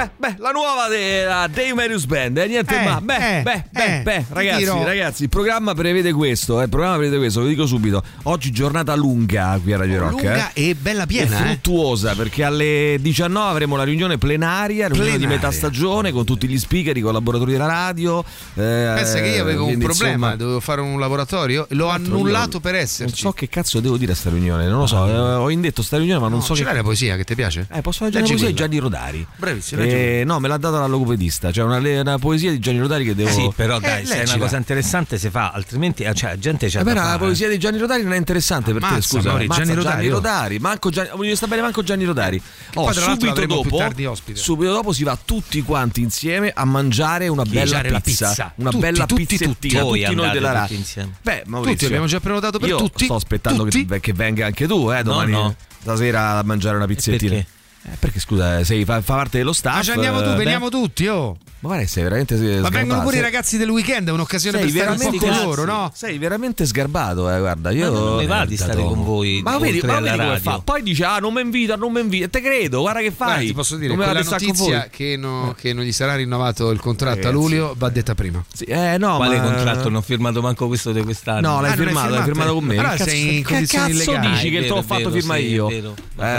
[0.00, 3.00] Beh, beh, la nuova della Dave Marius Band, eh, niente Eh, ma.
[3.02, 6.96] Beh, eh, beh, beh, eh, beh, ragazzi, ragazzi, il programma prevede questo, eh, il programma
[6.96, 8.02] prevede questo, vi dico subito.
[8.22, 10.12] Oggi giornata lunga qui a Radio Rock.
[10.12, 10.70] Lunga eh.
[10.70, 11.44] e bella piena, eh.
[11.48, 16.58] fruttuosa perché alle 19 avremo la riunione plenaria, riunione di metà stagione con tutti gli
[16.58, 18.20] speaker, i collaboratori della radio.
[18.54, 22.60] eh, Pensa che io avevo un problema, insomma, dovevo fare un laboratorio, l'ho annullato io
[22.60, 23.16] per Non esserci.
[23.20, 25.98] so che cazzo devo dire a sta riunione, non lo so, eh, ho indetto sta
[25.98, 27.66] riunione ma non No, so ce che la poesia che ti piace?
[27.70, 28.54] eh, posso leggere una poesia di.
[28.54, 29.26] Gianni Rodari.
[29.36, 31.52] Bravissimo, leggi Eh, no, me l'ha data la logopedista.
[31.52, 33.30] Cioè, una, una poesia di Gianni Rodari che devo.
[33.30, 36.38] Sì, però Eh, dai, se è una cosa interessante si fa, altrimenti eh, cioè, la
[36.38, 39.32] gente da no, la poesia di Gianni Rodari non è interessante per te, Ammazza, scusa.
[39.32, 40.08] Ammazza, Gianni Rodari, Gianni.
[40.08, 40.58] Rodari.
[40.58, 42.42] Manco Gianni, voglio sta bene manco Gianni Rodari.
[42.74, 43.92] Oh, subito dopo,
[44.34, 48.28] subito dopo si va tutti quanti insieme a mangiare una bella Mangiare la pizza.
[48.28, 48.52] pizza.
[48.56, 49.80] Una Tutti, bella tutti, pizzettina.
[49.80, 50.00] tutti.
[50.02, 51.12] Tutti, noi della insieme.
[51.22, 53.04] Beh, Maurizio, Tutti, abbiamo già prenotato per io tutti.
[53.04, 55.32] Sto aspettando che, che venga anche tu, eh, domani.
[55.32, 55.54] no.
[55.80, 57.34] Stasera a mangiare una pizzettina.
[57.34, 57.46] perché?
[57.82, 59.76] Eh, perché scusa, sei, fa, fa parte dello staff.
[59.76, 61.36] Ma ci andiamo tu, eh, veniamo tutti, oh.
[61.60, 62.34] Ma guarda, sei veramente.
[62.36, 62.70] Ma sgarbato.
[62.70, 65.26] vengono pure i Sei- ragazzi del weekend, è un'occasione sei per stare un po' veramente
[65.40, 65.90] con loro, no?
[65.94, 67.70] Sei veramente sgarbato, eh, guarda.
[67.70, 70.60] Io Ma non mi va di stare con voi Ma vedi, ma vedi come fa?
[70.64, 72.28] Poi dice: Ah, non mi invita, non mi invita.
[72.28, 73.46] Te credo, guarda che Guarda, fai.
[73.46, 77.12] ti posso dire, stare con notizia che, no- che non gli sarà rinnovato il contratto
[77.12, 77.34] a Ragazzi.
[77.34, 78.42] luglio va detta prima.
[78.54, 79.42] Sì, eh, no, Quale ma...
[79.44, 79.82] contratto?
[79.84, 81.46] Non ho firmato manco questo di quest'anno.
[81.46, 82.54] No, l'hai Ah, firmato, l'hai firmato?
[82.54, 82.76] con me.
[82.78, 84.30] Allora sei in condizioni Che cazzo illegali.
[84.34, 85.68] dici Ah, che te l'ho fatto firmare io?
[85.68, 85.80] Eh,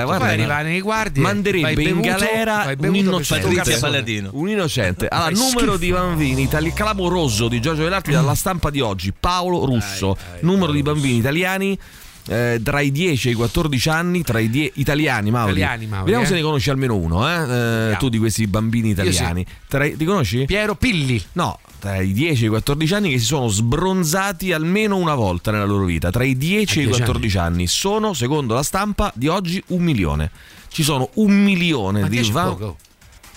[0.04, 3.48] guarda, arriva nei guardie, manderebbe in galera un innocente.
[4.32, 5.08] Un innocente.
[5.08, 5.78] Allora, numero schifo.
[5.78, 9.14] di bambini itali- clamoroso di Giorgio Velarti dalla stampa di oggi.
[9.18, 10.18] Paolo Russo.
[10.42, 11.78] numero di bambini italiani.
[12.28, 15.52] Eh, tra i 10 e i 14 anni, tra i 10 italiani, Mauri.
[15.52, 16.28] Italiani, Mauri, Vediamo eh.
[16.28, 17.92] se ne conosci almeno uno, eh?
[17.92, 18.92] Eh, tu di questi bambini sì.
[18.92, 19.42] italiani.
[19.42, 20.46] I- ti conosci?
[20.46, 21.22] Piero Pilli.
[21.34, 25.52] No, tra i 10 e i 14 anni che si sono sbronzati almeno una volta
[25.52, 26.12] nella loro vita.
[26.12, 27.68] Tra i 10 e i 10 14 anni.
[27.68, 30.32] sono, secondo la stampa di oggi, un milione.
[30.70, 32.74] Ci sono un milione Ma di 10 è va-.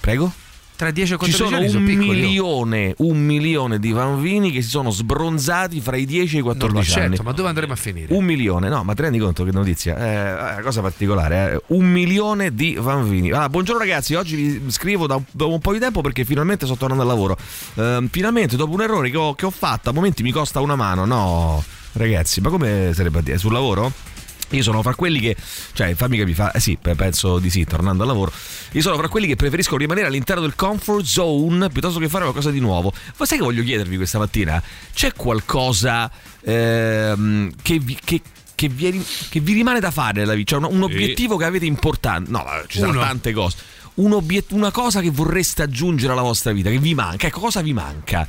[0.01, 0.33] Prego?
[0.77, 2.09] Tra 10 e Ci 14 sono anni un sono piccoli.
[2.09, 2.13] oh.
[2.27, 6.53] milione, un milione di bambini che si sono sbronzati fra i 10 e i Non
[6.55, 7.07] lo 14 anni.
[7.07, 8.13] accetto, ma dove andremo a finire?
[8.13, 10.59] Un milione, no, ma ti rendi conto che notizia?
[10.59, 11.63] Eh, cosa particolare, eh.
[11.69, 13.31] un milione di bambini.
[13.31, 16.67] Allora, buongiorno ragazzi, oggi vi scrivo da un, da un po' di tempo perché finalmente
[16.67, 17.37] sto tornando al lavoro.
[17.75, 20.75] Ehm, finalmente, dopo un errore che ho, che ho fatto, a momenti mi costa una
[20.75, 21.05] mano.
[21.05, 21.63] No,
[21.93, 23.39] ragazzi, ma come sarebbe a dire?
[23.39, 23.93] Sul lavoro?
[24.57, 25.37] Io sono fra quelli che,
[25.73, 28.33] cioè, fammi capire, fa, eh sì, pe- penso di sì, tornando al lavoro.
[28.73, 32.51] Io sono fra quelli che preferiscono rimanere all'interno del comfort zone piuttosto che fare qualcosa
[32.51, 32.93] di nuovo.
[33.17, 34.63] Ma sai che voglio chiedervi questa mattina?
[34.93, 36.11] C'è qualcosa
[36.43, 38.21] ehm, che, vi, che,
[38.55, 40.57] che vi, che vi rimane da fare nella vita?
[40.57, 42.31] Cioè, un, un obiettivo che avete importante?
[42.31, 43.01] No, ci Uno.
[43.01, 43.57] tante cose.
[43.95, 47.29] Un obiet- una cosa che vorreste aggiungere alla vostra vita, che vi manca.
[47.29, 48.27] Ecco, cosa vi manca?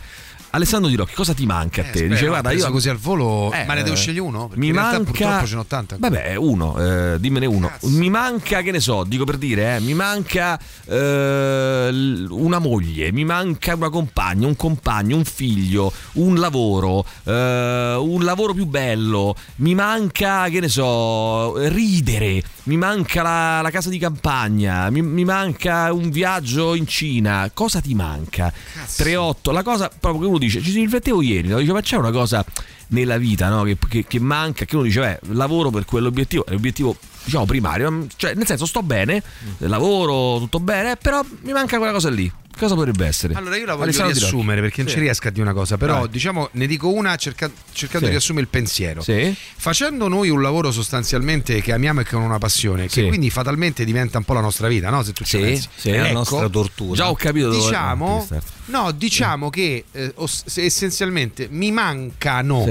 [0.56, 1.98] Alessandro Di Rocchi, cosa ti manca a Eh, te?
[1.98, 4.48] spera, Dice, guarda, io così al volo, eh, ma ne devo scegliere uno?
[4.48, 6.10] Perché mi manca purtroppo ce n'ho tante ancora.
[6.14, 6.78] Vabbè, uno,
[7.14, 7.68] eh, dimmene uno.
[7.68, 7.90] Cazzo.
[7.90, 13.26] Mi manca, che ne so, dico per dire, eh, mi manca eh, una moglie, mi
[13.26, 19.76] manca una compagna, un compagno, un figlio, un lavoro, eh, un lavoro più bello, mi
[19.76, 25.92] manca, che ne so, ridere, mi manca la, la casa di campagna, mi, mi manca
[25.92, 27.52] un viaggio in Cina.
[27.54, 28.52] Cosa ti manca?
[28.88, 31.60] 3-8, la cosa proprio che uno dice, ci riflettevo ieri, no?
[31.60, 32.46] dice, ma c'è una cosa
[32.88, 33.64] nella vita no?
[33.64, 36.96] che, che- che manca, che uno dice, beh, lavoro per quell'obiettivo, l'obiettivo
[37.26, 39.22] diciamo primario, cioè nel senso sto bene,
[39.60, 42.32] lavoro tutto bene, però mi manca quella cosa lì.
[42.58, 43.34] Cosa potrebbe essere?
[43.34, 44.96] Allora io la voglio Alessandro riassumere perché non Sì.
[44.96, 46.10] ci riesco a dire una cosa, però Vai.
[46.10, 48.12] diciamo ne dico una cerca- cercando Sì.
[48.14, 49.02] di riassumere il pensiero.
[49.02, 49.36] Sì.
[49.58, 54.20] Facendo noi un lavoro sostanzialmente che amiamo e con una passione, che quindi fatalmente diventa
[54.20, 55.04] un po' la nostra vita, no?
[55.04, 55.68] Se tu ci pensi.
[55.76, 55.90] sì.
[55.90, 56.96] È la Ecco, nostra tortura.
[56.96, 58.48] Già ho capito Diciamo, starti.
[58.68, 62.64] no, diciamo che eh, os- se essenzialmente mi mancano.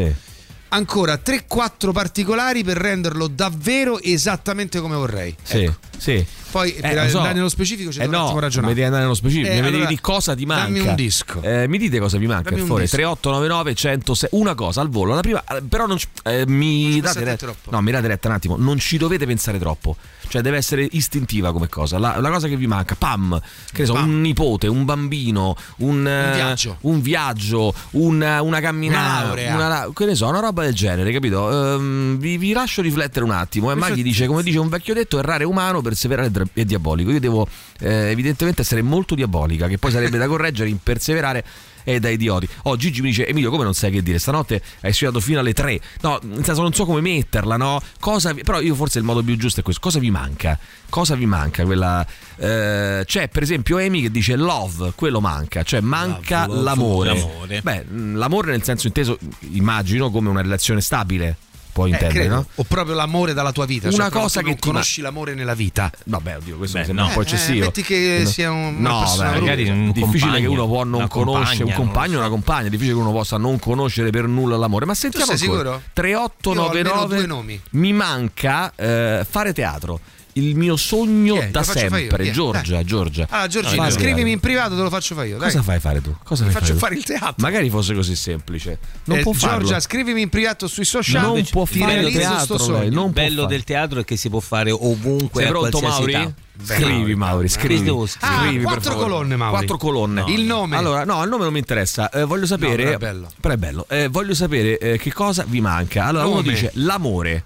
[0.75, 5.35] Ancora 3-4 particolari per renderlo davvero esattamente come vorrei.
[5.43, 5.75] Sì, Ecco.
[5.97, 6.27] sì.
[6.55, 7.17] Poi Eh, per so.
[7.17, 8.75] andare nello specifico ci Eh un no, attimo ragionare.
[8.75, 10.63] devi andare nello specifico, Eh, mi allora, di cosa ti manca.
[10.67, 11.43] dammi un disco.
[11.43, 12.83] Eh, mi dite cosa vi manca, per un favore.
[12.83, 12.95] disco.
[12.97, 15.15] 3899 106 una cosa al volo.
[15.15, 17.47] La prima, eh, però non ci- eh, mi Non date retta.
[17.47, 17.71] troppo.
[17.73, 18.57] No, mi date retta un attimo.
[18.57, 19.97] Non ci dovete pensare troppo.
[20.29, 21.99] Cioè, deve essere istintiva come cosa.
[21.99, 23.39] La, la cosa che vi manca, pam,
[23.73, 24.09] che ne so, Pam.
[24.09, 26.77] un nipote, un bambino, un, eh, viaggio.
[26.83, 29.55] un viaggio, un- una camminata, Una laurea.
[29.57, 31.75] una la- che ne so, una roba del genere, capito?
[31.75, 33.71] Ehm, vi, vi lascio riflettere un attimo.
[33.71, 37.11] E Maghi dice, come dice un vecchio detto, errare umano, perseverare dra- è diabolico.
[37.11, 37.47] Io devo
[37.81, 41.45] eh, evidentemente essere molto diabolica, che poi sarebbe da correggere in perseverare
[41.87, 42.49] e da idioti.
[42.63, 44.19] Oh, Gigi mi dice: Emilio, come non sai che dire?
[44.19, 45.81] Stanotte hai studiato fino alle 3.
[46.01, 47.81] No, nel senso, non so come metterla, no?
[48.01, 49.83] Cosa vi- però io forse il modo più giusto è questo.
[49.83, 50.59] Cosa vi manca?
[50.89, 51.65] Cosa vi manca?
[51.65, 52.07] Quella.
[52.37, 57.09] eh, c'è per esempio Amy che dice love, quello manca, cioè manca Love, love, l'amore.
[57.15, 57.61] l'amore.
[57.63, 59.19] Beh, l'amore nel senso inteso,
[59.51, 61.37] immagino, come una relazione stabile.
[61.75, 62.35] Puoi Eh, intendere, credo.
[62.37, 62.47] no?
[62.55, 63.89] O proprio l'amore dalla tua vita.
[63.89, 65.91] Una cioè, cosa tu non che ti ma- conosci l'amore nella vita.
[66.05, 67.09] Vabbè, oddio, questo Beh, mi sembra no.
[67.11, 67.65] un po' Eh, eccessivo.
[67.65, 68.29] metti che No.
[68.31, 72.19] sia un- no, beh, magari un difficile che uno può non conoscere un compagno lo
[72.21, 74.87] una compagna, è difficile che uno possa non conoscere per nulla l'amore.
[74.87, 75.71] Ma sentiamo Tu sei ancora.
[75.73, 75.83] sicuro?
[75.93, 77.61] 3899 Io ho almeno due nomi.
[77.71, 79.99] Mi manca eh, fare teatro.
[80.37, 81.49] Il mio sogno è?
[81.51, 82.31] da fare io, sempre?
[82.33, 82.85] Giorgia, Dai.
[82.85, 83.27] Giorgia.
[83.31, 85.39] Allora, Giorgino, Fare scrivimi in privato, te lo faccio fare io.
[85.39, 85.47] Dai.
[85.49, 86.13] Cosa fai fare tu?
[86.25, 86.79] Cosa fai faccio tu?
[86.79, 87.35] fare il teatro.
[87.39, 88.79] Magari fosse così semplice.
[89.05, 89.81] Non Eh, può Giorgia, farlo.
[89.81, 91.23] scrivimi in privato sui social.
[91.23, 93.55] Non Invece può fare realizzo teatro sto lei, non Il bello fare.
[93.55, 96.13] del teatro è che si può fare ovunque Sei pronto, qualsiasi Mauri?
[96.15, 96.35] età.
[96.75, 97.77] Scrivi, Mauri, scrivi.
[97.79, 98.07] scrivere?
[98.09, 99.57] Scrivi, Ah, quattro colonne, Mauri.
[99.57, 100.25] Quattro colonne.
[100.29, 100.77] Il nome.
[100.77, 102.11] Allora, no, il nome non mi interessa.
[102.11, 102.83] Eh, voglio sapere.
[102.83, 103.29] però è bello.
[103.41, 103.87] Però è bello.
[103.89, 106.07] Eh, voglio sapere eh, che cosa vi manca.
[106.07, 106.53] Allora, uno Nome.
[106.53, 107.45] dice l'amore.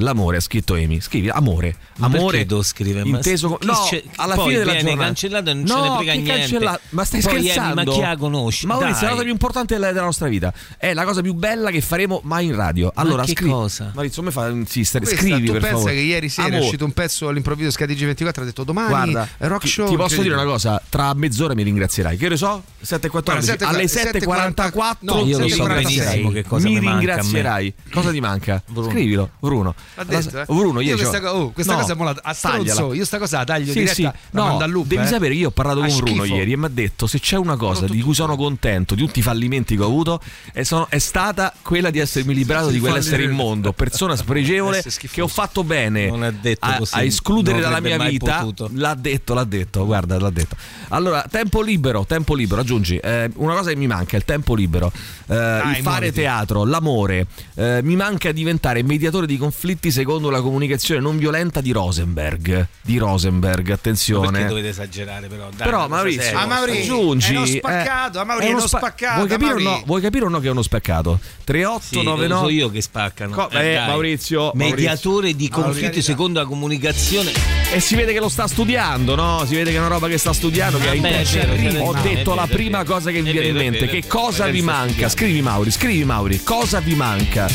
[0.00, 1.00] L'amore ha scritto Amy.
[1.00, 1.76] Scrivi amore.
[1.96, 2.30] Ma Amore.
[2.30, 3.04] perché devo scrivere?
[3.04, 5.06] Ma Inteso chi No, c'è- alla poi fine della viene giornata.
[5.06, 6.32] cancellato e non no, ce ne frega niente.
[6.32, 7.74] cancella- Ma stai Poi, Amy, scherzando?
[7.74, 8.66] ma chi la conosci?
[8.66, 10.52] Maurizio, è la cosa più importante della, della nostra vita.
[10.76, 12.92] È la cosa più bella che faremo mai in radio.
[12.94, 13.50] Allora, che scrivi.
[13.50, 13.90] cosa?
[13.94, 15.04] Maurizio, come fa a insistere?
[15.04, 15.94] Questa, Scrivi tu per pensa favore.
[15.94, 16.62] che ieri sera Amore.
[16.62, 19.96] è uscito un pezzo all'improvviso su KTG24 ha detto domani Guarda, rock ti, show ti
[19.96, 22.16] posso dire una cosa, tra mezz'ora mi ringrazierai.
[22.16, 22.62] Che ore so?
[22.82, 23.10] 7.14.
[23.22, 25.68] Guarda, sette- alle 7.44 7.44 no, Io lo so 7.46.
[25.74, 27.74] benissimo che cosa mi mi ringrazierai.
[27.92, 28.62] Cosa ti manca?
[28.88, 29.74] Scrivilo, Bruno.
[29.94, 30.44] L'ha detto, eh?
[30.46, 33.18] Bruno, io Io questa, co- oh, questa No, cosa mo la- a stronzo, io sta
[33.18, 34.02] cosa la taglio Sì, diretta sì.
[34.02, 35.06] la No, loop, devi eh.
[35.06, 36.34] sapere che io ho parlato A con Bruno schifo.
[36.36, 39.18] ieri e mi ha detto se c'è una cosa di cui sono contento di tutti
[39.18, 40.20] i fallimenti che ho avuto
[40.52, 45.08] è, sono- è stata quella di essermi liberato Sì, di quell'essere immondo, persona spregevole schifoso.
[45.14, 48.38] che ho fatto bene Non ha detto a, così, a escludere non dalla mia vita.
[48.38, 48.70] potuto.
[48.74, 50.56] L'ha detto, l'ha detto, guarda, l'ha detto.
[50.88, 52.96] Allora, tempo libero, tempo libero, aggiungi.
[52.96, 54.90] eh, una cosa che mi manca è il tempo libero.
[55.26, 56.12] Eh, il fare muoviti.
[56.12, 57.26] teatro, l'amore.
[57.54, 62.66] Eh, mi manca diventare mediatore di conflitti secondo la comunicazione non violenta di Rosenberg.
[62.82, 64.30] Di Rosenberg, attenzione.
[64.30, 65.48] Perché dovete esagerare però?
[65.54, 66.40] Dai, Però Maurizio, seria.
[66.40, 69.52] Ah, Maurizio, aggiungi, è uno spaccato, ah, Maurizio, è è uno spa- spaccato, Vuoi capire,
[69.52, 69.82] o no?
[69.86, 71.18] Vuoi capire o no che è uno spaccato?
[71.22, 73.34] Sì, 3899 lo so io che spaccano.
[73.34, 73.86] Co- eh, dai.
[73.86, 75.62] Maurizio, mediatore di Maurizio.
[75.62, 77.32] conflitti secondo la comunicazione.
[77.70, 79.44] E si vede che lo sta studiando, no?
[79.46, 81.92] Si vede che è una roba che sta studiando, che in beh, vero, è Ho
[81.92, 82.92] vero, detto la vero, prima vero.
[82.94, 83.78] cosa che mi viene in vero, mente.
[83.86, 84.14] vero, Che vero.
[84.22, 85.08] cosa vi manca?
[85.08, 87.46] Scrivi Mauri, scrivi Mauri, cosa vi manca?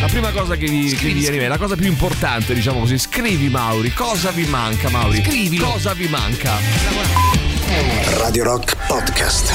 [0.00, 2.80] La prima cosa che vi, che vi viene in mente, la cosa più importante, diciamo
[2.80, 5.22] così, scrivi Mauri, cosa vi manca Mauri?
[5.24, 5.70] Scrivilo.
[5.70, 6.58] Cosa vi manca?
[8.18, 9.52] Radio Rock Podcast.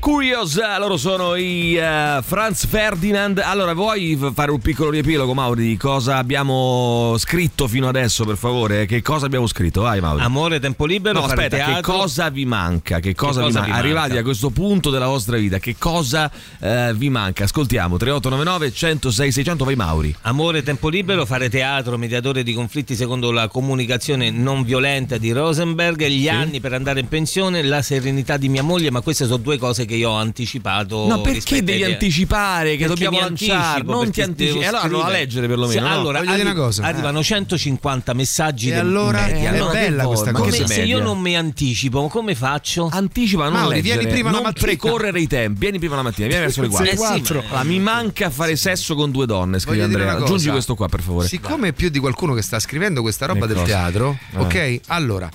[0.00, 3.36] Curious, loro sono i eh, Franz Ferdinand.
[3.44, 8.86] Allora, vuoi fare un piccolo riepilogo, Mauri, di cosa abbiamo scritto fino adesso, per favore?
[8.86, 9.82] Che cosa abbiamo scritto?
[9.82, 10.22] Vai, Mauri.
[10.22, 11.92] Amore, tempo libero, No, aspetta, che teatro.
[11.92, 12.98] cosa vi manca?
[12.98, 13.74] Che cosa, vi cosa manca?
[13.74, 14.20] vi Arrivati manca?
[14.20, 16.30] a questo punto della vostra vita, che cosa
[16.60, 17.44] eh, vi manca?
[17.44, 20.16] Ascoltiamo 3899 106 600, vai Mauri.
[20.22, 26.06] Amore, tempo libero, fare teatro, mediatore di conflitti secondo la comunicazione non violenta di Rosenberg,
[26.06, 29.58] gli anni per andare in pensione, la serenità di mia moglie, ma queste sono due
[29.58, 31.06] cose che io ho anticipato.
[31.06, 33.82] No, perché devi ai- anticipare che Perché dobbiamo lanciare?
[33.82, 34.64] Non ti anticipi.
[34.64, 35.10] allora scrivere.
[35.12, 35.80] leggere perlomeno.
[35.80, 35.92] Sì, no?
[35.92, 36.82] allora, arri- una cosa.
[36.84, 39.68] arrivano 150 messaggi E del allora media, è no?
[39.68, 40.32] bella Che questa?
[40.32, 40.74] Ma Come che cosa.
[40.74, 42.88] se io non mi anticipo, come faccio?
[42.90, 44.64] Anticipa, non Mauri, leggere, vieni prima la non mattina.
[44.66, 45.58] precorrere i tempi.
[45.60, 46.90] Vieni prima la mattina, vieni verso le 4.
[46.90, 47.02] Eh sì,
[47.32, 50.16] ma- Allora, mi manca fare sesso con due donne, scrive Voglio dire Andrea.
[50.16, 50.34] una cosa.
[50.34, 51.26] Aggiungi questo qua, per favore.
[51.28, 53.66] Siccome è più di qualcuno che sta scrivendo questa roba Che del cosa?
[53.66, 54.38] teatro, Eh.
[54.38, 54.80] ok?
[54.88, 55.28] Allora,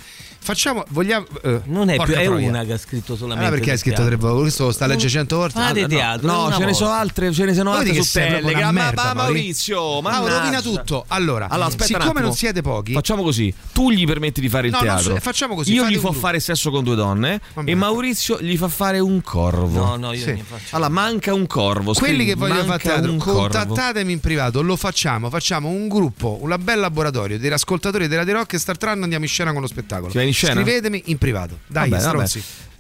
[0.46, 2.48] facciamo vogliamo eh, Non è più, è troia.
[2.48, 3.42] una che ha scritto solamente.
[3.46, 4.16] Allora perché hai scritto teatro.
[4.18, 4.42] tre volte?
[4.44, 5.54] Questo sta a leggere cento volte.
[5.60, 6.28] Fare Allora, teatro.
[6.28, 8.74] No, una ce ne sono altre, ce ne sono altre su Telegram.
[8.74, 9.14] Ma, ma Mauri.
[9.16, 11.04] Maurizio, Ma rovina tutto.
[11.08, 14.80] Allora, Allora, siccome non siete pochi, Facciamo così: tu gli permetti di fare il No,
[14.80, 15.16] teatro.
[15.16, 16.14] so- facciamo così, Io fate gli gruppo.
[16.20, 17.42] fare sesso con due donne.
[17.54, 17.70] Vabbè.
[17.70, 19.84] E Maurizio gli fa fare un corvo.
[19.84, 20.42] No, no, io Sì.
[20.48, 20.76] faccio.
[20.76, 21.94] Allora, manca un corvo.
[21.94, 26.80] quelli che vogliono fare teatro, contattatemi in privato, lo facciamo, facciamo un gruppo, un bel
[26.80, 30.12] laboratorio degli ascoltatori della The Rock e Star Trek andiamo in scena con lo spettacolo.
[30.12, 30.62] Ti vai in scena?
[30.62, 31.60] Scrivetemi in privato.
[31.68, 32.28] Dai, Vabbè, vabbè.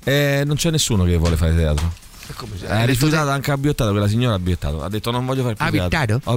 [0.03, 1.91] Eh, non c'è nessuno che vuole fare teatro.
[2.27, 4.83] E come se- Ha rifiutato anche a Biottato, quella signora ha Biottato.
[4.83, 5.89] Ha detto non voglio fare più Ha teatro.
[5.89, 6.31] Biottato?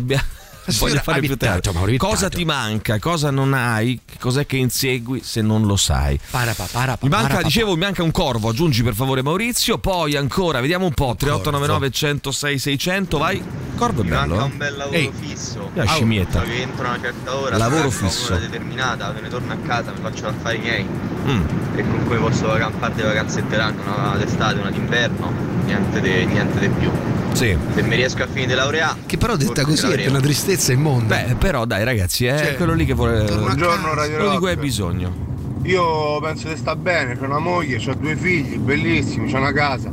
[0.79, 1.73] Voglio fare più Biottato.
[1.97, 2.99] Cosa ti manca?
[2.99, 4.01] Cosa non hai?
[4.05, 6.19] Che Cos'è che insegui se non lo sai?
[6.31, 8.49] Para, pa, para, pa, Mi manca, para, pa, dicevo, mi manca un corvo.
[8.51, 9.79] Aggiungi per favore Maurizio.
[9.79, 11.15] Poi ancora, vediamo un po'.
[11.17, 13.19] 3899 106 600.
[13.19, 13.43] Vai.
[13.77, 14.35] Corvo è Mi bello.
[14.35, 15.11] manca un bel lavoro Ehi.
[15.19, 15.71] fisso.
[15.75, 16.43] La scimmietta.
[16.43, 18.33] Che entro una certa ora, Lavoro fisso.
[18.33, 20.87] un'ora determinata, me ne torno a casa, mi faccio affari miei
[21.29, 21.45] Mm.
[21.77, 22.47] e con cui posso
[22.79, 25.33] par di vacanzette l'anno, una d'estate, una d'inverno,
[25.65, 26.01] niente
[26.59, 26.91] di più.
[27.33, 27.57] Sì.
[27.75, 29.01] Se mi riesco a finire di laureare.
[29.07, 31.17] Che però detta così è una tristezza immonda.
[31.17, 33.47] Beh, però dai ragazzi, è Cioè, quello lì che vuole torno
[33.91, 35.27] a quello di cui hai bisogno.
[35.63, 39.91] Io penso di sta bene, c'ho una moglie, ho due figli, bellissimi, c'ho una casa.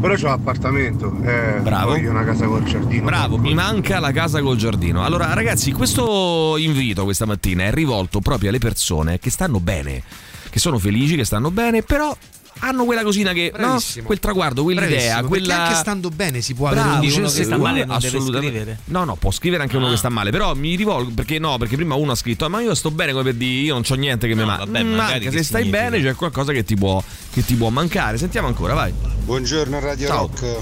[0.00, 1.14] Però c'ho l'appartamento.
[1.22, 1.62] Eh, Mm.
[1.62, 1.90] Bravo.
[1.90, 3.04] Voglio una casa col giardino.
[3.04, 5.04] Bravo, mi manca la casa col giardino.
[5.04, 10.02] Allora, ragazzi, questo invito questa mattina è rivolto proprio alle persone che stanno bene,
[10.48, 12.16] che sono felici, che stanno bene, però
[12.58, 13.78] hanno quella cosina che, no?
[14.02, 17.56] Quel traguardo, quell'idea, quella anche stando bene si può Bravo, avere un uno che sta
[17.56, 18.56] male non deve assolutamente.
[18.58, 18.78] scrivere?
[18.86, 19.90] No, no, può scrivere anche uno Ah.
[19.90, 22.60] che sta male, però mi rivolgo perché no, perché prima uno ha scritto "Ah, "Ma
[22.60, 24.64] io sto bene come per dire, io non c'ho niente che mi No, manca".
[24.66, 25.90] vabbè, magari Manca, che se stai significa?
[25.90, 27.02] bene c'è qualcosa che ti può
[27.32, 28.18] che ti può mancare.
[28.18, 28.92] Sentiamo ancora, vai.
[28.92, 30.18] Buongiorno Radio Ciao.
[30.18, 30.56] Rock.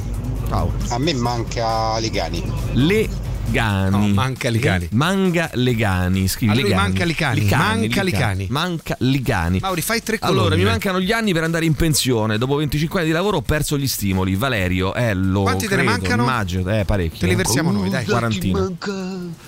[0.48, 0.72] Ciao.
[0.90, 3.26] A me manca Legani.
[3.48, 3.90] Legani.
[3.90, 4.88] No, manca Licani.
[4.92, 6.82] Manga Legani, scrivi A lui Legani.
[6.82, 8.46] manca Licani, manca Licani.
[8.50, 9.58] Manca Ligani.
[9.60, 10.38] Mauri, fai tre colonne.
[10.38, 12.36] Allora, mi mancano gli anni per andare in pensione.
[12.36, 14.34] Dopo 25 anni di lavoro ho perso gli stimoli.
[14.34, 16.22] Valerio, eh, lo Quanti te ne credo, mancano?
[16.22, 17.18] Immagino, eh, parecchi.
[17.20, 17.36] Te li eh.
[17.36, 18.04] versiamo noi, dai.
[18.04, 18.70] Quarantina.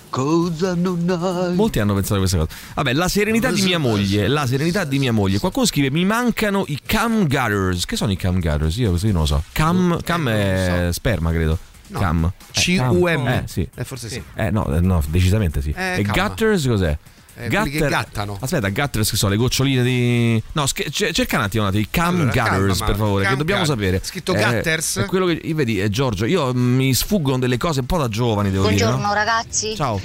[0.08, 1.54] Cosa non hai?
[1.54, 2.50] Molti hanno pensato a questa cosa.
[2.74, 4.28] Vabbè, la serenità di mia moglie.
[4.28, 5.38] La serenità di mia moglie.
[5.38, 7.84] Qualcuno scrive: Mi mancano i cam gutters.
[7.84, 8.76] Che sono i cam gutters?
[8.78, 9.42] Io così non lo so.
[9.52, 11.58] Cam, cam è sperma, credo.
[11.90, 11.98] No.
[11.98, 12.24] Cam.
[12.24, 13.24] Eh, C-U-M.
[13.24, 13.28] cam.
[13.28, 13.68] Eh, sì.
[13.74, 14.22] Eh, forse sì.
[14.34, 15.72] Eh, no, eh, no, decisamente sì.
[15.76, 16.28] Eh, e calma.
[16.28, 16.96] gutters cos'è?
[17.36, 18.36] Eh, quelli che gattano.
[18.38, 20.42] Aspetta, gutters che sono le goccioline di.
[20.52, 23.02] No, sch- c- cerca un attimo i cam Allora, calma, gutters, per Mauro.
[23.04, 23.76] favore, Cam che dobbiamo gutter.
[23.78, 24.00] sapere.
[24.04, 24.96] Scritto Eh, gutters?
[24.98, 25.40] È quello che.
[25.54, 28.96] Vedi, eh, Giorgio, io mm, mi sfuggono delle cose un po' da giovani, devo Buongiorno
[28.96, 29.06] dire.
[29.08, 29.14] no?
[29.14, 29.74] ragazzi.
[29.74, 30.00] Ciao.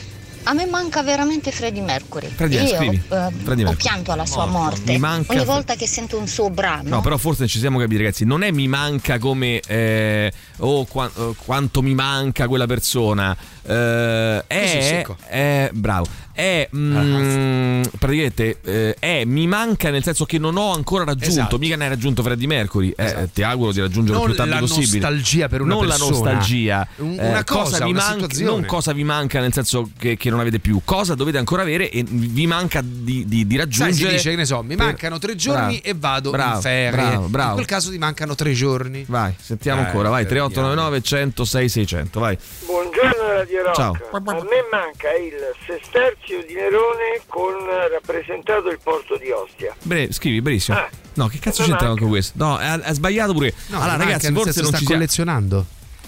[0.48, 2.28] A me manca veramente Freddie Mercury.
[2.28, 2.96] Freddie, Io scrivi.
[2.98, 3.76] eh, Freddie ho Mercury.
[3.78, 4.58] pianto alla sua Morto.
[4.78, 4.92] morte.
[4.92, 6.88] Mi manca Ogni volta che sento un suo brano.
[6.90, 8.26] No, però forse ci siamo capiti, ragazzi.
[8.26, 9.60] Non è mi manca come.
[9.66, 13.36] Eh, oh, qua- eh, quanto mi manca quella persona.
[13.68, 15.06] Eh, è.
[15.28, 16.08] è- bravo.
[16.36, 16.68] È.
[16.76, 18.58] mm, praticamente.
[18.66, 21.30] eh, è mi manca nel senso che non ho ancora raggiunto.
[21.30, 21.58] Esatto.
[21.58, 22.90] Mica ne hai raggiunto Freddie Mercury.
[22.96, 23.30] Eh, Esatto.
[23.34, 25.00] ti auguro di raggiungere Non il più tardi la possibile.
[25.00, 26.06] nostalgia per una non persona.
[26.06, 26.88] la nostalgia.
[26.98, 30.42] Eh, una cosa, vi una manca, non cosa vi manca nel senso che, che non
[30.42, 30.82] avete più.
[30.84, 34.10] Cosa dovete ancora avere e vi manca di, di, di Sai, raggiungere.
[34.10, 36.62] si dice che ne so, mi per- mancano tre giorni Bravo, e vado bravo, in
[36.62, 36.92] ferie.
[36.92, 37.50] Bravo, bravo.
[37.52, 39.06] In quel caso ti mancano tre giorni.
[39.08, 40.50] Vai, sentiamo Eh, ancora, vai, vediamo.
[40.50, 42.38] 3899 106 600, vai.
[42.66, 43.76] Buongiorno Radio Rock.
[43.76, 43.98] Ciao.
[44.12, 45.34] A me manca il
[45.66, 47.54] sesterzio di Nerone con
[47.92, 49.76] rappresentato il porto di Ostia.
[49.84, 50.78] Bre- scrivi, benissimo.
[50.78, 50.90] Ah.
[51.16, 52.34] No, che cazzo c'entra con questo?
[52.38, 53.54] No, ha, sbagliato pure.
[53.68, 55.66] No, allora, ragazzi, forse non sta ci collezionando.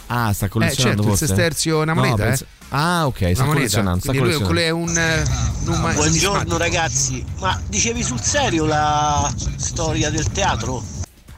[0.09, 1.25] Ah, sta collezionando Eh, certo, il forse.
[1.27, 2.65] sesterzio è una No, moneta, pensa- eh.
[2.69, 3.53] Ah, ok, sta Una moneta.
[3.53, 4.85] collezionando, sta Quindi lui collezionando.
[4.85, 10.81] quello è un eh, Buongiorno ragazzi, ma dicevi sul serio la storia del teatro?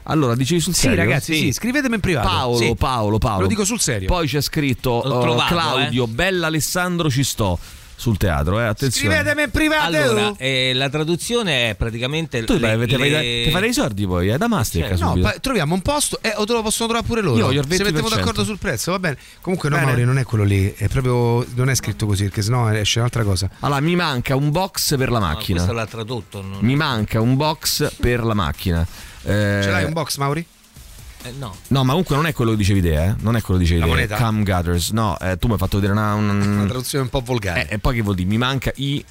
[0.04, 0.96] Allora, dicevi sul Sì, serio?
[0.98, 2.26] ragazzi, sì, scrivetemi in privato.
[2.28, 2.74] Paolo, Sì.
[2.76, 3.42] Paolo, Paolo.
[3.42, 4.08] Lo dico sul serio.
[4.08, 7.58] Poi c'è scritto eh, trovato, Claudio, bella Alessandro ci sto
[8.00, 9.14] sul teatro, eh, attenzione.
[9.14, 9.84] Scrivetemi in privato.
[9.84, 12.42] Allora, eh, la traduzione è praticamente.
[12.44, 15.14] Tu le- fai, le- ti fai dei soldi poi, è da Mastercard Certo.
[15.14, 17.50] No, pa- troviamo un posto e o te lo possono trovare pure loro.
[17.52, 18.14] Io Se mettiamo 20%.
[18.16, 19.18] d'accordo sul prezzo, va bene.
[19.42, 19.86] Comunque, no, Bene.
[19.88, 20.72] Mauri, non è quello lì.
[20.74, 21.44] È proprio.
[21.54, 23.50] Non è scritto così, perché sennò esce un'altra cosa.
[23.60, 25.58] Allora, mi manca un box per la No, macchina.
[25.58, 26.40] questo l'ha tradotto.
[26.40, 28.80] non- Mi manca un box per la macchina.
[29.22, 30.44] Eh, Ce l'hai un box, Mauri?
[31.22, 31.54] Eh, no.
[31.68, 33.14] No, ma comunque non è quello che dicevi te, eh?
[33.20, 33.92] Non è quello che dicevi La te.
[33.92, 34.16] moneta?
[34.16, 34.90] Cam gutters.
[34.90, 36.14] No, eh, tu mi hai fatto vedere una.
[36.20, 37.68] Una un- traduzione un po' volgare.
[37.68, 38.28] eh, e poi che vuol dire?
[38.28, 39.04] Mi manca i.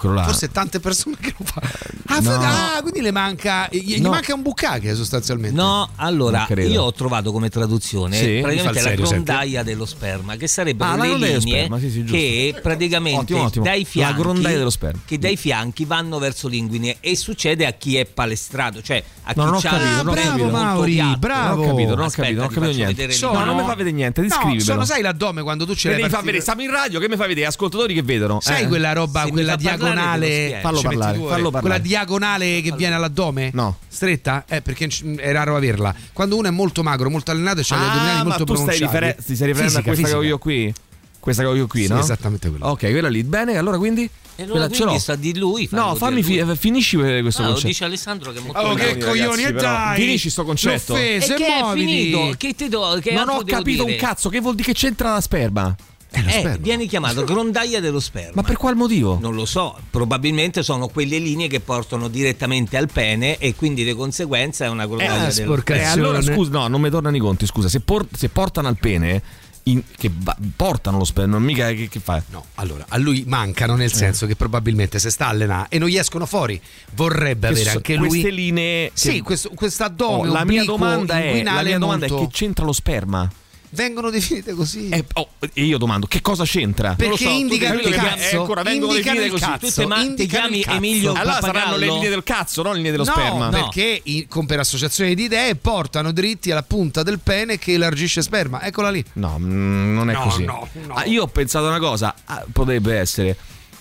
[0.00, 0.24] Là.
[0.24, 1.68] Forse tante persone che lo fanno.
[2.06, 2.30] Ah, no.
[2.40, 3.68] fa- ah, quindi le manca.
[3.70, 4.10] Gli, gli No.
[4.10, 5.56] manca un bucache sostanzialmente.
[5.56, 8.36] No, allora io ho trovato come traduzione Sì?
[8.40, 12.58] Fa praticamente la grondaia dello sperma, che sarebbero Ah, le linee sperma, sì, sì, che
[12.62, 13.64] praticamente Ottimo, ottimo.
[13.64, 15.00] dai La fianchi grondaia dello sperma.
[15.04, 19.38] che dai fianchi vanno verso l'inguine e succede a chi è palestrato, cioè a chi
[19.38, 20.48] No, non ho c'ha capito, il non ho pene capito.
[20.50, 21.18] Mauri, piatto.
[21.18, 21.54] bravo.
[21.56, 22.94] Non ho capito, non ho Aspetta, capito, non ho capito niente.
[22.94, 23.44] vedere le No, linee.
[23.46, 24.64] non mi fa vedere niente, No, descrivimelo.
[24.64, 27.16] sono, sai l'addome quando tu ce l'hai devi far vedere, stiamo in radio, che mi
[27.16, 27.46] fai vedere?
[27.46, 28.40] Ascoltatori che vedono.
[28.40, 28.66] Sai Eh?
[28.68, 30.58] quella roba, quella fa lo diagonale.
[30.62, 31.60] Fallo parlare, fallo parlare.
[31.60, 33.50] Quella diagonale che viene all'addome?
[33.52, 33.78] No.
[33.88, 34.44] Stretta?
[34.48, 35.94] Eh, perché è raro averla.
[36.12, 38.54] Quando uno è molto magro, molto allenato e ha gli addominali Ah, ma molto tu
[38.54, 39.24] stai, pronunciati.
[39.24, 40.26] ti stai riferendo Fisica, a questa che ho fisica.
[40.26, 40.74] io qui?
[41.20, 41.98] Questa che ho io qui, Sì, no?
[42.00, 42.70] esattamente quella.
[42.70, 43.22] Ok, quella lì.
[43.24, 44.08] Bene, allora quindi?
[44.36, 45.00] E allora Quella ce quindi l'ho.
[45.00, 45.68] sta di lui.
[45.72, 46.56] No, fammi fi- lui.
[46.56, 47.66] finisci questo Ah, lo concetto.
[47.66, 48.76] dice Alessandro che è molto Oh, bravo.
[48.76, 49.60] che ragazzi, coglioni, e però.
[49.60, 50.00] dai!
[50.00, 50.94] Finisci sto concetto.
[50.96, 51.86] E L'offese, che è muoviti.
[51.86, 52.34] finito?
[52.36, 53.96] Che ti do, che non ho capito dire?
[53.96, 55.74] un cazzo, che vuol dire che c'entra la sperma?
[56.10, 56.56] Eh, sperma.
[56.56, 58.32] viene chiamato grondaia dello sperma.
[58.36, 59.18] Ma per qual motivo?
[59.20, 63.92] Non lo so, probabilmente sono quelle linee che portano direttamente al pene e quindi di
[63.94, 67.20] conseguenza è una grondaia Eh, dello sporca- Eh, allora scusa, no, non mi tornano i
[67.20, 69.22] conti, scusa, se, por- se portano al pene,
[69.64, 72.22] in- che va- portano lo sperma, non mica che, che fa?
[72.30, 75.88] No, allora, a lui mancano nel senso che probabilmente se sta a allenare e non
[75.88, 76.58] gli escono fuori,
[76.94, 78.08] vorrebbe Che avere so- anche lui.
[78.08, 78.90] queste linee.
[78.94, 82.72] Sì, questo, Oh, quest'addome la mia domanda, è, la mia domanda è che c'entra lo
[82.72, 83.30] sperma?
[83.70, 84.88] Vengono definite così.
[84.88, 86.94] Eh, oh, e io domando, che cosa c'entra?
[86.94, 89.44] Perché so, indicano il cazzo, ancora vengono indicano definite così.
[89.58, 90.76] cazzo, Tu te ma- ti indicano il chiami cazzo.
[90.76, 91.94] Emilio Allora saranno le Pappagallo?
[91.94, 93.48] linee del cazzo, non le linee dello no, sperma.
[93.50, 98.22] perché i- con- per associazione di idee portano dritti alla punta del pene che elargisce
[98.22, 98.62] sperma.
[98.62, 99.04] Eccola lì.
[99.14, 100.44] No, mm, non è No, così.
[100.44, 100.94] no, no.
[100.94, 103.36] Ah, io ho pensato una cosa, ah, potrebbe essere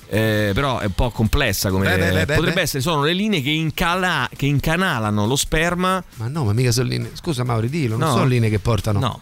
[0.10, 2.62] eh, però è un po' complessa come Beh, beh, beh, beh, potrebbe beh.
[2.62, 6.88] essere sono le linee che, incala- che incanalano lo sperma Ma no, ma mica sono
[6.88, 7.12] linee.
[7.14, 8.14] Scusa Mauri, dillo, non No.
[8.14, 9.00] sono linee che portano.
[9.00, 9.20] No.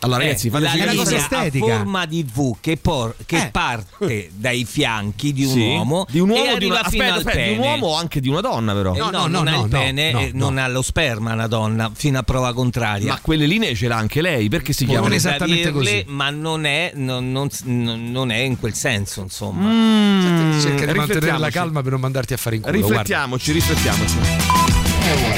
[0.00, 1.66] Allora ragazzi Eh, fateci la è una linea cosa a estetica.
[1.66, 3.48] forma di V che, por- che Eh.
[3.50, 5.60] parte dai fianchi di un Sì.
[5.60, 7.70] uomo di un uomo e o di una, fino aspetta, al aspetta, di un pene.
[7.72, 9.68] uomo o anche di una donna però Eh, No, no, no, non no, ha il
[9.68, 10.28] pene no, no.
[10.32, 13.12] non ha lo sperma una donna fino a prova contraria.
[13.12, 16.14] ma quelle linee ce l'ha anche lei perché si chiamano esattamente averle, così.
[16.14, 19.68] ma non è, non, non- non- è in quel senso, insomma.
[19.68, 21.50] Mm, Cerca di mantenere la riflettiamoci.
[21.52, 22.72] calma per non mandarti a fare in culo.
[22.78, 22.98] guarda.
[22.98, 24.14] riflettiamoci riflettiamoci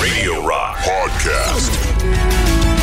[0.01, 2.78] Radio Rock Podcast.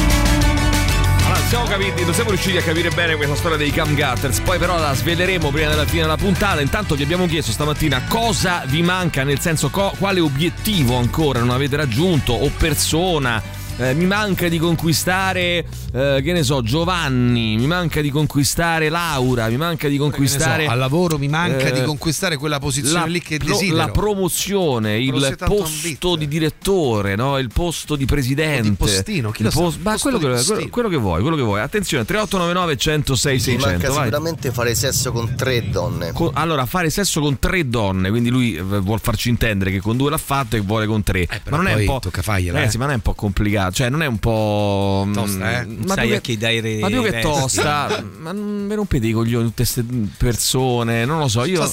[1.47, 4.79] Siamo capiti, non siamo riusciti a capire bene questa storia dei Cam Gutters, poi però
[4.79, 6.59] la sveleremo prima della fine della puntata.
[6.59, 11.51] Intanto vi abbiamo chiesto stamattina cosa vi manca, nel senso co- quale obiettivo ancora non
[11.51, 13.41] avete raggiunto o persona.
[13.77, 19.50] Eh, mi manca di conquistare, eh, che ne so, Giovanni, mi manca di conquistare Laura,
[19.50, 23.22] mi manca di conquistare so, al lavoro mi manca eh, di conquistare quella posizione lì
[23.22, 23.75] che pro- desidero.
[23.75, 25.12] la promozione, il
[25.46, 26.15] posto ambizia.
[26.17, 27.38] di direttore, no?
[27.38, 28.70] il posto di presidente.
[28.70, 30.55] Di postino, chi il lo sa, pos- ma quello postino.
[30.55, 31.60] quello- quello che vuoi, quello che vuoi.
[31.60, 33.67] Attenzione, 3899 106 Mi 600.
[33.67, 34.03] manca vai.
[34.05, 36.13] sicuramente fare sesso con tre donne.
[36.13, 39.98] Con- allora, fare sesso con tre donne, quindi lui eh, vuol farci intendere che con
[39.98, 41.24] due l'ha fatto e vuole con tre.
[41.24, 42.00] Eh, ma non è un po'.
[42.03, 42.79] Ragazzi, eh.
[42.79, 43.63] ma non è un po' complicato.
[43.72, 45.07] Cioè, non è un po'.
[45.13, 45.65] Tosta, eh?
[45.65, 48.75] Ma Sai più a che- chi dai re- Ma più che tosta, ma non mi
[48.75, 49.84] rompete i coglioni tutte queste
[50.17, 51.05] persone.
[51.05, 51.45] Non lo so.
[51.45, 51.69] Io,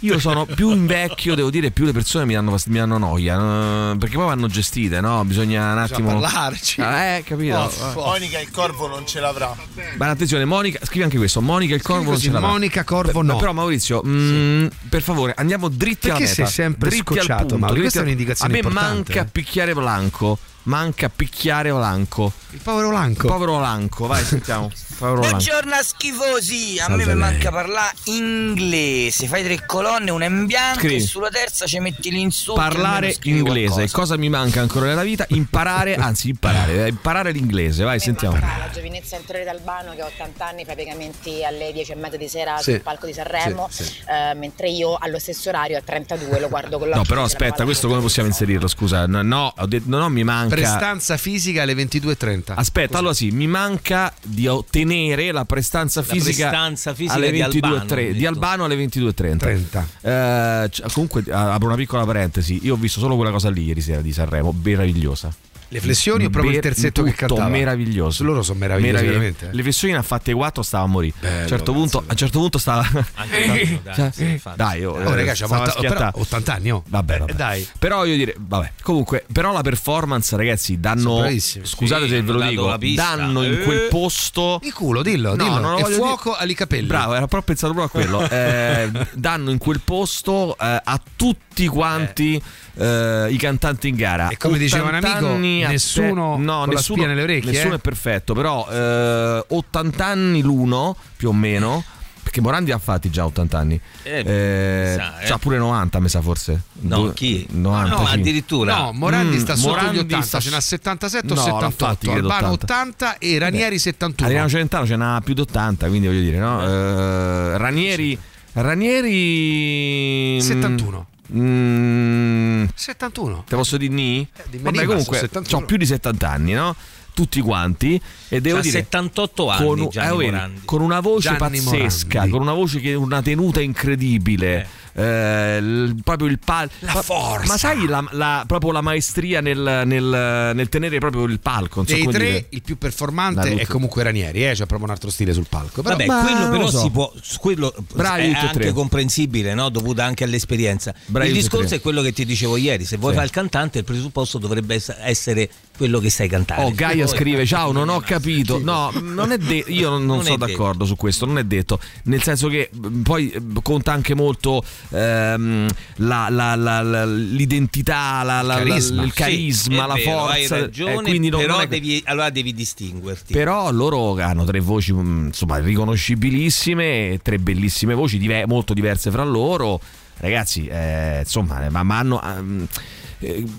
[0.00, 3.94] io sono più invecchio, devo dire, più le persone mi danno, fast- mi danno noia.
[3.98, 5.24] Perché poi vanno gestite, no?
[5.24, 6.08] Bisogna un attimo.
[6.20, 6.80] parlarci.
[6.80, 7.56] Ah, Eh, capito?
[7.56, 9.54] Oh, Monica il corvo non ce l'avrà.
[9.96, 11.40] Ma attenzione, Monica, scrivi anche questo.
[11.40, 12.48] Monica il corvo non ce l'avrà.
[12.48, 13.36] Monica Corvo Per- no.
[13.36, 16.34] Però Maurizio, mm, per favore, andiamo dritti Perché alla meta.
[16.34, 20.38] sei sempre dritti scocciato, dritti Questa è al- un'indicazione A me importante, manca picchiare Blanco.
[20.66, 22.32] Manca picchiare Blanco.
[22.50, 23.28] Il povero Lanco.
[23.28, 24.68] Povero Blanco, vai, sentiamo.
[24.98, 30.46] Buongiorno a schifosi, a Salve me mi manca parlare inglese, fai tre colonne, una in
[30.46, 30.94] bianco Scrivi.
[30.94, 32.58] e sulla terza ci metti l'insulto.
[32.58, 33.68] Parlare inglese.
[33.74, 33.96] qualcosa.
[33.96, 35.26] Cosa mi manca ancora nella vita?
[35.28, 37.84] Imparare, anzi imparare, eh, imparare l'inglese.
[37.84, 38.38] Vai, sentiamo.
[38.38, 42.16] La giovinezza interiore d'Albano che ha 80 anni fa i piegamenti alle 10 e mezza
[42.16, 42.70] di sera Sì.
[42.72, 43.92] sul palco di Sanremo, Sì, sì.
[44.08, 47.02] eh, mentre io allo stesso orario a 32 lo guardo con l'occhio.
[47.02, 48.66] No, però aspetta, questo come possiamo inserirlo?
[48.66, 50.54] Scusa, no, no, ho detto, no, no, mi manca.
[50.60, 52.52] Prestanza fisica alle 22.30.
[52.54, 57.38] Aspetta, allora sì, mi manca di ottenere la prestanza La fisica, prestanza fisica alle di
[57.38, 58.26] 22.30 Albano, ho di.
[58.26, 59.36] Albano alle 22.30.
[59.36, 59.88] 30.
[60.00, 64.00] Eh, comunque apro una piccola parentesi, io ho visto solo quella cosa lì ieri sera
[64.00, 65.34] di Sanremo, meravigliosa.
[65.68, 67.48] Le flessioni o proprio il terzetto che cantava?
[67.48, 68.22] meraviglioso.
[68.24, 69.48] Loro sono meravigliosi, Meravigli- veramente.
[69.52, 71.14] Le flessioni ne ha fatte 4, stava a morire.
[71.22, 72.86] a, un certo punto, a un certo punto stava.
[73.14, 74.56] Anche dai, Cioè, sì, infatti.
[74.56, 75.94] dai, oh, Oh, eh, ragazzi, stava schiattando.
[75.96, 76.82] però 80 anni, oh.
[76.86, 77.30] Vabbè, vabbè.
[77.30, 77.68] Eh, dai.
[77.78, 81.18] Però io dire, vabbè, comunque, però la performance, ragazzi, Sono danno.
[81.18, 81.66] bravissimi.
[81.66, 83.14] Scusate Sì, se ve hanno lo dato dico, la pista.
[83.16, 83.88] danno in quel Eh.
[83.88, 84.60] posto.
[84.62, 85.58] Il culo, dillo, No, dillo.
[85.58, 86.86] non lo e voglio fuoco ai capelli.
[86.86, 88.28] Bravo, era proprio pensato proprio a quello.
[88.36, 92.40] Eh, danno in quel posto eh, a tutti quanti
[92.78, 94.28] eh, i cantanti in gara.
[94.28, 97.22] E come diceva un 80 amico, anni nessuno te- no, con la nessuno, spia nelle
[97.22, 97.76] orecchie, Nessuno eh?
[97.76, 101.84] è perfetto, però eh, 80 anni l'uno, più o meno.
[102.26, 103.80] Perché Morandi ha fatti già 80 anni.
[104.02, 105.26] Eh, Eh, mi sa, eh.
[105.26, 106.60] C'ha pure 90, mi sa forse.
[106.80, 107.46] No, Due- chi?
[107.52, 107.96] 90.
[107.96, 108.14] No, sì.
[108.14, 108.76] addirittura.
[108.76, 111.42] No, Morandi Mm, sta sotto Morandi gli 80, sta- ce n'ha 77 o No, l'ha
[111.44, 112.74] 78, fatti, credo, Albano 80.
[112.74, 114.26] 80 e Ranieri 71.
[114.28, 116.62] Adriano Celentano ce n'ha più di 80, quindi voglio dire, no?
[116.66, 118.18] Eh, Ranieri.
[118.54, 120.40] Ranieri.
[120.42, 121.06] 71.
[121.34, 123.44] Mm, 71.
[123.46, 124.28] te posso dire ni?
[124.36, 125.62] Vabbè, ma comunque, sono 71.
[125.62, 126.74] ho più di 70 anni, no?
[127.14, 128.00] Tutti quanti.
[128.28, 128.78] E devo C'ha dire.
[128.82, 129.88] 78 anni con,
[130.34, 132.30] eh, con una voce Gianni pazzesca, Morandi.
[132.30, 134.62] con una voce che una tenuta incredibile.
[134.62, 134.66] eh,
[135.00, 136.72] il- proprio il palco.
[136.80, 137.46] La forza.
[137.46, 141.76] Ma sai la, la- proprio la maestria nel, nel- nel tenere proprio il palco?
[141.80, 142.46] Non so Dei come tre, dire.
[142.50, 144.50] il più performante è comunque Ranieri, eh?
[144.52, 145.82] c'è proprio un altro stile sul palco.
[145.82, 146.80] Però, Vabbè, Ma quello però so.
[146.80, 147.12] si può.
[147.40, 148.72] Quello Bravi è anche tre.
[148.72, 149.68] comprensibile, no?
[149.68, 150.94] dovuta anche all'esperienza.
[151.06, 151.76] Bravi il discorso tre.
[151.76, 153.16] è quello che ti dicevo ieri: se vuoi Sì.
[153.16, 156.62] fare il cantante, il presupposto dovrebbe ess- essere quello che sai cantare.
[156.62, 158.58] Oh, Gaia Poi- scrive: Ciao, non ho capito.
[158.62, 160.50] No, non è de- io non, non Non sono detto.
[160.50, 161.26] d'accordo su questo.
[161.26, 161.78] Non è detto.
[162.04, 162.70] Nel senso che
[163.02, 168.22] poi eh, conta anche molto ehm, la- la- la- l'identità,
[168.56, 169.02] carisma.
[169.04, 170.32] il Sì, carisma, è la vero, forza.
[170.32, 173.32] Hai ragione, eh, però è- devi, allora devi distinguerti.
[173.32, 179.24] Però loro hanno tre voci mh, insomma riconoscibilissime, tre bellissime voci dive- molto diverse fra
[179.24, 179.80] loro.
[180.18, 182.66] Ragazzi, eh, insomma, ma, ma hanno eh,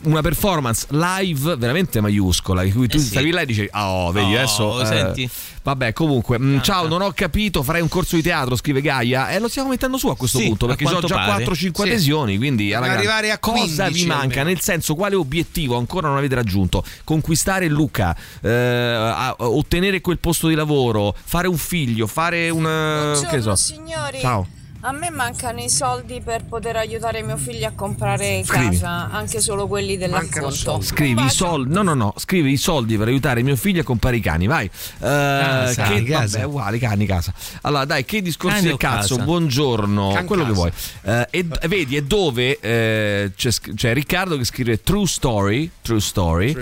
[0.03, 2.63] una performance live veramente maiuscola.
[2.63, 3.07] Di cui tu Eh sì.
[3.07, 4.81] stavi là e dici: Ah, Oh, vedi Oh, adesso.
[4.81, 5.29] eh, senti?
[5.63, 7.61] Vabbè, comunque, mh, ciao, non ho capito.
[7.63, 9.29] Farei un corso di teatro, scrive Gaia.
[9.31, 11.43] E lo stiamo mettendo su a questo Sì, punto perché ho quanto già pare.
[11.43, 11.89] 4-5 Sì.
[11.89, 12.37] adesioni.
[12.37, 14.23] Quindi, Dobbiamo ragazzi, arrivare a cosa 15 vi manca?
[14.39, 14.43] almeno.
[14.49, 16.83] Nel senso, quale obiettivo ancora non avete raggiunto?
[17.03, 22.65] Conquistare Luca, eh, a- ottenere quel posto di lavoro, fare un figlio, fare un.
[22.65, 23.55] eh, che so.
[23.55, 24.19] signori.
[24.21, 24.47] Ciao.
[24.87, 28.69] A me mancano i soldi per poter aiutare mio figlio a comprare Scrivi.
[28.77, 30.79] casa, anche solo quelli dell'affitto.
[30.81, 34.15] Scrivi i soldi, no, no, no, scrivi i soldi per aiutare mio figlio a comprare
[34.15, 34.63] i cani, vai.
[34.65, 34.69] Eh,
[34.99, 36.37] Casa, che, casa.
[36.37, 37.33] Vabbè, uguale, cani, casa.
[37.63, 39.25] Allora, dai, che discorsi Cani del cazzo, casa?
[39.25, 40.59] buongiorno, Can quello che casa.
[40.61, 40.71] vuoi.
[41.01, 45.99] Eh, e e vedi, è dove eh, c'è, c'è Riccardo che scrive True Story, True
[45.99, 46.55] Story,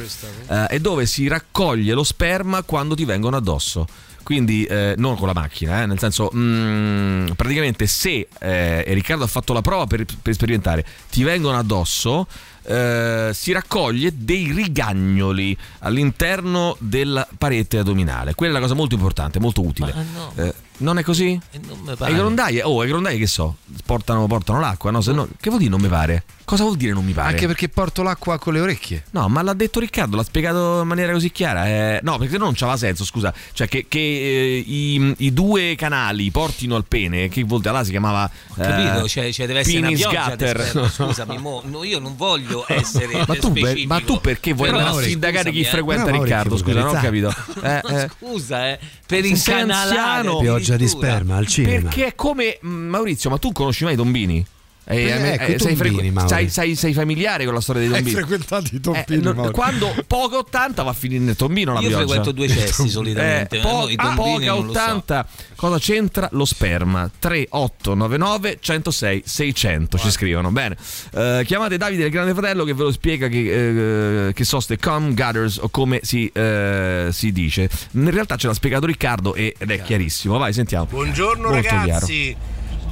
[0.47, 3.85] eh, è dove si raccoglie lo sperma quando ti vengono addosso.
[4.25, 9.23] Quindi eh, non con la macchina, eh, nel senso, mm, praticamente se, eh, e Riccardo
[9.23, 12.25] ha fatto la prova per, per sperimentare, ti vengono addosso,
[12.63, 18.33] eh, si raccoglie dei rigagnoli all'interno della parete addominale.
[18.33, 19.93] Quella è una cosa molto importante, molto utile.
[19.93, 20.33] Ma no.
[20.43, 21.39] Eh, non è così?
[21.51, 22.11] E non mi E pare.
[22.11, 25.01] i grondaie, oh, i grondaie che so, portano, portano l'acqua, no?
[25.01, 26.23] Se no- che vuol dire non mi pare?
[26.45, 27.29] Cosa vuol dire non mi pare?
[27.29, 29.03] Anche perché porto l'acqua con le orecchie.
[29.11, 31.65] No, ma l'ha detto Riccardo, l'ha spiegato in maniera così chiara.
[31.67, 33.33] eh, no, perché non c'aveva senso, scusa.
[33.51, 37.89] Cioè, che, che, eh, i, i due canali portino al pene, che volta là si
[37.89, 38.29] chiamava.
[38.49, 42.15] Ho capito, eh, cioè, cioè deve essere una penis pioggia scusami, mo, no, io non
[42.15, 43.53] voglio essere Ma tu,
[43.87, 45.65] ma tu perché vuoi Però, andare a sindacare chi eh.
[45.65, 46.57] frequenta Riccardo?
[46.57, 47.33] Scusa, non ho capito.
[47.65, 48.09] Eh, eh.
[48.19, 51.89] Scusa, eh, per incanalare anziano- Pioggia di sperma al cinema.
[51.89, 54.43] Perché è come mm, Maurizio, ma tu conosci mai i tombini?
[54.87, 56.29] Eh, Eh, eh, ecco, i sei, tombini, Mauri.
[56.29, 58.15] sei, sei- sei familiare con la storia dei Hai tombini?
[58.17, 59.51] frequentato i Eh, tombini, non- Mauri.
[59.51, 62.03] quando poca 80 va a finire nel tombino la Io pioggia.
[62.05, 64.79] frequento due cessi solitamente, Eh, eh, po- no, i tombini poca non lo so.
[64.79, 70.77] 80 cosa c'entra lo sperma 3899 106 600 ci scrivono bene
[71.13, 74.77] Eh, chiamate Davide del Grande Fratello che ve lo spiega che, eh, che so ste
[74.77, 79.55] cum gutters o come si, eh, si dice in realtà ce l'ha spiegato Riccardo e-
[79.57, 82.35] ed è chiarissimo vai sentiamo Buongiorno Molto ragazzi.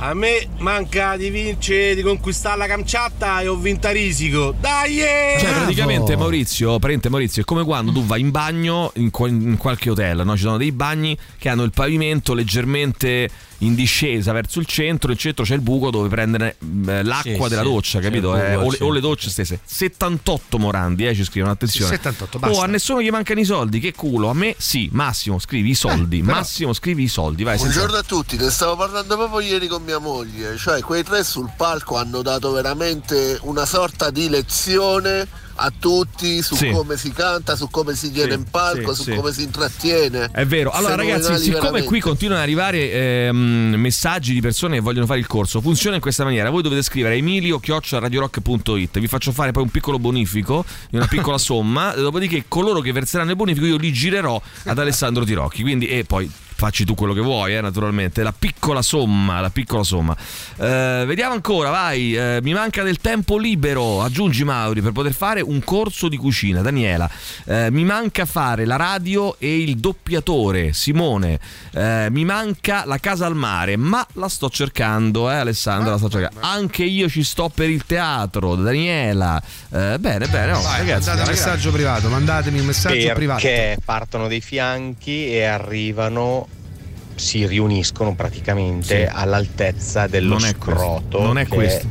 [0.06, 4.54] A me manca di vincere, di conquistare la Kamchatka e ho vinto a risico.
[4.60, 5.00] Dai!
[5.00, 5.38] eh!
[5.39, 9.92] Cioè, praticamente Maurizio, praticamente Maurizio, è come quando tu vai in bagno in, in qualche
[9.92, 10.36] hotel, no?
[10.36, 13.30] Ci sono dei bagni che hanno il pavimento leggermente
[13.65, 17.43] in discesa verso il centro, il centro c'è il buco dove prendere mm, eh, l'acqua
[17.47, 18.32] Sì, della sì, doccia, capito?
[18.32, 19.60] buco Eh, o, le, o le docce stesse.
[19.63, 21.91] 78 Morandi, eh, ci scrivono, attenzione.
[21.95, 22.58] 78, basta.
[22.58, 24.30] Oh, a nessuno gli mancano i soldi, che culo.
[24.30, 26.19] A me sì, Massimo, scrivi i soldi.
[26.19, 27.58] Eh, però- Massimo, scrivi i soldi, vai.
[27.58, 31.49] Buongiorno a tutti, ne stavo parlando proprio ieri con mia moglie, cioè quei tre sul
[31.56, 36.70] palco hanno dato veramente una sorta di lezione a tutti su Sì.
[36.72, 40.30] come si canta, su come si viene Sì, in palco, sì, su come si intrattiene.
[40.32, 40.72] È vero.
[40.72, 41.88] Allora, ragazzi, siccome veramente.
[41.88, 46.02] qui continuano ad arrivare ehm, messaggi di persone che vogliono fare il corso, funziona in
[46.02, 46.50] questa maniera.
[46.50, 49.00] Voi dovete scrivere emilio radiorock.it.
[49.00, 51.94] Vi faccio fare poi un piccolo bonifico di una piccola somma.
[51.94, 55.62] Dopodiché, coloro che verseranno il bonifico, io li girerò ad Alessandro Tirocchi.
[55.62, 56.30] Quindi, e poi.
[56.63, 58.23] Facci tu quello che vuoi, eh, naturalmente.
[58.23, 60.15] La piccola somma, la piccola somma.
[60.56, 62.15] Eh, vediamo ancora, vai.
[62.15, 64.02] Eh, mi manca del tempo libero.
[64.02, 66.62] Aggiungi Mauri per poter fare un corso di cucina.
[66.62, 67.10] Daniela,
[67.47, 70.71] eh, mi manca fare la radio e il doppiatore.
[70.71, 71.38] Simone,
[71.73, 75.91] eh, mi manca la casa al mare, ma la sto cercando, eh, Alessandra.
[75.91, 76.47] La sto cercando.
[76.47, 78.56] Anche io ci sto per il teatro.
[78.56, 79.38] Daniela,
[79.69, 80.54] eh, bene, bene.
[80.54, 83.41] no, Vai, ragazzi, mandate un messaggio privato, mandatemi un messaggio privato.
[83.41, 86.47] Perché partono dai fianchi e arrivano,
[87.15, 89.12] si riuniscono praticamente Sì.
[89.12, 91.88] all'altezza dello Non è scroto, non è questo.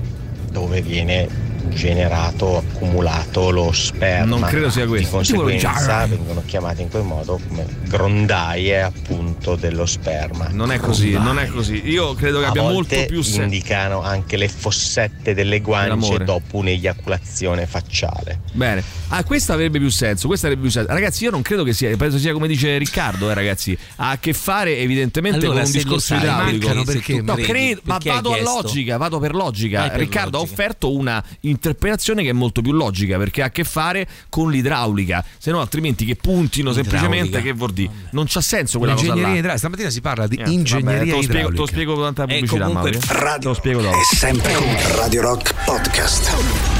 [0.52, 4.36] Dove viene generato, accumulato lo sperma.
[4.36, 5.20] Non credo sia Di questo.
[5.20, 10.48] Dire- conseguenza vengono chiamati in quel modo come grondaie appunto dello sperma.
[10.50, 11.80] Non è così, non è così.
[11.88, 13.42] Io credo che A abbia volte molto più senso.
[13.42, 16.24] indicano anche le fossette delle guance Dell'amore.
[16.24, 18.40] dopo un'eiaculazione facciale.
[18.52, 20.26] Bene, ah, questa avrebbe più senso.
[20.26, 20.92] Questa avrebbe più senso.
[20.92, 23.76] Ragazzi, io non credo che sia, penso sia come dice Riccardo, eh, ragazzi.
[23.96, 26.66] Ha a che fare evidentemente Allora, con un discorso idraulico.
[26.66, 27.22] mancano perché?
[27.22, 29.88] No, credo, ma vado a logica, vado per logica.
[29.88, 34.07] Per Riccardo offerto una interpretazione che è molto più logica perché ha a che fare
[34.28, 35.24] con l'idraulica.
[35.38, 37.90] Se no, altrimenti che puntino semplicemente che vuol dire?
[38.11, 39.38] Non c'ha senso quella cosa Ingegneria là.
[39.38, 39.59] idraulica.
[39.59, 41.72] Stamattina si parla di Niente, ingegneria vabbè, te lo spiego, te lo idraulica.
[41.72, 43.07] spiego durante la pubblicità, comunque- Mauri.
[43.07, 43.96] Te lo Radio spiego dopo.
[43.96, 46.71] è sempre con Radio Rock Podcast.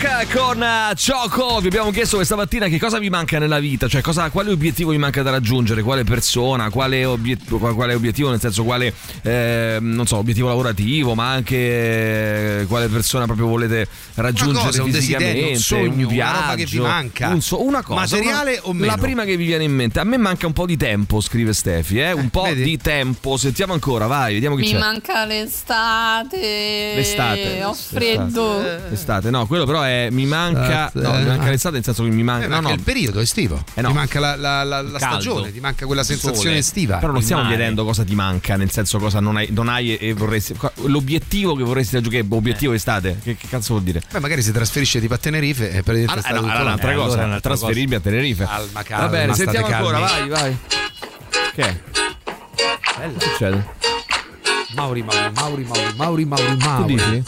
[0.00, 1.58] Rock con eh, Choco.
[1.60, 4.90] Vi abbiamo chiesto questa mattina che cosa vi manca nella vita, cioè cosa- quale obiettivo
[4.92, 10.06] vi manca da raggiungere, quale persona, quale, obiet- quale obiettivo, nel senso quale, eh, non
[10.06, 15.56] so, obiettivo lavorativo, ma anche eh, quale persona proprio volete raggiungere cosa, un fisicamente, desiderio,
[15.56, 15.56] un
[15.92, 17.28] sogno, una viaggio, roba che vi manca.
[17.30, 18.86] un so- una cosa, Materiale una- o meno?
[18.86, 19.98] La prima che vi viene in mente.
[19.98, 22.12] A me manca un po' di tempo, scrive Stefi, eh?
[22.12, 22.62] un po' vedi?
[22.62, 23.36] di tempo.
[23.36, 24.78] Sentiamo ancora, vai, vediamo chi Mi c'è.
[24.78, 26.92] manca l'estate.
[26.94, 27.64] L'estate.
[27.64, 28.60] Ho freddo.
[28.90, 30.90] L'estate, no, quello però è mi manca.
[30.94, 32.44] No, mi manca l'estate nel senso che mi manca.
[32.44, 32.74] Eh, no, manca no.
[32.74, 33.62] il periodo estivo.
[33.74, 33.88] Eh, no.
[33.88, 36.18] Ti manca la, la- la- la stagione, ti manca quella Sole.
[36.18, 36.96] sensazione estiva.
[36.98, 40.12] Però non stiamo chiedendo cosa ti manca, nel senso cosa non hai, non hai e
[40.12, 40.54] vorresti.
[40.84, 44.02] L'obiettivo che vorresti raggiungere, obiettivo estate, che, che cazzo vuol dire?
[44.10, 46.64] Poi magari si trasferisce tipo a Tenerife e praticamente Ah, sta eh, no, tutto allora
[46.64, 48.44] un'altra Eh, cosa, allora un'altra trasferirmi a Tenerife.
[48.44, 50.56] Calma, calma, Va bene, sentiamo ancora, vai, vai.
[51.54, 51.80] Che è?
[52.98, 53.12] Bella.
[53.18, 53.66] Che succede?
[54.74, 56.94] Mauri, Mauri, Mauri, Mauri, Mauri, Mauri, Tu Mauri.
[56.94, 57.22] dici?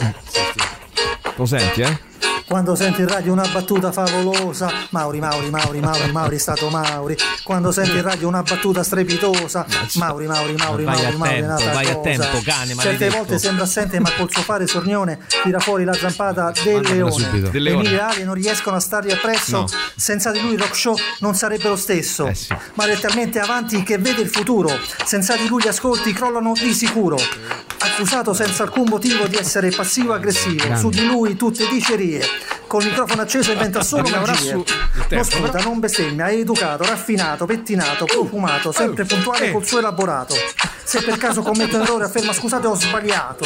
[1.35, 1.99] Lo senti, eh?
[2.45, 7.15] Quando senti in radio una battuta favolosa, Mauri, Mauri, Mauri, Mauri, Mauri, è stato Mauri.
[7.43, 11.71] Quando senti in radio una battuta strepitosa, Mauri, Mauri, Mauri, Mauri, Mauri, è tempo, nata
[11.71, 12.09] vai a cosa.
[12.09, 13.15] tempo, cane Certe maledetto.
[13.15, 17.11] volte sembra assente, ma col suo fare sornione tira fuori la zampata del Mandamela leone.
[17.11, 17.45] subito.
[17.45, 17.83] Le Del leone.
[17.83, 19.57] mille ali non riescono a stargli appresso.
[19.59, 19.67] No.
[19.95, 22.27] Senza di lui il rock show non sarebbe lo stesso.
[22.27, 22.53] Eh sì.
[22.73, 24.69] Ma è talmente avanti che vede il futuro.
[25.05, 27.17] Senza di lui gli ascolti crollano di sicuro.
[27.83, 30.75] Accusato senza alcun motivo di essere passivo-aggressivo.
[30.75, 32.30] Su di lui tutte dicerie.
[32.67, 34.63] Col microfono acceso inventa solo magie.
[35.09, 39.51] Non sputa, non bestemmia, è educato, raffinato, pettinato, profumato, sempre puntuale eh.
[39.51, 40.35] col suo elaborato.
[40.83, 43.45] Se per caso commette un errore afferma scusate ho sbagliato.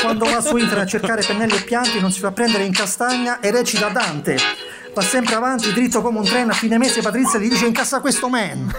[0.00, 3.40] Quando va su internet a cercare pennelli e pianti non si fa prendere in castagna
[3.40, 4.36] e recita Dante.
[4.94, 8.28] Va sempre avanti, dritto come un treno, a fine mese Patrizia gli dice incassa questo
[8.28, 8.70] man.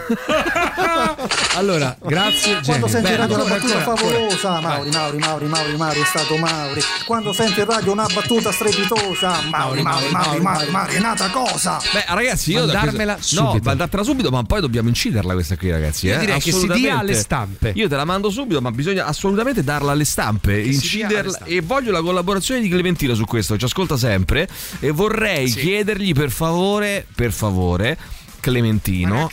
[1.55, 2.59] Allora, grazie.
[2.63, 2.89] Quando Jenny.
[2.89, 4.13] senti in radio una ancora, battuta ancora, ancora.
[4.13, 6.81] favolosa, Mauri, Mauri, Mauri, Mauri, Mauri, è stato Mauri.
[7.05, 11.79] Quando senti in radio una battuta strepitosa, Mauri, Mauri, Mauri, Mauri, Mauri, è nata cosa.
[11.93, 13.69] Beh, ragazzi, io da Mandarmela questa- No, subito.
[13.69, 16.07] mandatela subito, ma poi dobbiamo inciderla questa qui, ragazzi.
[16.07, 16.19] Io eh?
[16.19, 16.99] direi che si dia Assolutamente.
[16.99, 17.71] alle stampe.
[17.75, 21.31] Io te la mando subito, ma bisogna assolutamente darla alle stampe, si dia alle inciderla.
[21.31, 21.53] stampe.
[21.53, 24.47] E voglio la collaborazione di Clementino su questo, ci ascolta sempre.
[24.79, 25.59] E vorrei Sì.
[25.59, 27.97] chiedergli per favore, per favore,
[28.41, 29.29] Clementino,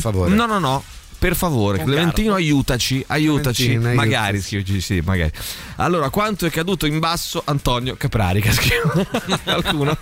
[0.00, 0.34] favore.
[0.34, 0.82] No, no, no.
[1.24, 2.42] Per favore, Con Clementino, garbo.
[2.42, 3.64] aiutaci, aiutaci.
[3.64, 4.42] Clementino, magari, aiutaci.
[4.46, 5.30] scrivici, sì, magari.
[5.76, 8.52] Allora, quanto è caduto in basso Antonio Caprarica?
[8.52, 9.06] Scrive
[9.42, 9.96] qualcuno.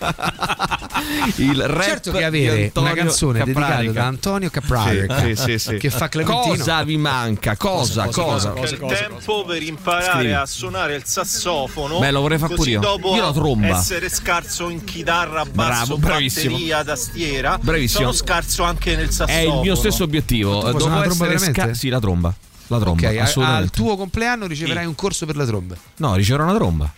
[1.37, 3.93] Il rap Certo che di avere una canzone dedicata Caprarica.
[3.93, 5.77] da Antonio Caprarica Sì, sì, sì.
[5.77, 6.57] che fa Clementino.
[6.57, 7.57] Cosa vi manca?
[7.57, 8.07] Cosa?
[8.07, 8.53] Cosa?
[8.55, 10.33] C'è il tempo per imparare Scrivi.
[10.33, 12.01] a suonare il sassofono.
[12.01, 12.81] Beh, lo vorrei fare pure io.
[12.81, 13.79] dopo Io la tromba.
[13.79, 16.51] essere scarso in chitarra, basso, Bravo, bravissimo.
[16.53, 17.59] batteria, tastiera.
[17.63, 18.01] Bravissimo.
[18.01, 19.55] Sono scarso anche nel È sassofono.
[19.55, 20.63] il mio stesso obiettivo.
[20.63, 21.75] Dopo la tromba veramente?
[21.75, 22.35] Sì, la tromba.
[22.69, 23.71] La tromba, Ok, a- al assolutamente.
[23.77, 25.75] tuo compleanno riceverai un corso per la tromba.
[25.97, 26.93] No, riceverò una tromba.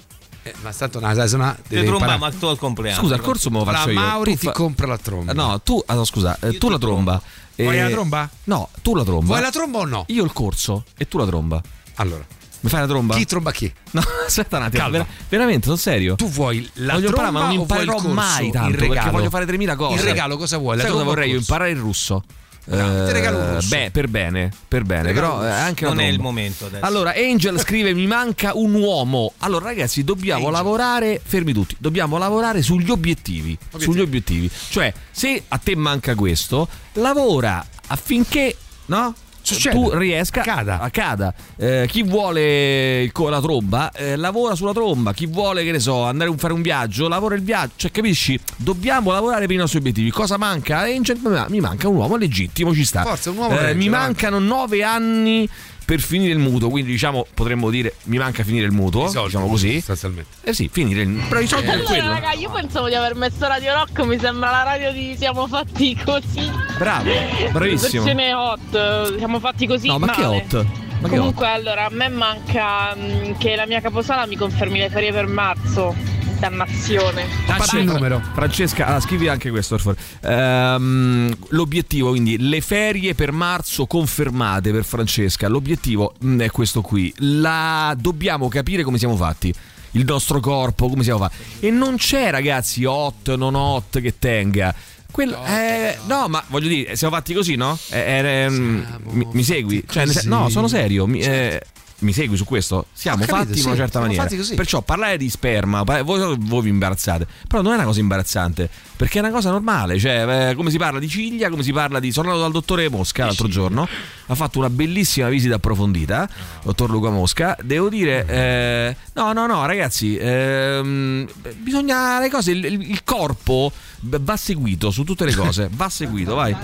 [0.47, 1.59] Eh, ma tanto no, sai suonare.
[1.67, 2.19] Devi tromba, imparare.
[2.35, 3.01] ma tu al compleanno.
[3.01, 3.99] Scusa, il corso me lo faccio La io.
[4.01, 5.33] Mauri Tu ti fa- compra la tromba.
[5.33, 7.21] No, tu, ah, no, scusa, eh, tu la tromba.
[7.57, 8.31] Vuoi Eh, la tromba?
[8.45, 9.25] No, tu la tromba.
[9.27, 10.05] Vuoi la tromba o no?
[10.09, 11.63] Io il corso e tu la tromba.
[11.95, 12.25] Allora,
[12.61, 13.15] Mi fai la tromba?
[13.15, 13.73] chi tromba chi?
[13.93, 14.83] No, aspetta un attimo.
[14.83, 14.99] Calma.
[14.99, 16.15] vera- veramente, sono serio.
[16.17, 18.87] Tu vuoi la voglio imparare, tromba ma non vuoi il imparerò mai Il tanto perché
[18.89, 19.11] regalo?
[19.13, 19.95] voglio fare 3000 cose.
[19.95, 20.77] Il regalo cosa vuoi?
[20.77, 21.39] La Sai cosa vorrei il io?
[21.41, 22.23] Imparare il russo.
[22.67, 23.69] Un russo.
[23.69, 26.85] Beh, per bene, per bene, però un eh, anche Non è il momento adesso.
[26.85, 29.35] Allora, Angel scrive: Mi manca un uomo.
[29.39, 30.53] Allora, ragazzi, dobbiamo Angel.
[30.55, 31.21] lavorare.
[31.23, 33.57] Fermi tutti, dobbiamo lavorare sugli obiettivi.
[33.77, 34.51] Sugli obiettivi.
[34.69, 38.57] Cioè, se a te manca questo, lavora affinché.
[38.87, 39.15] No?
[39.45, 39.75] Succeda.
[39.75, 40.81] tu riesca Accada.
[40.81, 41.35] accada.
[41.57, 45.13] Eh, chi vuole il la tromba eh, lavora sulla tromba.
[45.13, 47.73] Chi vuole che ne so andare a fare un viaggio lavora il viaggio.
[47.77, 48.39] Cioè capisci?
[48.57, 50.11] Dobbiamo lavorare per i nostri obiettivi.
[50.11, 50.81] Cosa manca?
[50.81, 53.03] Angel mi manca un uomo legittimo ci sta.
[53.03, 55.49] Forza, un uomo Eh, mi mancano nove anni
[55.85, 59.47] per finire il mutuo quindi diciamo potremmo dire mi manca finire il mutuo soldi, diciamo
[59.49, 60.31] così Sostanzialmente.
[60.43, 63.15] eh sì finire il però i soldi per Allora, quello raga, io pensavo di aver
[63.15, 66.51] messo Radio Rock, mi sembra la radio di Siamo fatti così.
[66.79, 67.11] bravo
[67.53, 69.87] bravissimo Versione hot, siamo fatti così.
[69.89, 70.37] no ma che male.
[70.37, 74.37] hot ma che hot Comunque, allora, a me manca mm, che la mia caposala mi
[74.37, 75.95] confermi le ferie per marzo.
[76.39, 77.27] Dannazione.
[77.47, 78.21] Dacci il numero.
[78.33, 79.79] Francesca, ah, scrivi anche questo.
[80.23, 85.49] Ehm, l'obiettivo, quindi, le ferie per marzo confermate per Francesca.
[85.49, 87.13] L'obiettivo mm, è questo qui.
[87.19, 89.53] La dobbiamo capire come siamo fatti.
[89.93, 91.37] Il nostro corpo, come siamo fatti.
[91.61, 94.75] E non c'è, ragazzi, hot, non hot che tenga.
[95.11, 97.79] Quello, eh, no, ma voglio dire, siamo fatti così, no?
[97.91, 99.85] Eh, eh, mm, mi, mi segui?
[99.89, 101.07] Cioè, no, sono serio.
[101.07, 101.63] Mi, eh,
[102.01, 102.87] mi segui su questo?
[102.93, 104.27] Siamo capito, fatti in sì, una certa maniera.
[104.55, 109.19] Perciò parlare di sperma, voi, voi vi imbarazzate, però non è una cosa imbarazzante, perché
[109.19, 112.13] è una cosa normale, cioè eh, come si parla di ciglia, come si parla di...
[112.13, 113.89] Sono andato dal dottore Mosca l'altro giorno,
[114.27, 116.29] ha fatto una bellissima visita approfondita,
[116.63, 122.65] dottor Luca Mosca, devo dire, eh, no, no, no, ragazzi, ehm, bisogna le cose, il,
[122.65, 126.55] il corpo va seguito su tutte le cose, va seguito, vai.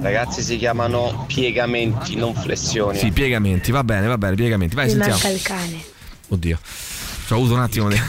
[0.00, 2.98] Ragazzi si chiamano piegamenti, non flessioni.
[2.98, 5.14] Sì, piegamenti, va bene, va bene, piegamenti, vai, Mi sentiamo.
[5.14, 5.82] manca il cane.
[6.28, 6.58] Oddio.
[7.26, 8.00] Ci ho avuto un attimo di.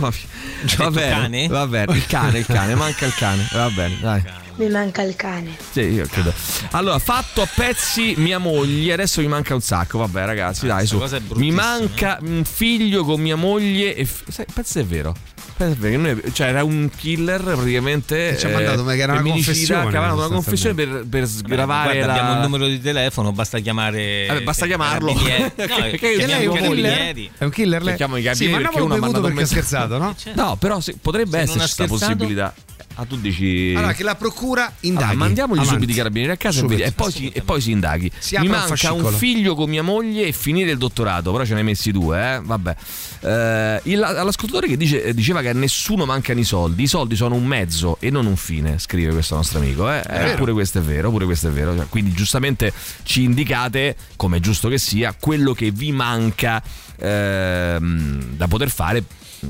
[0.78, 1.48] va bene, cane?
[1.48, 3.46] va bene, il cane, il cane, manca il cane.
[3.52, 4.22] Va bene, dai.
[4.56, 5.56] Mi manca il cane.
[5.72, 6.32] Sì, io credo.
[6.70, 9.98] Allora, fatto a pezzi mia moglie, adesso mi manca un sacco.
[9.98, 11.02] Vabbè, ragazzi, dai, su.
[11.34, 15.12] Mi manca un figlio con mia moglie e fi- sai, pezzo è vero.
[15.56, 18.94] Pezzo è vero, che noi- cioè era un killer praticamente Che ci ha mandato, ma
[18.94, 22.12] che era una confessione, che aveva dato una confessione per, per sgravare Guarda, la...
[22.12, 24.26] abbiamo il numero di telefono, basta chiamare.
[24.28, 25.12] Vabbè, basta eh, chiamarlo.
[25.14, 27.30] Che- No, che- chiamiamo lei è un killer?
[27.38, 27.96] È un killer lei?
[28.34, 30.14] Sì, ma perché non uno ha bevuto mandato un perché ha scherzato, no?
[30.34, 32.54] No, però sì, potrebbe esserci questa possibilità.
[32.96, 33.72] Ah, tu dici.
[33.76, 35.04] Allora, che la procura indaghi.
[35.04, 35.74] Allora, mandiamogli Avanti.
[35.74, 36.82] subito i carabinieri a casa e, Subito.
[36.84, 38.10] e poi, si, e poi si indaghi.
[38.18, 39.08] Si Mi un manca un, fascicolo.
[39.16, 42.40] figlio con mia moglie e finire il dottorato, però ce ne hai messi due, eh?
[42.40, 42.76] Vabbè.
[43.20, 47.34] Eh, il- all'ascoltatore che dice- diceva che a nessuno mancano i soldi, i soldi sono
[47.34, 49.90] un mezzo e non un fine, scrive questo nostro amico.
[49.90, 50.02] Eh?
[50.08, 51.74] Eh, pure questo è vero, pure questo è vero.
[51.76, 56.62] Cioè, quindi giustamente ci indicate, come è giusto che sia, quello che vi manca
[56.96, 59.02] ehm, da poter fare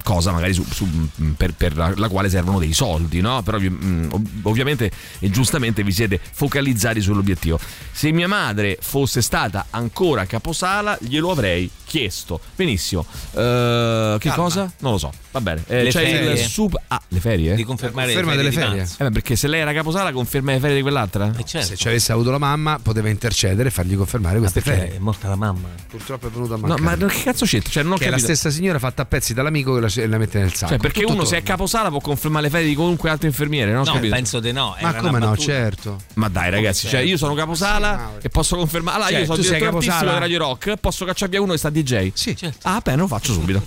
[0.02, 0.88] cosa magari su- su-
[1.36, 3.42] per, per la, la quale servono dei soldi, no?
[3.42, 7.58] Però mm, ov- ovviamente e giustamente vi siete focalizzati sull'obiettivo.
[7.92, 12.40] Se mia madre fosse stata ancora caposala, glielo avrei chiesto.
[12.56, 13.06] Benissimo.
[13.34, 14.42] Eh, che Calma.
[14.42, 14.72] cosa?
[14.78, 15.12] Non lo so.
[15.30, 15.62] Va bene.
[15.68, 16.32] Eh, Le c'è ferie.
[16.32, 16.76] il sub.
[16.88, 17.54] Ah, le ferie?
[17.54, 18.94] Di confermare Conferma le delle ferie di ferie.
[18.98, 21.32] Eh, beh, perché se lei era caposala, conferma le ferie di quell'altra?
[21.36, 21.68] Eh, certo.
[21.68, 24.94] Se ci avesse avuto la mamma, poteva intercedere e fargli confermare queste ferie.
[24.96, 25.68] è morta la mamma.
[25.88, 26.96] Purtroppo è venuto a No, mancare.
[27.04, 27.60] ma che cazzo c'è?
[27.62, 30.38] Cioè, non che è la stessa signora fatta a pezzi dall'amico che la, la mette
[30.40, 30.72] nel sacco.
[30.72, 31.54] Cioè, perché Tutto uno se è torna.
[31.54, 33.80] caposala può confermare le ferie di qualunque altro infermiere, no?
[33.82, 34.76] Ho No, penso di no.
[34.80, 36.00] Ma era come no, certo.
[36.14, 38.96] Ma dai, ragazzi, cioè io sono caposala e posso confermare.
[38.96, 40.26] Allora, Cioè, io sono tu sei direttore artistico caposala?
[40.26, 42.12] di Radio Rock, posso cacciare via uno che sta DJ?
[42.14, 42.36] Sì.
[42.62, 43.66] Ah, beh, lo faccio subito.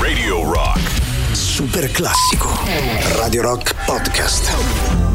[0.00, 0.80] Radio Rock.
[1.32, 2.50] Super classico.
[3.16, 5.07] Radio Rock Podcast.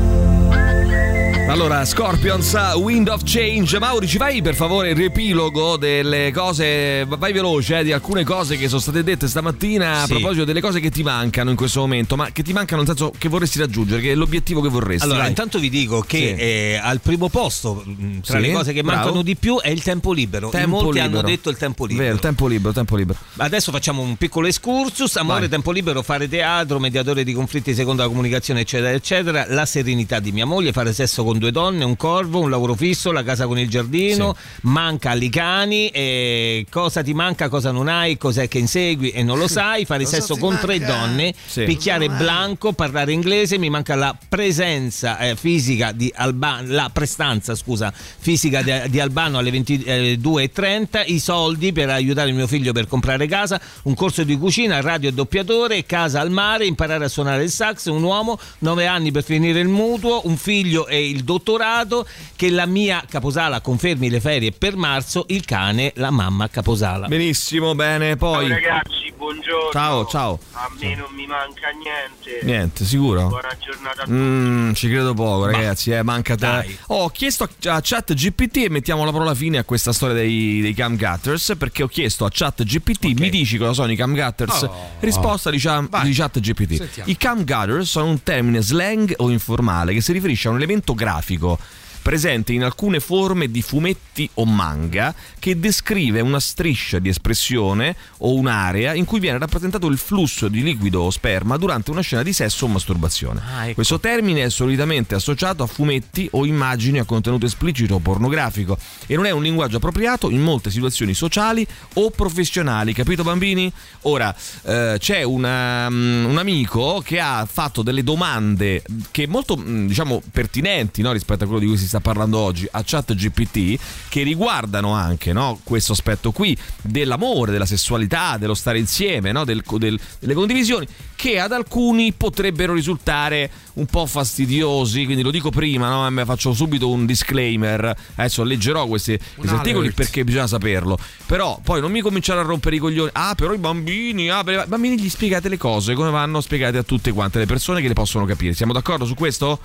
[1.49, 3.77] Allora, Scorpions, Wind of Change.
[3.77, 8.57] Mauri, ci fai per favore il riepilogo delle cose, vai veloce, eh, di alcune cose
[8.57, 10.13] che sono state dette stamattina a Sì.
[10.13, 13.13] proposito delle cose che ti mancano in questo momento, ma che ti mancano nel senso
[13.17, 15.03] che vorresti raggiungere, che è l'obiettivo che vorresti.
[15.03, 15.29] Allora, vai.
[15.29, 16.41] intanto vi dico che Sì.
[16.41, 18.99] eh, al primo posto, mh, tra Sì, le cose che bravo.
[19.03, 20.49] mancano di più, è il tempo libero.
[20.49, 21.19] Tempo molti libero.
[21.19, 22.07] hanno detto il tempo libero.
[22.07, 23.19] Vero, tempo libero, tempo libero.
[23.37, 25.17] Adesso facciamo un piccolo excursus.
[25.17, 25.49] Amore, Vai.
[25.49, 29.45] tempo libero, fare teatro, mediatore di conflitti secondo la comunicazione, eccetera, eccetera.
[29.49, 33.11] La serenità di mia moglie, fare sesso con due donne, un corvo, un lavoro fisso,
[33.11, 34.35] la casa con il giardino.
[34.61, 35.87] Manca i cani.
[35.89, 39.85] eh, cosa ti manca, cosa non hai, cos'è che insegui e non lo sai.
[39.85, 40.95] Fare Cosa sesso ti con tre manca?
[40.95, 41.63] donne, Sì.
[41.63, 43.57] picchiare blanco, parlare inglese.
[43.57, 49.37] Mi manca la presenza eh, fisica di Albano, la prestanza, scusa, fisica di, di Albano
[49.37, 51.03] alle 22.30.
[51.07, 55.13] I soldi per aiutare mio figlio per comprare casa, un corso di cucina, radio e
[55.13, 59.59] doppiatore, casa al mare, imparare a suonare il sax, un uomo, 9 anni per finire
[59.59, 62.05] il mutuo, un figlio e il dottorato,
[62.35, 67.07] che la mia caposala confermi le ferie per marzo, il cane, la mamma caposala.
[67.07, 68.47] Benissimo, bene, poi.
[68.47, 69.71] Ciao ragazzi, buongiorno.
[69.71, 70.39] Ciao, ciao.
[70.51, 72.45] A me non mi manca niente.
[72.45, 73.27] Niente, sicuro?
[73.27, 74.17] Buona giornata a tutti.
[74.17, 75.91] Mm, ci credo poco, ragazzi.
[75.91, 76.45] Eh, manca te.
[76.45, 76.77] dai.
[76.87, 80.73] Ho chiesto a Chat GPT e mettiamo la parola fine a questa storia dei, dei
[80.73, 81.55] cam gutters.
[81.57, 84.63] Perché ho chiesto a Chat GPT, mi dici cosa sono i cam gutters?
[84.63, 84.89] Oh.
[84.99, 86.75] Risposta di, di Chat GPT.
[86.75, 87.09] Sentiamo.
[87.09, 90.93] I cam gutters sono un termine slang o informale che si riferisce a un elemento
[90.93, 91.59] grafico grafico
[92.03, 98.35] presente in alcune forme di fumetti o manga che descrive una striscia di espressione o
[98.35, 102.33] un'area in cui viene rappresentato il flusso di liquido o sperma durante una scena di
[102.33, 103.41] sesso o masturbazione.
[103.55, 103.75] Ah, ecco.
[103.75, 109.15] Questo termine è solitamente associato a fumetti o immagini a contenuto esplicito o pornografico e
[109.15, 113.71] non è un linguaggio appropriato in molte situazioni sociali o professionali, capito bambini?
[114.01, 119.87] Ora, eh, c'è una, mm, un amico che ha fatto delle domande che molto, mm,
[119.87, 123.79] diciamo, pertinenti no, rispetto a quello di cui si sta parlando oggi a chat GPT,
[124.09, 129.61] che riguardano anche no, questo aspetto qui dell'amore, della sessualità, dello stare insieme, no, del-
[129.77, 136.09] del- delle condivisioni, che ad alcuni potrebbero risultare un po' fastidiosi, quindi lo dico prima,
[136.09, 136.25] no?
[136.25, 141.91] Faccio subito un disclaimer, adesso leggerò questi, questi articoli perché bisogna saperlo, però poi non
[141.91, 145.09] mi cominciare a rompere i coglioni, ah però i bambini, ah, per i bambini gli
[145.09, 148.53] spiegate le cose come vanno spiegate a tutte quante le persone che le possono capire,
[148.53, 149.59] siamo d'accordo su questo?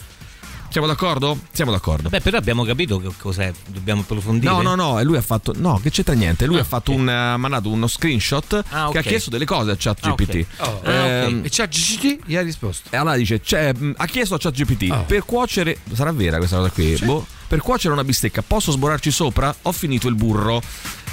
[0.71, 1.39] Siamo d'accordo?
[1.51, 2.09] Siamo d'accordo.
[2.11, 4.53] Beh, però abbiamo capito che cos'è, dobbiamo approfondire.
[4.53, 5.53] No, no, no, e lui ha fatto.
[5.57, 6.45] No, che c'entra niente.
[6.47, 7.09] Lui ha fatto un.
[7.09, 10.23] ha mandato uno screenshot Ah, che ha chiesto delle cose a chat Ah, ok.
[10.25, 10.47] GPT.
[10.59, 12.89] Oh, Ehm, E c'ha GCT gli ha risposto.
[12.93, 15.05] e allora dice: cioè, mh, ha chiesto a ChatGPT Oh.
[15.05, 15.79] per cuocere.
[15.93, 16.97] Sarà vera questa cosa qui?
[17.03, 17.27] Boh.
[17.49, 19.55] Per cuocere una bistecca posso sborarci sopra?
[19.63, 20.61] Ho finito il burro.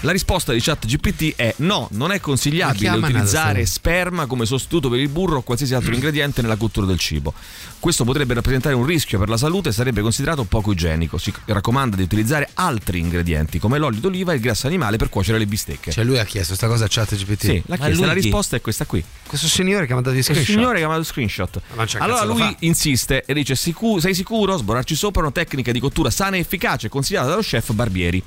[0.01, 5.07] La risposta di ChatGPT è no, non è consigliabile utilizzare sperma come sostituto per il
[5.07, 7.33] burro o qualsiasi altro ingrediente nella cottura del cibo.
[7.79, 11.17] Questo potrebbe rappresentare un rischio per la salute e sarebbe considerato poco igienico.
[11.17, 15.39] Si raccomanda di utilizzare altri ingredienti come l'olio d'oliva e il grasso animale per cuocere
[15.39, 15.91] le bistecche.
[15.91, 17.39] Cioè lui ha chiesto sta cosa a chat GPT.
[17.45, 19.03] sì, l'ha chiesto, la risposta è questa qui.
[19.25, 20.55] Questo signore che ha mandato i Questo screenshot.
[20.59, 21.61] signore che ha mandato screenshot.
[21.75, 22.55] Ma Allora lui fa.
[22.59, 24.57] insiste e dice: "Sicu- Sei sicuro?
[24.57, 28.23] Sborarci sopra è una tecnica di cottura sana e efficace consigliata dallo chef Barbieri.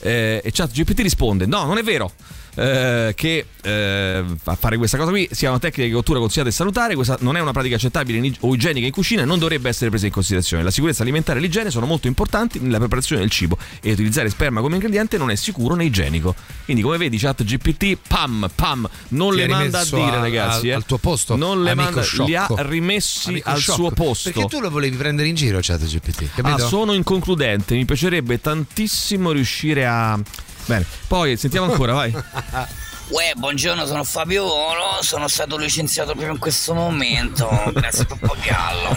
[0.00, 2.12] Eh, e ChatGPT risponde: No, non è vero.
[2.54, 6.52] Eh, che eh, a fare questa cosa qui sia una tecnica di cottura consigliata e
[6.52, 6.94] salutare.
[6.94, 10.06] Questa non è una pratica accettabile o igienica in cucina e non dovrebbe essere presa
[10.06, 10.62] in considerazione.
[10.62, 14.60] La sicurezza alimentare e l'igiene sono molto importanti nella preparazione del cibo e utilizzare sperma
[14.60, 16.34] come ingrediente non è sicuro né igienico.
[16.64, 20.66] Quindi, come vedi, chat GPT, pam, pam, non Ti le manda a dire, a- ragazzi.
[20.66, 20.72] al- eh.
[20.74, 22.62] al tuo posto, non le manda, li ha sciocco.
[22.68, 23.78] rimessi Amico al sciocco.
[23.78, 24.30] suo posto.
[24.30, 26.66] Perché tu lo volevi prendere in giro, chat GPT, Ah, capito?
[26.68, 30.18] sono inconcludente, mi piacerebbe tantissimo riuscire a.
[30.66, 32.12] Bene, poi sentiamo ancora, vai.
[33.12, 38.96] Uè, buongiorno, sono Fabiolo, sono stato licenziato proprio in questo momento, grazie per pagarlo.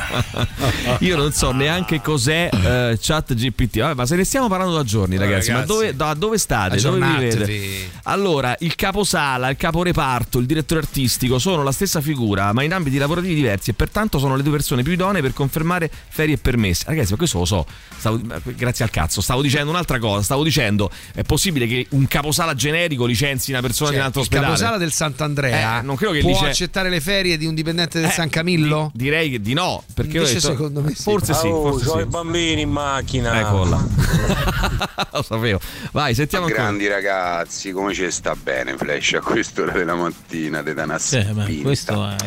[0.99, 4.85] Io non so neanche cos'è eh, chat GPT, Vabbè, ma se ne stiamo parlando da
[4.85, 5.51] giorni, ragazzi.
[5.51, 6.79] Ma ragazzi, dove, da dove state?
[6.79, 7.89] Dove vivete?
[8.03, 12.97] Allora, il caposala, il caporeparto, il direttore artistico sono la stessa figura, ma in ambiti
[12.97, 16.85] lavorativi diversi e pertanto sono le due persone più idonee per confermare ferie e permessi.
[16.87, 17.65] Ragazzi, ma questo lo so.
[17.97, 18.21] Stavo-
[18.55, 19.19] grazie al cazzo.
[19.19, 20.23] Stavo dicendo un'altra cosa.
[20.23, 24.47] Stavo dicendo: è possibile che un caposala generico licenzi una persona Cioè, altro il ospedale?
[24.53, 27.99] caposala del Sant'Andrea Eh, non credo che può lice- accettare le ferie di un dipendente
[27.99, 28.91] del Eh, San Camillo?
[28.93, 29.83] di- direi che di no.
[29.93, 31.01] Perché Invece detto- secondo me sì.
[31.03, 31.47] Forse sì.
[31.47, 31.97] Oh, forse sì.
[31.99, 33.39] i bambini in macchina.
[33.39, 33.83] Eccola.
[35.11, 35.59] Lo sapevo.
[35.91, 36.63] Vai, sentiamo ancora.
[36.63, 41.45] Grandi ragazzi, come ci sta bene Flash a quest'ora della mattina, ti dà una spinta.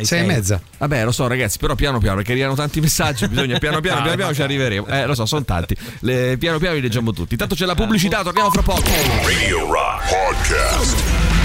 [0.02, 0.60] Sei e mezza.
[0.78, 4.16] Vabbè, lo so, ragazzi, però piano piano, perché arrivano tanti messaggi, bisogna piano piano, piano
[4.16, 4.86] piano ci arriveremo.
[4.86, 5.76] Eh, lo so, sono tanti.
[6.00, 7.32] Le- piano piano li leggiamo tutti.
[7.32, 8.88] Intanto c'è la pubblicità, torniamo fra poco.
[9.24, 11.37] Radio Rock Podcast.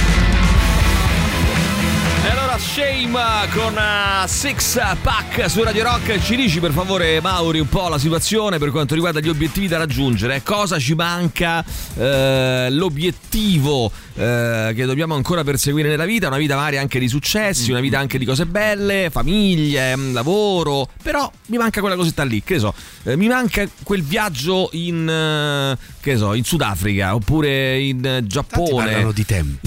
[2.54, 6.20] Allora Shame con uh, Six Pack su Radio Rock.
[6.20, 9.78] Ci dici per favore, Mauri, un po' la situazione per quanto riguarda gli obiettivi da
[9.78, 10.44] raggiungere.
[10.44, 11.66] Cosa ci manca?
[11.96, 17.72] Eh, l'obiettivo eh, che dobbiamo ancora perseguire nella vita, una vita magari anche di successi,
[17.72, 20.88] una vita anche di cose belle, famiglie, mm, lavoro.
[21.02, 22.74] Però mi manca quella cosetta lì, che so,
[23.04, 28.98] eh, mi manca quel viaggio in, eh, che so, in Sudafrica oppure in eh, Giappone.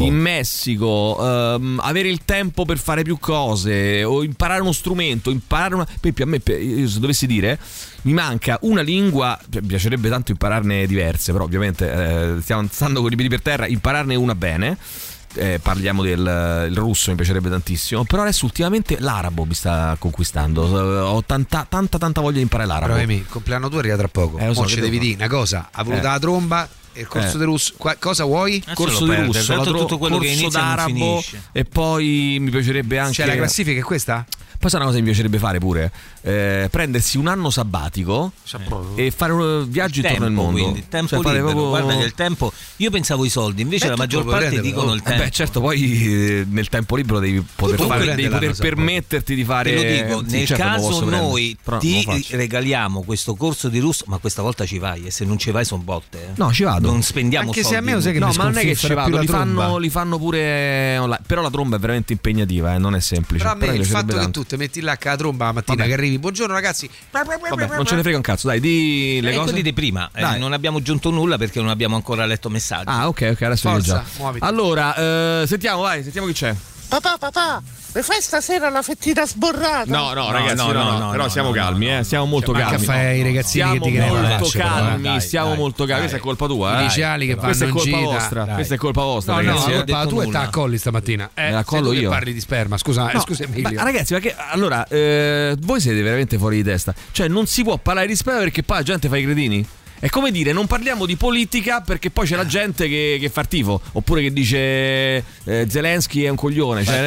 [0.04, 5.74] In Messico, ehm, avere il tempo per fare più cose o imparare uno strumento, imparare
[5.76, 5.86] una...
[5.98, 7.58] Esempio, a me, se dovessi dire,
[8.02, 13.10] mi manca una lingua, mi piacerebbe tanto impararne diverse, però ovviamente eh, stiamo stando con
[13.10, 14.76] i piedi per terra, impararne una bene.
[15.36, 18.04] Eh, parliamo del il russo, mi piacerebbe tantissimo.
[18.04, 20.64] Però adesso ultimamente l'arabo mi sta conquistando.
[20.66, 22.92] Eh, Ho tanta, tanta, tanta voglia di imparare l'arabo.
[22.92, 24.38] Però Emi, il compleanno tuo arriva tra poco.
[24.38, 26.10] Eh, so, Mo che ci devi dire una cosa, ha voluto Eh.
[26.10, 27.38] la tromba e il corso Eh.
[27.38, 27.74] di russo.
[27.76, 28.62] Qua- cosa vuoi?
[28.74, 31.22] corso di russo, la tro- corso d'arabo
[31.52, 34.24] e poi mi piacerebbe anche Cioè la classifica è questa?
[34.58, 35.92] Poi sai una cosa che mi piacerebbe fare pure?
[36.22, 38.32] Eh, prendersi un anno sabbatico
[38.96, 40.60] e fare un viaggio intorno al tempo, mondo.
[40.62, 41.44] quindi, tempo Cioè, libero.
[41.44, 42.52] proprio- Guarda che il tempo.
[42.76, 44.62] Io pensavo i soldi, invece Beh, la maggior parte prenderlo.
[44.70, 45.22] dicono il Eh tempo.
[45.24, 49.44] beh, certo, poi eh, nel tempo libero devi poter, fare, prendere devi poter permetterti di
[49.44, 49.74] fare.
[49.74, 49.82] Te lo
[50.18, 54.18] dico, Sì, nel certo, caso prendere, noi però ti regaliamo questo corso di russo, ma
[54.18, 56.18] questa volta ci vai e se non ci vai sono botte.
[56.22, 56.30] eh.
[56.36, 56.90] No, ci vado.
[56.90, 57.78] Non spendiamo Anche se soldi.
[57.78, 59.90] a me lo sai che no, ma non è che ci vado, li fanno, li
[59.90, 61.22] fanno pure online.
[61.26, 63.42] Però la tromba è veramente impegnativa, eh, non è semplice.
[63.44, 65.88] Però a me il fatto che tu ti metti là la tromba la mattina Vabbè.
[65.88, 66.88] che arrivi, buongiorno ragazzi.
[67.10, 67.36] Vabbè,
[67.76, 69.60] non ce ne frega un cazzo, dai, di le Eh, cose.
[69.62, 72.84] di prima, eh, non abbiamo aggiunto nulla perché non abbiamo ancora letto messaggi.
[72.88, 74.04] Ah, ok, ok, adesso io Forza, già.
[74.18, 74.44] muoviti.
[74.44, 74.94] Allora,
[75.42, 76.54] eh, sentiamo, vai, sentiamo chi c'è.
[76.88, 77.60] Papà, papà,
[77.94, 79.84] mi fai stasera la fettina sborrata?
[79.86, 82.76] No, no, ragazzi, no, no, però siamo calmi, eh, siamo molto Cioè, calmi.
[82.76, 85.84] a fare i ragazzini siamo che ti molto faccia, però, calmi, dai, siamo dai, molto
[85.84, 85.90] calmi.
[85.92, 85.98] dai.
[86.00, 86.88] Questa è colpa tua, eh.
[87.26, 89.70] che Questa è colpa gita, vostra, questa è colpa vostra, No, no, ragazzi.
[89.70, 89.78] la eh.
[89.84, 91.30] colpa tua è ta colli stamattina.
[91.34, 92.08] Eh, Me la collo che io.
[92.08, 93.74] parli di sperma, scusa, eh, No, scusa Emilio.
[93.74, 96.94] ma ragazzi, ma che allora eh, voi siete veramente fuori di testa.
[97.10, 99.66] Cioè, non si può parlare di spesa perché poi la gente fa i cretini.
[99.98, 103.44] È come dire, non parliamo di politica perché poi c'è la gente che, che fa
[103.44, 103.80] tifo.
[103.92, 104.56] Oppure che dice
[105.44, 106.84] eh, Zelensky è un coglione.
[106.84, 106.98] Cioè,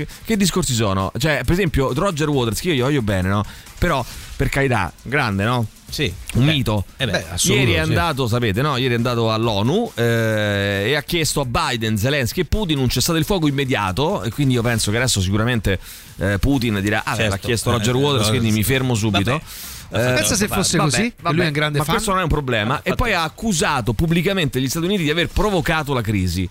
[0.00, 1.10] eh, che discorsi sono?
[1.18, 3.44] Cioè, per esempio, Roger Waters, che io gli voglio bene, no?
[3.78, 4.04] Però,
[4.36, 5.66] per carità, grande, no?
[5.88, 6.12] Sì.
[6.34, 6.84] Un mito.
[6.96, 7.78] eh beh, Ieri è sì.
[7.78, 8.76] andato, sapete, no?
[8.76, 13.18] Ieri è andato all'ONU eh, e ha chiesto a Biden, Zelensky e Putin un cessate
[13.18, 14.22] il fuoco immediato.
[14.24, 15.78] E quindi io penso che adesso sicuramente
[16.18, 17.30] eh, Putin dirà: Ah, beh, Certo.
[17.30, 18.54] l'ha chiesto Roger Eh, Waters, eh, quindi sì.
[18.56, 19.30] mi fermo subito.
[19.30, 19.42] Vabbè.
[19.88, 21.94] Pensa se fosse vabbè, così, vabbè, lui è un grande ma fan.
[21.94, 22.80] questo non è un problema.
[22.82, 26.48] E poi ha accusato pubblicamente gli Stati Uniti di aver provocato la crisi.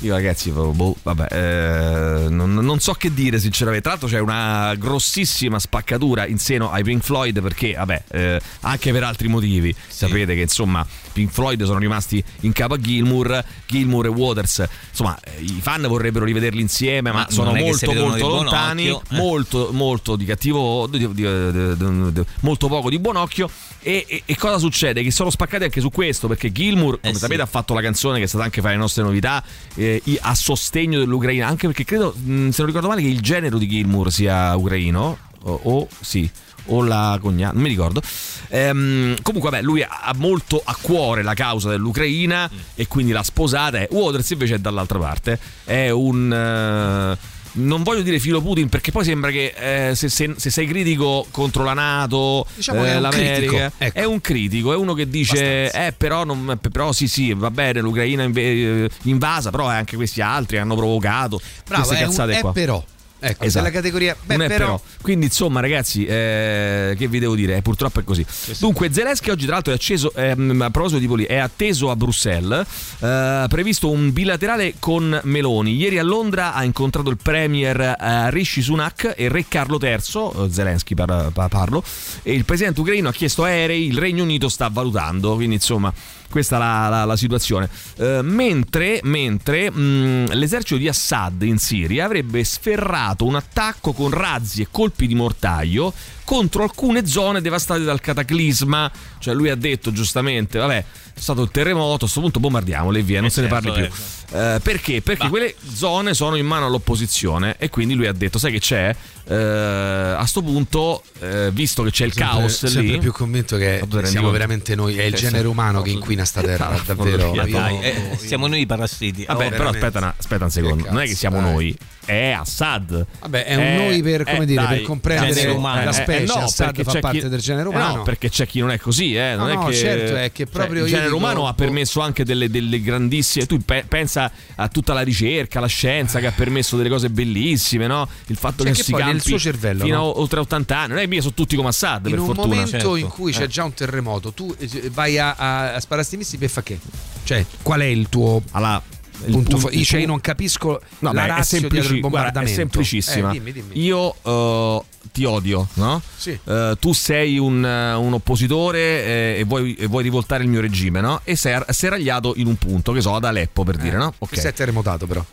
[0.00, 3.82] Io ragazzi, boh, vabbè, eh, non, non so che dire sinceramente.
[3.82, 8.90] Tra l'altro c'è una grossissima spaccatura in seno ai Pink Floyd perché, vabbè, eh, anche
[8.90, 9.72] per altri motivi.
[9.86, 14.66] Sapete che insomma Pink Floyd sono rimasti in capo a Gilmour, Gilmour e Waters.
[14.90, 18.98] Insomma, eh, i fan vorrebbero rivederli insieme, ma, Ma sono molto molto lontani, eh.
[19.10, 23.48] molto molto di cattivo di- di- di- di- di- molto poco di buon occhio
[23.80, 25.02] e, e- e cosa succede?
[25.04, 27.20] Che sono spaccati anche su questo perché Gilmour, come Eh sì.
[27.20, 29.42] sapete, ha fatto la canzone che è stata anche fra le nostre novità
[29.82, 33.58] eh, a sostegno dell'Ucraina, anche perché credo, mh, se non ricordo male, che il genero
[33.58, 36.30] di Gilmour sia ucraino o, o sì.
[36.66, 38.00] o la cognata, non mi ricordo.
[38.48, 43.78] Ehm, comunque, vabbè, lui ha molto a cuore la causa dell'Ucraina e quindi l'ha sposata.
[43.78, 45.38] E Waters invece è dall'altra parte.
[45.64, 46.32] È un.
[46.32, 49.54] eh, non voglio dire filo Putin perché poi sembra che
[49.90, 53.72] eh, se, se- se sei critico contro la Nato, Diciamo eh, è un l'America, critico,
[53.78, 53.98] ecco.
[53.98, 57.80] è un critico, è uno che dice eh però, non- però sì sì va bene
[57.80, 62.40] l'Ucraina inve- invasa però anche questi altri hanno provocato Bravo, queste è, un, cazzate è
[62.40, 62.52] qua.
[62.52, 62.84] però.
[63.24, 63.64] Ecco, Esatto.
[63.64, 64.16] della categoria.
[64.20, 64.80] Beh, Non è però, però.
[65.00, 67.56] Quindi, insomma, ragazzi, eh, che vi devo dire?
[67.56, 68.26] Eh, Purtroppo è così.
[68.58, 70.12] Dunque, Zelensky oggi, tra l'altro, è acceso.
[70.14, 72.66] ehm, a proposito di Poli, è atteso a Bruxelles.
[73.00, 75.74] eh, previsto un bilaterale con Meloni.
[75.76, 79.92] Ieri a Londra ha incontrato il premier eh, Rishi Sunak e Re Carlo III.
[79.94, 81.82] eh, Zelensky par- par- parlo.
[82.22, 83.86] E il presidente ucraino ha chiesto aerei.
[83.86, 85.34] Il Regno Unito sta valutando.
[85.36, 85.92] Quindi, insomma.
[86.32, 87.68] Questa è la, la- la situazione.
[87.98, 94.62] Eh, mentre mentre mh, l'esercito di Assad in Siria avrebbe sferrato un attacco con razzi
[94.62, 95.92] e colpi di mortaio
[96.24, 98.90] contro alcune zone devastate dal cataclisma.
[99.18, 100.84] Cioè lui ha detto giustamente, vabbè,
[101.22, 103.86] stato il terremoto, a questo punto bombardiamole e via, non Eh se ne certo, parli
[103.86, 103.94] più.
[104.38, 105.02] Eh, perché?
[105.02, 108.94] Perché quelle zone sono in mano all'opposizione e quindi lui ha detto, sai che c'è?
[109.24, 112.98] Eh, a sto punto, eh, visto che c'è il sempre, caos sempre lì...
[112.98, 116.80] più convinto che siamo veramente noi, è il Eh, genere umano che inquina sta terra,
[116.84, 117.32] davvero.
[117.32, 119.24] Dai, eh, siamo noi i parassiti.
[119.24, 121.50] Vabbè, Oh, però aspetta, una- aspetta un secondo, non è che siamo dai.
[121.52, 123.06] noi, è Assad.
[123.20, 125.84] Vabbè, è un noi per, come dire, per comprendere umano.
[125.84, 126.24] la Eh, specie.
[126.34, 127.96] no, Assad fa parte chi- del genere Eh umano.
[127.96, 129.34] no, perché c'è chi non è così, eh.
[129.36, 131.46] Non No, è no, che, certo, è che cioè, proprio io il genere dico, umano
[131.46, 133.46] ha permesso anche delle, delle grandissime.
[133.46, 137.86] Tu pe- pensa a tutta la ricerca, la scienza che ha permesso delle cose bellissime,
[137.86, 138.08] no?
[138.26, 140.02] Il fatto Cioè, che, che si campi suo cervello, fino no?
[140.12, 140.88] a oltre 80 anni.
[140.88, 142.46] Non è mica sono tutti come Assad, in per un fortuna.
[142.48, 142.96] momento Certo.
[142.96, 143.48] in cui c'è Eh.
[143.48, 146.78] già un terremoto, tu eh, vai a, a, a sparare sti missili per fa che?
[147.24, 149.56] Cioè, qual è il tuo Allora, il punto?
[149.56, 153.28] punto- cioè, io pu- non capisco No, la beh, è, semplici- guarda, è semplicissima.
[153.30, 153.80] Eh, dimmi, dimmi.
[153.84, 156.00] Io eh, ti odio, no?
[156.16, 156.38] Sì.
[156.44, 160.60] Eh, tu sei un, eh, un oppositore eh, e, vuoi, e vuoi rivoltare il mio
[160.60, 161.20] regime, no?
[161.24, 164.14] E sei ar- serragliato in un punto, che so, ad Aleppo per dire, no?
[164.28, 165.24] Che sei terremotato però.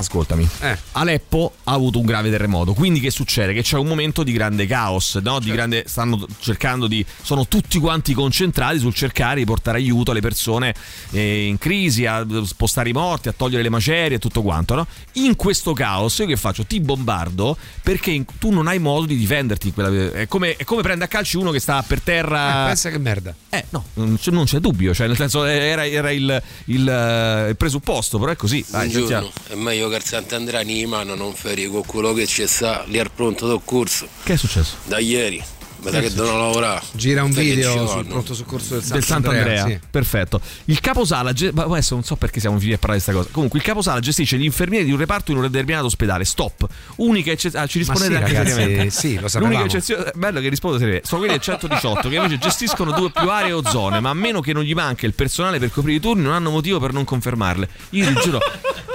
[0.00, 0.48] Ascoltami.
[0.60, 0.78] Eh.
[0.92, 3.52] Aleppo ha avuto un grave terremoto, quindi che succede?
[3.52, 5.32] Che c'è un momento di grande caos, no?
[5.32, 5.40] Certo.
[5.44, 10.20] Di grande stanno cercando di sono tutti quanti concentrati sul cercare di portare aiuto alle
[10.22, 10.74] persone
[11.10, 14.86] eh, in crisi, a spostare i morti, a togliere le macerie e tutto quanto, no?
[15.14, 16.64] In questo caos io che faccio?
[16.64, 20.64] Ti bombardo perché in- tu non hai modo di difenderti in quella- è come, è
[20.64, 23.34] come prende a calci uno che sta per terra Eh, pensa che merda.
[23.50, 27.48] eh, no, non c'è, non c'è dubbio, cioè nel senso era, era il, il, eh,
[27.50, 28.64] il presupposto, però è così.
[28.66, 32.46] Dai, Buongiorno, è meglio che il Sant'Andrea in mano non feri con quello che ci
[32.46, 34.76] sta lì al pronto del corso Che è successo?
[34.84, 35.42] da ieri.
[35.82, 36.82] Mi sa Che devono lavorare.
[36.92, 39.78] Gira un video sul pronto soccorso del, del Sant'Andrea, sì.
[39.90, 40.40] perfetto.
[40.66, 43.32] Il caposala, adesso non so perché siamo finiti a parlare di questa cosa.
[43.32, 46.24] Comunque, il caposala gestisce gli infermieri di un reparto in un determinato ospedale.
[46.24, 46.66] Stop.
[46.96, 47.64] Unica eccezione.
[47.64, 48.90] Ah, ci rispondete sì, anche ragazzi, seriamente.
[48.90, 49.56] sì, lo sapevamo.
[49.56, 51.06] L'unica eccezione, bello che risponde seriamente.
[51.08, 54.40] Sono quelli del 118 che invece gestiscono due più aree o zone, ma a meno
[54.40, 57.04] che non gli manchi il personale per coprire i turni, non hanno motivo per non
[57.04, 57.68] confermarle.
[57.90, 58.38] Io ti giuro,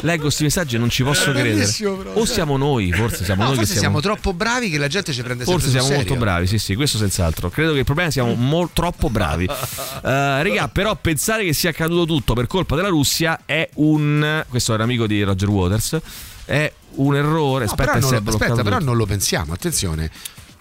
[0.01, 1.67] leggo questi messaggi e non ci posso credere.
[2.13, 5.13] O siamo noi, forse siamo No, noi forse che siamo troppo bravi che la gente
[5.13, 7.49] ci prende Forse sempre siamo sul molto bravi, sì, sì, questo senz'altro.
[7.49, 9.49] Credo che il problema siamo mol- troppo bravi.
[10.05, 14.43] Eh, regà, però pensare che sia accaduto tutto per colpa della Russia è un.
[14.47, 15.99] Questo era amico di Roger Waters.
[16.45, 17.65] È un errore.
[17.65, 20.11] No, aspetta, però, non, aspetta però non lo pensiamo, attenzione.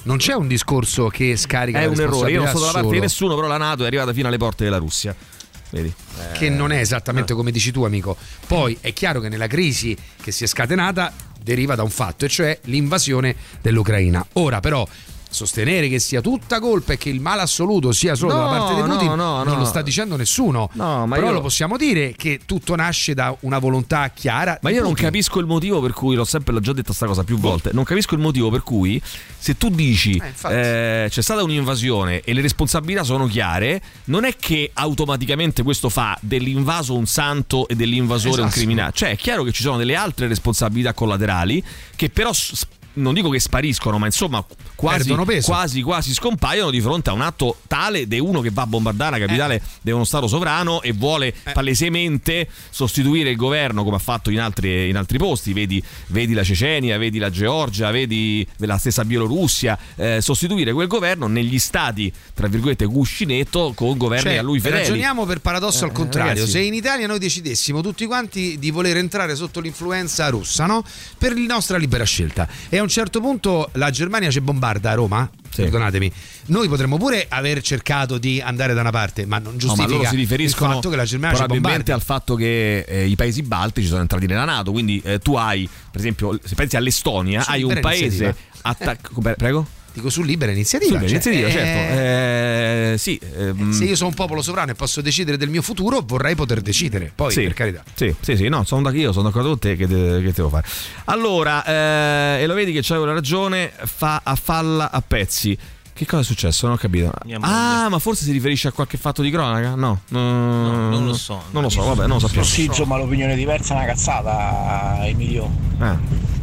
[0.05, 2.31] Non c'è un discorso che scarica È un errore.
[2.31, 4.65] Io non sto dalla parte di nessuno, però la Nato è arrivata fino alle porte
[4.65, 5.15] della Russia.
[5.71, 5.93] Vedi?
[6.35, 8.17] che non è esattamente come dici tu, amico.
[8.47, 11.13] Poi è chiaro che nella crisi che si è scatenata
[11.43, 14.25] deriva da un fatto, e cioè l'invasione dell'Ucraina.
[14.35, 14.87] Ora però
[15.35, 18.75] sostenere che sia tutta colpa e che il male assoluto sia solo No, dalla parte
[18.75, 19.59] di Putin no, non no.
[19.59, 20.71] lo sta dicendo nessuno.
[20.73, 24.59] No, ma però io- lo possiamo dire che tutto nasce da una volontà chiara.
[24.63, 25.05] Ma io non Putin.
[25.07, 27.85] capisco il motivo per cui, l'ho sempre l'ho già detto sta cosa più volte, non
[27.85, 29.01] capisco il motivo per cui
[29.39, 30.55] se tu dici infatti.
[30.55, 36.17] eh, c'è stata un'invasione e le responsabilità sono chiare, non è che automaticamente questo fa
[36.21, 38.61] dell'invaso un santo e dell'invasore un Esatto.
[38.61, 38.93] criminale.
[38.95, 41.63] Cioè è chiaro che ci sono delle altre responsabilità collaterali
[41.97, 42.31] che però...
[42.95, 47.59] non dico che spariscono, ma insomma quasi, quasi, quasi scompaiono di fronte a un atto
[47.67, 51.35] tale di uno che va a bombardare la capitale di uno Stato sovrano e vuole
[51.53, 55.53] palesemente sostituire il governo come ha fatto in altri, in altri posti.
[55.53, 59.79] Vedi, vedi la Cecenia, vedi la Georgia, vedi la stessa Bielorussia.
[59.97, 64.83] eh, sostituire quel governo negli stati, tra virgolette, cuscinetto con governi Cioè, a lui fedeli.
[64.83, 66.33] ragioniamo per paradosso Eh, al contrario.
[66.35, 66.51] ragazzi.
[66.51, 70.85] Se in Italia noi decidessimo tutti quanti di voler entrare sotto l'influenza russa, no?
[71.19, 72.43] Per la nostra libera scelta.
[72.71, 75.29] A un certo punto la Germania ci bombarda a Roma.
[75.55, 76.11] Perdonatemi,
[76.47, 79.89] noi potremmo pure aver cercato di andare da una parte, ma non No, ma giustifica
[79.91, 81.93] loro si il riferiscono fatto che la Germania ci probabilmente bombardi.
[81.93, 84.73] al fatto che eh, i paesi baltici sono entrati nella Nato.
[84.73, 89.35] Quindi eh, tu hai, per esempio, se pensi all'Estonia, Su hai un paese attaccato.
[89.37, 89.67] Prego?
[89.95, 90.99] Dico su libera iniziativa.
[90.99, 92.01] Su libera cioè, iniziativa, eh, certo.
[92.95, 96.03] Eh, sì, ehm, Se io sono un popolo sovrano e posso decidere del mio futuro,
[96.05, 97.13] vorrei poter decidere.
[97.15, 97.85] Poi, sì, per carità.
[97.95, 100.49] Sì, sì, sì, no, sono da- io sono d'accordo con te che, te- che devo
[100.49, 100.67] fare.
[101.05, 105.57] Allora, eh, e lo vedi che c'avevo ragione, fa a falla a pezzi.
[105.95, 106.67] Che cosa è successo?
[106.67, 107.13] Non ho capito.
[107.39, 109.77] Ah, ma forse si riferisce a qualche fatto di cronaca?
[109.77, 111.41] No, no, non lo so.
[111.53, 112.45] Non lo so, vabbè, non lo sappiamo.
[112.45, 115.49] Sì, insomma, l'opinione diversa è una cazzata, Emilio.
[115.81, 116.43] Eh.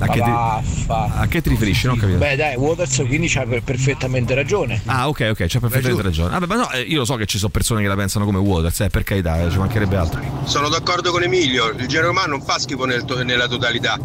[0.00, 1.86] A che, ti, a che ti riferisci?
[1.86, 2.18] Non ho capito.
[2.18, 4.80] Beh, dai, Waters quindi c'ha per- perfettamente ragione.
[4.86, 6.30] Ah, ok, ok, c'è perfettamente ragione.
[6.30, 8.38] Vabbè, ma no, eh, io lo so che ci sono persone che la pensano come
[8.38, 10.20] Waters, eh, per carità, eh, ci mancherebbe altro.
[10.44, 13.98] Sono d'accordo con Emilio, il genere umano non fa schifo nel to- nella totalità.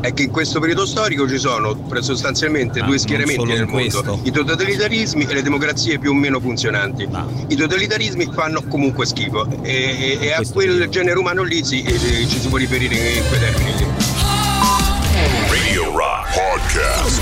[0.00, 4.20] È che in questo periodo storico ci sono sostanzialmente Ah, due schieramenti nel mondo, questo.
[4.22, 7.06] i totalitarismi e le democrazie più o meno funzionanti.
[7.48, 12.48] I totalitarismi fanno comunque schifo e, e- a quel genere umano lì sì, ci si
[12.48, 14.09] può riferire in quei termini
[16.60, 17.20] Podcast.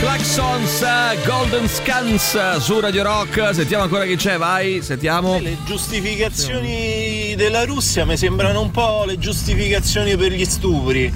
[0.00, 3.52] Claxons, eh, Golden Scans eh, su Radio Rock.
[3.52, 5.38] Sentiamo ancora chi c'è, vai, sentiamo.
[5.40, 11.12] Le giustificazioni della Russia mi sembrano un po' le giustificazioni per gli stupri.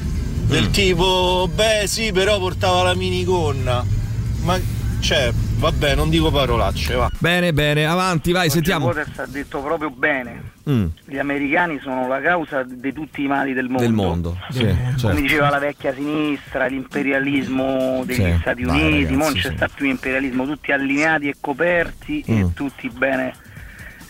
[0.46, 3.84] Del tipo, beh sì, però portava la minigonna.
[4.42, 4.58] Ma
[5.00, 7.10] cioè, vabbè, non dico parolacce, va.
[7.18, 8.86] Bene, bene, avanti, vai, sentiamo.
[8.86, 10.54] Waters ha detto proprio bene.
[10.68, 13.82] Mm, Gli americani sono la causa di tutti i mali del mondo.
[13.82, 15.20] del mondo, sì, Come certo.
[15.20, 19.54] diceva la vecchia sinistra, l'imperialismo degli Sì, Stati Uniti, ragazzi, non c'è sì.
[19.56, 22.38] sta più imperialismo, tutti allineati e coperti Mm.
[22.38, 23.32] e tutti bene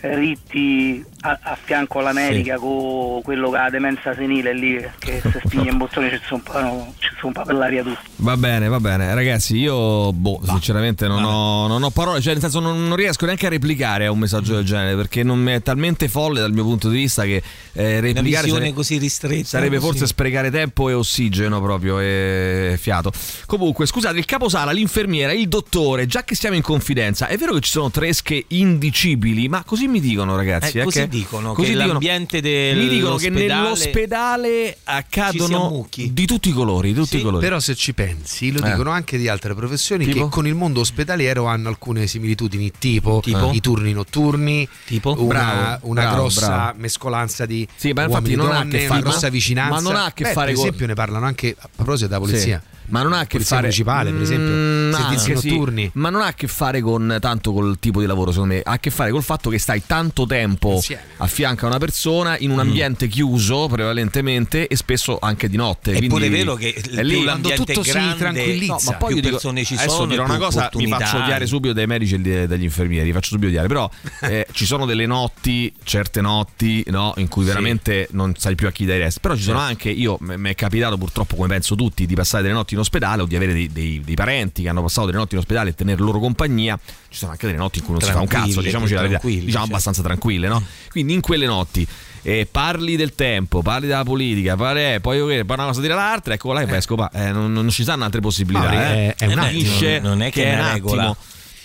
[0.01, 5.43] ritti a, a fianco all'America con quello che ha la demenza senile lì che se
[5.45, 8.07] spinge in bottone ci sono un po', no, ci sono un po' per l'aria tutti.
[8.17, 9.13] Va bene, va bene.
[9.15, 13.25] Ragazzi, io boh, sinceramente non ho, non ho parole, cioè nel senso non, non riesco
[13.25, 16.53] neanche a replicare a un messaggio del genere perché non mi è talmente folle dal
[16.53, 19.47] mio punto di vista che eh, replicare sare- così ristretta.
[19.47, 19.89] sarebbe così.
[19.89, 23.13] forse sprecare tempo e ossigeno proprio e fiato.
[23.47, 27.61] Comunque, scusate, il caposala, l'infermiera, il dottore, già che siamo in confidenza, è vero che
[27.61, 30.79] ci sono tresche indicibili, ma così mi dicono ragazzi.
[30.79, 31.93] Eh, eh, che- dicono, così che dicono.
[31.93, 37.23] l'ambiente del- Mi dicono che l'ospedale nell'ospedale accadono di tutti i colori, di tutti i
[37.23, 37.43] colori.
[37.45, 38.71] Però se ci pensi, lo Eh.
[38.71, 40.25] dicono anche di altre professioni Tipo?
[40.25, 43.51] che con il mondo ospedaliero hanno alcune similitudini, tipo, Tipo?
[43.53, 44.69] i turni notturni,
[45.05, 46.79] una, Bravo, una bravo, grossa bravo.
[46.79, 49.75] mescolanza di Sì, ma infatti uomini non ha donne, che una fare- grossa ma- vicinanza.
[49.75, 52.09] ma non ha a che Beh, fare per con- esempio ne parlano anche a proposito
[52.09, 52.63] della polizia.
[52.63, 52.75] Sì.
[52.89, 55.91] Ma non ha a che fare municipale, per esempio, Mm, servizi anche sì, notturni.
[55.95, 58.73] ma non ha a che fare con tanto col tipo di lavoro, secondo me, ha
[58.73, 61.03] a che fare col fatto che stai tanto tempo Insieme.
[61.19, 62.61] a fianco a una persona in un Mm.
[62.61, 65.91] ambiente chiuso prevalentemente e spesso anche di notte.
[65.93, 68.73] È quindi pure vero che è lì quando tutto è grande, si tranquillizza.
[68.75, 71.17] no, ma poi più io dico, persone ci adesso sono, dirò una cosa, mi faccio
[71.19, 73.89] odiare subito dai medici e dagli infermieri, faccio subito odiare, però
[74.23, 78.71] eh, ci sono delle notti, certe notti, no, in cui veramente non sai più a
[78.73, 79.21] chi dai resti.
[79.21, 79.71] Però ci sono Certo.
[79.73, 83.23] anche, io mi è capitato purtroppo, come penso tutti, di passare delle notti in ospedale
[83.23, 85.75] o di avere dei, dei- dei parenti che hanno passato delle notti in ospedale e
[85.75, 86.79] tenere loro compagnia.
[87.09, 89.21] Ci sono anche delle notti in cui non si fa un cazzo, diciamoci la verità,
[89.23, 89.59] diciamo certo.
[89.65, 90.63] abbastanza tranquille, no?
[90.91, 91.87] Quindi in quelle notti.
[92.23, 95.95] eh, parli del tempo, parli della politica, parli, eh, poi che poi una cosa dire
[95.95, 97.27] l'altra, ecco là che vai a scopare.
[97.29, 98.65] Eh, non, non ci stanno altre possibilità.
[98.69, 99.15] Mauri, eh.
[99.15, 101.03] è- è un Eh, attimo, non è che è è una un regola.
[101.03, 101.17] attimo.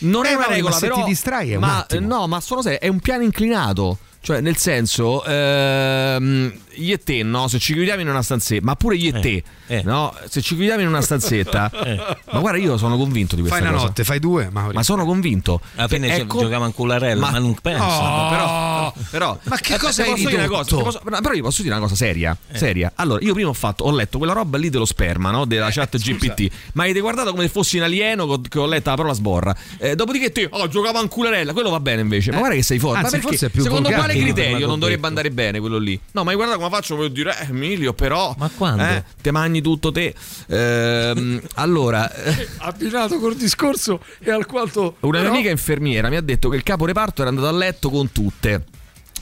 [0.04, 1.02] Non Eh, è una regola, ma se però.
[1.04, 1.86] ti distrai è un ma.
[2.00, 3.98] No, ma sono serio, è un piano inclinato.
[4.24, 7.48] Cioè, nel senso, ehm, io e te, no?
[7.48, 10.14] Se ci chiudiamo in una stanzetta, ma pure io e te, no?
[10.28, 11.70] Se ci chiudiamo in una stanzetta,
[12.32, 13.88] ma guarda, io sono convinto di questa Fai una cosa.
[13.90, 14.76] notte, fai due, Mauri.
[14.76, 15.60] Ma sono convinto.
[15.76, 17.84] Alla fine Che- ci- ecco- giocava in cularella, ma, non penso.
[17.84, 21.62] No, però, però, Ma che eh, cosa hai posso dire cosa, posso- però io posso
[21.62, 22.58] dire una cosa seria, Eh.
[22.58, 22.92] seria.
[22.96, 25.46] Allora, io prima ho fatto, ho letto quella roba lì dello sperma, no?
[25.46, 26.50] Della chat GPT.
[26.74, 29.56] Ma avete guardato come se fossi un alieno che ho letto la parola sborra.
[29.78, 32.32] Eh, dopodiché te, oh, giocava in culerella, quello va bene invece.
[32.32, 33.00] Ma guarda che sei forte.
[33.00, 33.28] Anzi, ma perché?
[33.28, 36.00] forse è più Secondo quale criterio non dovrebbe andare bene quello lì?
[36.12, 38.34] No, ma guarda come faccio, voglio dire, eh, Emilio, però.
[38.38, 38.84] Ma quando?
[38.84, 40.14] Eh, te mangi tutto te.
[40.48, 42.12] Ehm, allora.
[42.14, 46.50] eh, Abbinato col discorso e al quanto una mia però- amica infermiera mi ha detto
[46.50, 48.64] che il capo reparto era andato a letto con tutte.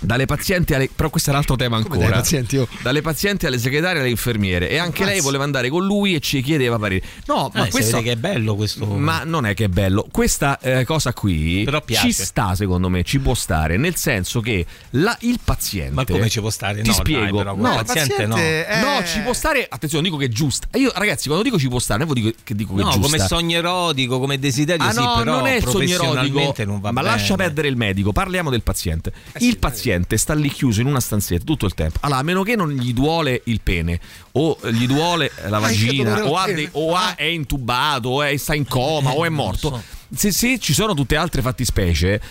[0.01, 0.89] Dalle pazienti alle.
[0.93, 1.97] Però questo è un altro tema ancora.
[1.99, 2.67] dalle pazienti, oh?
[2.81, 4.69] Dalle pazienti alle segretarie e alle infermiere.
[4.69, 7.03] E anche lei voleva andare con lui e ci chiedeva parere.
[7.25, 8.01] No, ma Eh, questo.
[8.01, 8.85] che è bello questo.
[8.85, 10.07] Ma non è che è bello.
[10.09, 12.07] Questa eh, cosa qui Però piace.
[12.07, 13.77] ci sta, secondo me, ci può stare.
[13.77, 15.93] Nel senso che la- il paziente.
[15.93, 16.81] Ma come ci può stare?
[16.81, 17.37] Ti No, dai, spiego.
[17.37, 18.37] però, no, il paziente no.
[18.37, 19.67] eh, no, ci può stare.
[19.69, 20.67] Attenzione, dico che è giusta.
[20.77, 23.17] Io, ragazzi, quando dico ci può stare, non dico che dico che No, è giusta.
[23.17, 26.65] come sogno erotico, come desiderio, Ah sì, no, però non è il sogno erotico, professionalmente
[26.65, 27.15] non va ma bene.
[27.15, 29.11] lascia perdere il medico, parliamo del paziente.
[29.39, 31.97] il paziente sta lì chiuso in una stanzetta tutto il tempo.
[32.01, 33.99] Allora, a meno che non gli duole il pene
[34.33, 38.67] o gli duole la vagina o, dei- o ha- è intubato o è, sta in
[38.67, 39.81] coma o è morto.
[40.13, 42.21] Se, se ci sono tutte altre fattispecie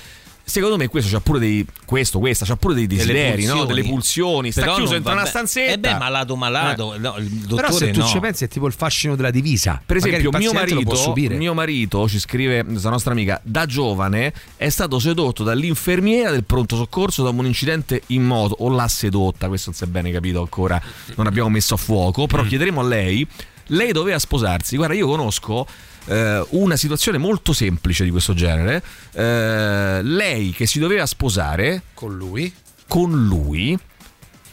[0.48, 3.66] Secondo me questo c'ha pure dei questo, questa c'ha pure dei desideri, no?
[3.66, 5.72] delle pulsioni, sta Però chiuso non dentro una stanzetta.
[5.72, 8.06] Eh beh, malato malato, no, il dottore Però se tu no.
[8.06, 9.78] ci pensi è tipo il fascino della divisa.
[9.84, 14.98] Per esempio, mio marito, mio marito, ci scrive questa nostra amica, da giovane è stato
[14.98, 19.78] sedotto dall'infermiera del pronto soccorso dopo un incidente in moto, o l'ha sedotta, questo non
[19.78, 20.80] si è bene capito ancora,
[21.16, 22.48] non abbiamo messo a fuoco, però Mm.
[22.48, 23.26] chiederemo a lei,
[23.66, 25.66] lei doveva sposarsi, guarda io conosco
[26.08, 28.82] eh, una situazione molto semplice di questo genere,
[29.12, 32.52] Eh, lei che si doveva sposare con lui,
[32.86, 33.78] con lui,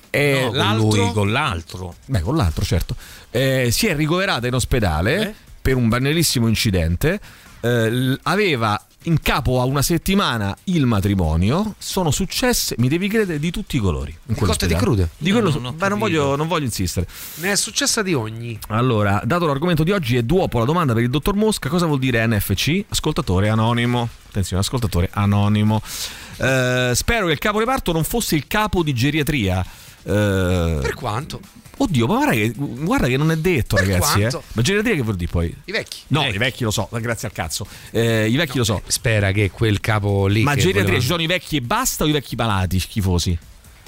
[0.10, 1.96] e No, con l'altro, lui, con l'altro.
[2.06, 2.96] Beh, con l'altro, certo.
[3.32, 7.20] Eh, si è ricoverata in ospedale per un banalissimo incidente.
[7.60, 11.76] Eh, aveva in capo a una settimana il matrimonio.
[11.78, 14.16] Sono successe, mi devi credere, di tutti i colori.
[14.28, 15.10] In Di cotte di crude?
[15.18, 17.08] Di quello, non ho beh, non, voglio, non voglio insistere.
[17.36, 18.58] Ne è successa di ogni.
[18.68, 21.70] Allora, dato l'argomento di oggi, è dopo la domanda per il dottor Mosca.
[21.70, 22.86] Cosa vuol dire NFC?
[22.90, 24.10] Ascoltatore anonimo.
[24.28, 25.82] Attenzione, ascoltatore anonimo.
[26.38, 29.64] Eh, spero che il capo reparto non fosse il capo di geriatria.
[30.04, 31.40] Eh, Per quanto?
[31.78, 34.18] Oddio, ma guarda che, guarda che non è detto, Per ragazzi.
[34.20, 34.40] quanto?
[34.40, 34.44] Eh.
[34.54, 35.56] Ma geriatria che vuol dire poi?
[35.66, 35.98] I vecchi.
[36.08, 37.68] No, i vecchi lo so, grazie al cazzo.
[37.92, 38.82] Eh, I vecchi lo so.
[38.88, 40.44] Spera che quel capo lì.
[40.44, 43.38] Ma geriatria voleva- ci sono i vecchi e basta o i vecchi palati schifosi?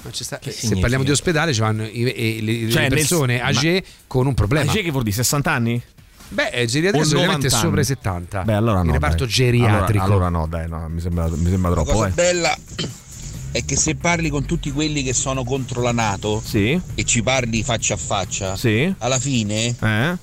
[0.02, 0.80] Non ci sta- Che se significa?
[0.82, 4.26] parliamo di ospedale, ci vanno i- i- le, Cioè, le nel- persone ma- age con
[4.26, 4.70] un problema.
[4.70, 5.82] Age che vuol dire 60 anni?
[6.30, 8.42] Beh, eh, geriatria 90 sopra i 70.
[8.42, 8.88] Beh, allora no.
[8.88, 9.32] Il reparto dai.
[9.32, 10.04] geriatrico.
[10.04, 11.92] Allora, allora no, dai, no, mi sembra, mi sembra La troppo.
[11.92, 12.10] cosa eh.
[12.10, 12.54] bella
[13.50, 16.78] è che se parli con tutti quelli che sono contro la Nato Sì.
[16.94, 18.92] e ci parli faccia a faccia, Sì.
[18.98, 20.16] alla fine Eh?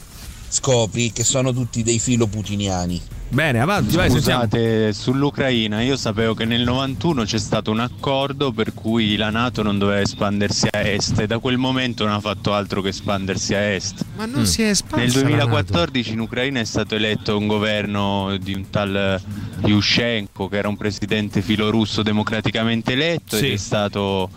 [0.48, 3.02] scopri che sono tutti dei filo putiniani.
[3.36, 4.44] Bene, avanti, vai, sentiamo.
[4.44, 9.62] Scusate, sull'Ucraina io sapevo che nel 91 c'è stato un accordo per cui la Nato
[9.62, 13.54] non doveva espandersi a est e da quel momento non ha fatto altro che espandersi
[13.54, 14.06] a est.
[14.16, 18.38] Ma non si è espansa Nel la 2014 in Ucraina è stato eletto un governo
[18.40, 19.22] di un tal
[19.66, 23.48] Yushchenko che era un presidente filorusso democraticamente eletto Sì.
[23.48, 24.30] ed è stato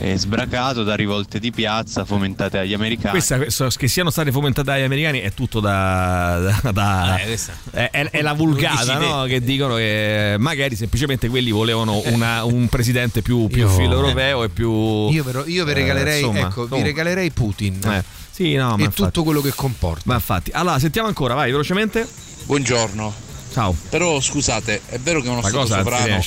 [0.00, 3.10] eh, sbracato da rivolte di piazza fomentate dagli americani.
[3.20, 6.60] Questa, che siano state fomentate dagli americani è tutto da.
[6.62, 9.24] da- da- Eh, questa- è, è- è la vulgata, no?
[9.24, 14.44] Che dicono che magari semplicemente quelli volevano una- un presidente più, più Io- filo europeo
[14.44, 15.08] e più.
[15.10, 17.80] Io, però- io vi eh, regalerei, insomma, ecco, vi regalerei Putin.
[17.84, 19.02] Eh, sì, no, ma e infatti.
[19.02, 20.02] tutto quello che comporta.
[20.06, 22.06] Ma infatti, allora sentiamo ancora, vai velocemente.
[22.44, 23.12] Buongiorno.
[23.52, 23.74] Ciao.
[23.88, 26.22] Però scusate, è vero che uno stato sovrano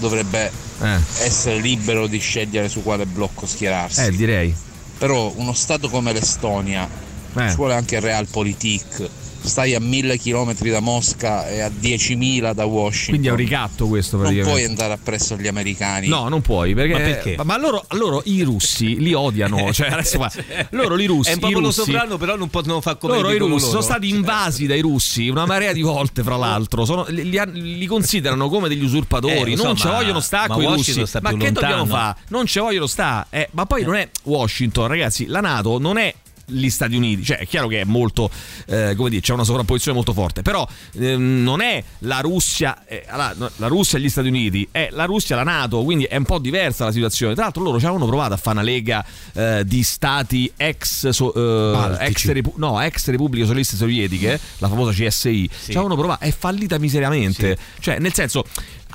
[0.00, 0.50] dovrebbe
[0.80, 0.98] Eh.
[1.20, 4.02] essere libero di scegliere su quale blocco schierarsi.
[4.04, 4.54] Eh, direi.
[4.98, 6.88] Però uno stato come l'Estonia
[7.36, 7.48] Eh.
[7.50, 9.08] ci vuole anche realpolitik.
[9.44, 13.08] Stai a mille chilometri da Mosca e a 10.000 da Washington.
[13.08, 14.58] Quindi è un ricatto questo non praticamente.
[14.58, 16.08] puoi andare appresso agli americani.
[16.08, 16.92] No, non puoi perché.
[16.92, 17.36] Ma perché?
[17.44, 19.62] Ma loro, loro i russi li odiano.
[19.74, 20.30] Cioè, adesso qua,
[20.70, 21.30] loro i russi.
[21.30, 23.70] È un popolo russi, sovrano, però non possono fare come loro i russi loro.
[23.70, 26.84] sono stati invasi dai russi una marea di volte, fra l'altro.
[26.84, 29.52] Sono- li, li li considerano come degli usurpatori.
[29.52, 31.06] Eh, so, non ci vogliono sta ma con i russi.
[31.06, 32.16] sta Ma che dobbiamo fare?
[32.28, 33.26] Non ci vogliono sta.
[33.30, 35.26] Eh, ma poi non è Washington, ragazzi.
[35.26, 36.14] La Nato non è
[36.46, 38.30] gli Stati Uniti, cioè è chiaro che è molto,
[38.66, 40.66] eh, come dire, c'è una sovrapposizione molto forte, però
[40.98, 43.04] ehm, non è la Russia, eh,
[43.36, 46.16] no, la Russia e gli Stati Uniti, è la Russia e la Nato, quindi è
[46.16, 47.34] un po' diversa la situazione.
[47.34, 51.34] Tra l'altro loro ci avevano provato a fare una lega eh, di stati ex, so-
[51.34, 56.32] eh, ex, repu- no, ex repubbliche socialiste sovietiche, la famosa CSI, ci avevano provato, è
[56.32, 58.44] fallita miseriamente, cioè nel senso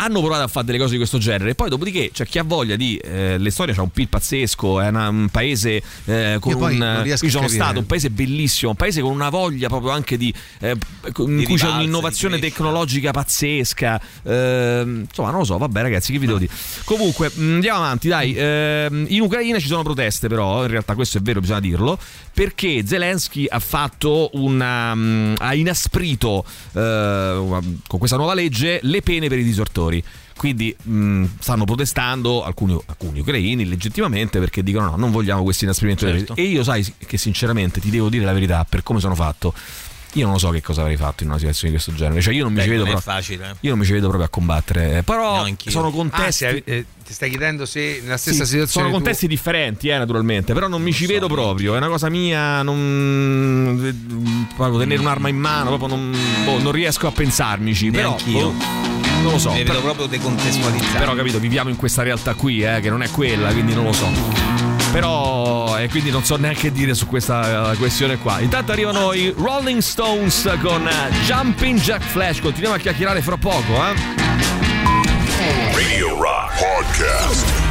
[0.02, 1.50] hanno provato a fare delle cose di questo genere.
[1.52, 4.88] E poi dopodiché c'è chi ha voglia di eh, l'Estonia c'ha un PIL pazzesco è
[4.88, 9.02] una- un paese eh, con un riesco io sono stato un paese bellissimo un paese
[9.02, 10.70] con una voglia proprio anche di eh,
[11.18, 14.02] in Di cui c'è rivalsa, un'innovazione tecnologica pazzesca.
[14.24, 16.52] Ehm, insomma non lo so vabbè ragazzi che vi devo dire.
[16.86, 18.34] Comunque mh, andiamo avanti dai.
[18.38, 21.98] Ehm, in Ucraina ci sono proteste però in realtà questo è vero bisogna dirlo
[22.34, 27.44] perché Zelensky ha fatto una mh, ha inasprito eh,
[27.88, 29.89] con questa nuova legge le pene per i disortori
[30.38, 36.06] quindi mh, stanno protestando alcuni, alcuni ucraini legittimamente perché dicono no, non vogliamo questo inasprimento
[36.06, 36.36] Certo.
[36.36, 39.54] E io sai che sinceramente ti devo dire la verità, per come sono fatto,
[40.14, 42.22] io non lo so che cosa avrei fatto in una situazione di questo genere.
[42.22, 43.14] Cioè io non mi Beh, ci vedo non è proprio.
[43.14, 43.50] facile.
[43.50, 43.56] eh.
[43.62, 45.04] Io non mi ci vedo proprio a combattere.
[45.04, 46.32] Però No, sono Ah, contesti.
[46.46, 48.68] se- eh, ti stai chiedendo se nella stessa Sì, situazione.
[48.68, 51.74] sono tu- contesti differenti, eh, naturalmente, però non mi ci vedo proprio.
[51.74, 52.62] È una cosa mia.
[52.64, 57.90] Non, proprio tenere un'arma in mano, proprio non, boh, non riesco a pensarmici.
[57.92, 58.54] Però boh,
[59.22, 59.52] non lo so.
[59.52, 60.98] Mi però- vedo proprio decontestualizzato.
[61.00, 63.94] però capito, viviamo in questa realtà qui, eh, che non è quella, quindi non lo
[63.94, 64.59] so.
[64.92, 68.40] Però, e quindi non so neanche dire su questa eh, questione qua.
[68.40, 72.42] Intanto arrivano i Rolling Stones con eh, Jumping Jack Flash.
[72.42, 73.94] Continuiamo a chiacchierare fra poco, eh.
[75.74, 77.69] Radio Rock Podcast.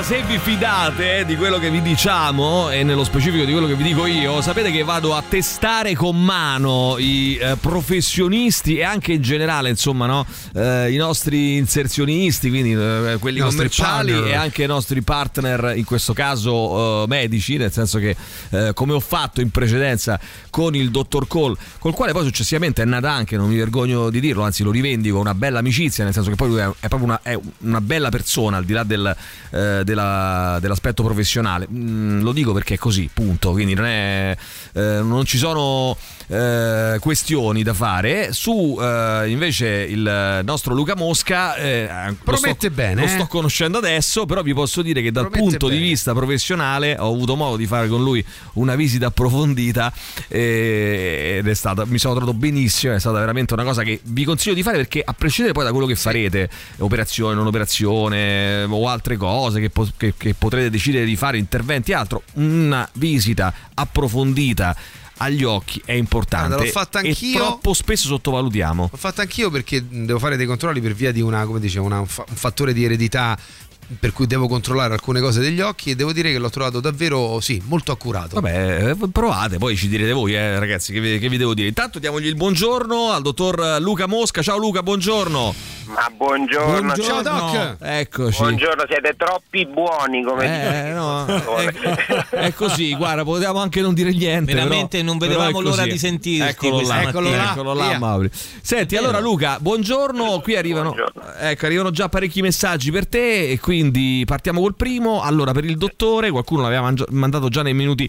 [0.00, 3.74] Allora se vi fidate di quello che vi diciamo e nello specifico di quello che
[3.74, 9.12] vi dico io, sapete che vado a testare con mano i eh, professionisti e anche
[9.12, 10.26] in generale, insomma, no?
[10.54, 15.84] Eh, i nostri inserzionisti, quindi eh, quelli I commerciali e anche i nostri partner, in
[15.84, 18.16] questo caso eh, medici, nel senso che
[18.50, 20.18] eh, come ho fatto in precedenza
[20.50, 24.20] con il dottor Cole, col quale poi successivamente è nata anche, non mi vergogno di
[24.20, 27.04] dirlo, anzi lo rivendico, una bella amicizia, nel senso che poi lui è, è proprio
[27.04, 29.16] una, è una bella persona al di là del,
[29.50, 31.66] eh, della- dell'aspetto professionale.
[31.70, 33.50] Mm, lo dico perché è così, punto.
[33.52, 34.36] Quindi non, è,
[34.72, 35.96] eh, non ci sono
[36.30, 38.32] eh, questioni da fare.
[38.32, 43.10] Su eh, invece il nostro Luca Mosca eh, Promette sto- bene, Lo eh?
[43.10, 45.88] sto conoscendo adesso, però vi posso dire che dal Promette punto di bene.
[45.88, 48.24] vista professionale ho avuto modo di fare con lui
[48.54, 49.92] una visita approfondita
[50.28, 54.24] eh, ed è stata, mi sono trovato benissimo, è stata veramente una cosa che vi
[54.24, 58.88] consiglio di fare perché a prescindere poi da quello che farete, operazione, non operazione o
[58.88, 64.76] altre cose che, che- che potrete decidere di fare, interventi e altro, una visita approfondita
[65.22, 67.36] agli occhi è importante Guarda, l'ho fatta e anch'io.
[67.38, 68.88] troppo spesso sottovalutiamo.
[68.90, 72.00] L'ho fatto anch'io perché devo fare dei controlli per via di una, come dicevo, una-
[72.00, 73.38] un fa- un fattore di eredità
[73.98, 77.40] per cui devo controllare alcune cose degli occhi e devo dire che l'ho trovato davvero,
[77.40, 78.40] sì, molto accurato.
[78.40, 81.68] Vabbè, eh, provate, poi ci direte voi, eh, ragazzi, che vi, che vi devo dire.
[81.68, 84.42] Intanto diamogli il buongiorno al dottor Luca Mosca.
[84.42, 85.54] Ciao Luca, buongiorno.
[85.90, 87.22] Ma buongiorno, Buongiorno.
[87.22, 87.76] ciao Doc.
[87.80, 88.38] Eccoci.
[88.38, 90.92] Buongiorno, siete troppi buoni come Eh, dice.
[90.92, 91.26] no,
[92.30, 94.52] È così, guarda, potevamo anche non dire niente.
[94.54, 97.98] Veramente però- non vedevamo l'ora di sentirti Eccolo là, eccolo là, eccolo là.
[97.98, 98.30] Mauri.
[98.62, 100.38] Senti, allora Luca, buongiorno.
[100.40, 100.94] Qui arrivano,
[101.40, 105.22] ecco, arrivano già parecchi messaggi per te e quindi partiamo col primo.
[105.22, 108.08] Allora, per il dottore, qualcuno l'aveva mangia- mandato già nei minuti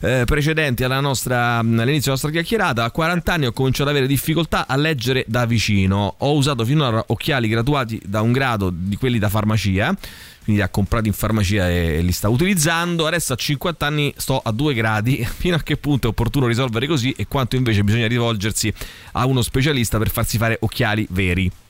[0.00, 2.84] eh, precedenti nostra, all'inizio della nostra chiacchierata.
[2.84, 6.14] A 40 anni ho cominciato ad avere difficoltà a leggere da vicino.
[6.18, 9.94] Ho usato finora occhiali graduati da un grado di quelli da farmacia
[10.42, 13.06] quindi li ha comprati in farmacia e li sta utilizzando.
[13.06, 15.22] Adesso a 50 anni sto a due gradi.
[15.36, 18.72] Fino a che punto è opportuno risolvere così e quanto invece bisogna rivolgersi
[19.12, 21.61] a uno specialista per farsi fare occhiali veri?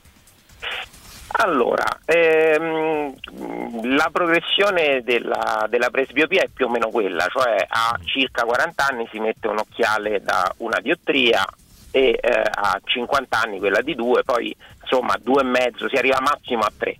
[1.35, 3.15] Allora, ehm,
[3.95, 9.07] la progressione della, della presbiopia è più o meno quella, cioè a circa 40 anni
[9.11, 11.43] si mette un occhiale da una diottria
[11.91, 16.19] e eh, a 50 anni quella di due, poi insomma due e mezzo si arriva
[16.21, 16.97] massimo a tre.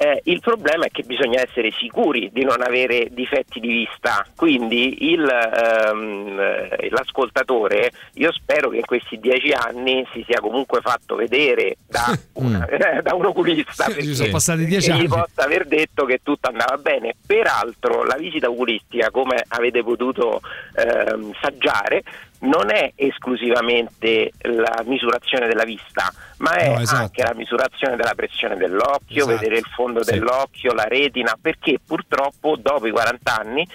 [0.00, 5.10] Eh, il problema è che bisogna essere sicuri di non avere difetti di vista, quindi
[5.12, 11.16] il, ehm, eh, l'ascoltatore, io spero che in questi dieci anni si sia comunque fatto
[11.16, 12.66] vedere da, una-
[13.02, 15.08] da un oculista Sì, perché- sono passati dieci e gli anni.
[15.08, 17.14] possa aver detto che tutto andava bene.
[17.26, 20.40] Peraltro la visita oculistica, come avete potuto
[20.76, 22.02] ehm, saggiare,
[22.40, 27.02] non è esclusivamente la misurazione della vista, ma è No, esatto.
[27.02, 29.36] anche la misurazione della pressione dell'occhio, Esatto.
[29.38, 30.12] vedere il fondo Sì.
[30.12, 33.66] dell'occhio, la retina, perché purtroppo dopo i 40 anni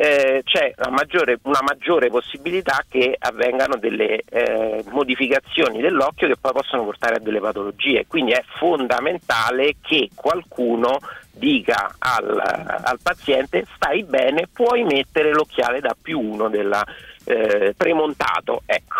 [0.00, 6.52] eh, c'è una maggiore, una maggiore possibilità che avvengano delle eh, modificazioni dell'occhio che poi
[6.52, 8.06] possono portare a delle patologie.
[8.06, 10.98] Quindi è fondamentale che qualcuno
[11.32, 12.28] dica al,
[12.84, 16.84] al paziente stai bene, puoi mettere l'occhiale da più uno della
[17.28, 18.62] eh, premontato.
[18.66, 18.96] Ecco.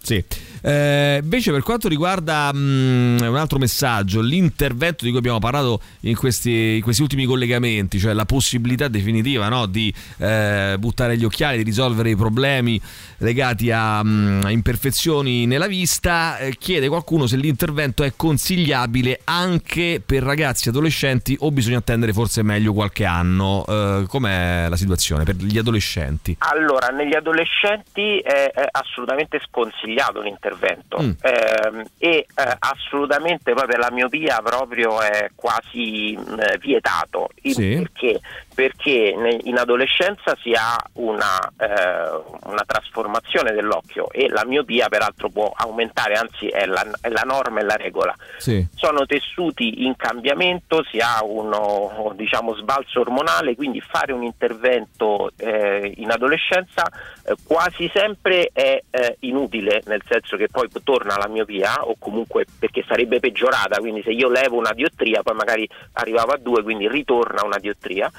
[0.00, 0.24] Sì.
[0.66, 6.16] Eh, invece per quanto riguarda mm, un altro messaggio, l'intervento di cui abbiamo parlato in
[6.16, 11.58] questi, in questi ultimi collegamenti, cioè la possibilità definitiva no, di eh, buttare gli occhiali,
[11.58, 12.80] di risolvere i problemi
[13.18, 20.00] legati a, mm, a imperfezioni nella vista, eh, chiede qualcuno se l'intervento è consigliabile anche
[20.04, 23.66] per ragazzi adolescenti o bisogna attendere forse meglio qualche anno.
[23.68, 26.36] Eh, com'è la situazione per gli adolescenti?
[26.38, 30.52] Allora, negli adolescenti è, è assolutamente sconsigliato l'intervento
[31.00, 31.10] Mm.
[31.20, 37.30] ehm, e eh, assolutamente poi per la miopia proprio è quasi mh, vietato.
[37.42, 37.76] Il Sì.
[37.76, 38.20] Perché?
[38.54, 45.52] Perché in adolescenza si ha una, eh, una trasformazione dell'occhio e la miopia peraltro può
[45.54, 48.64] aumentare, anzi è la, è la norma e la regola Sì.
[48.74, 55.92] sono tessuti in cambiamento, si ha uno diciamo, sbalzo ormonale, quindi fare un intervento eh,
[55.96, 56.84] in adolescenza
[57.24, 62.44] eh, quasi sempre è eh, inutile, nel senso che poi torna la miopia o comunque
[62.58, 66.88] perché sarebbe peggiorata, quindi se io levo una dioptria poi magari arrivavo a due, quindi
[66.88, 68.10] ritorna una dioptria.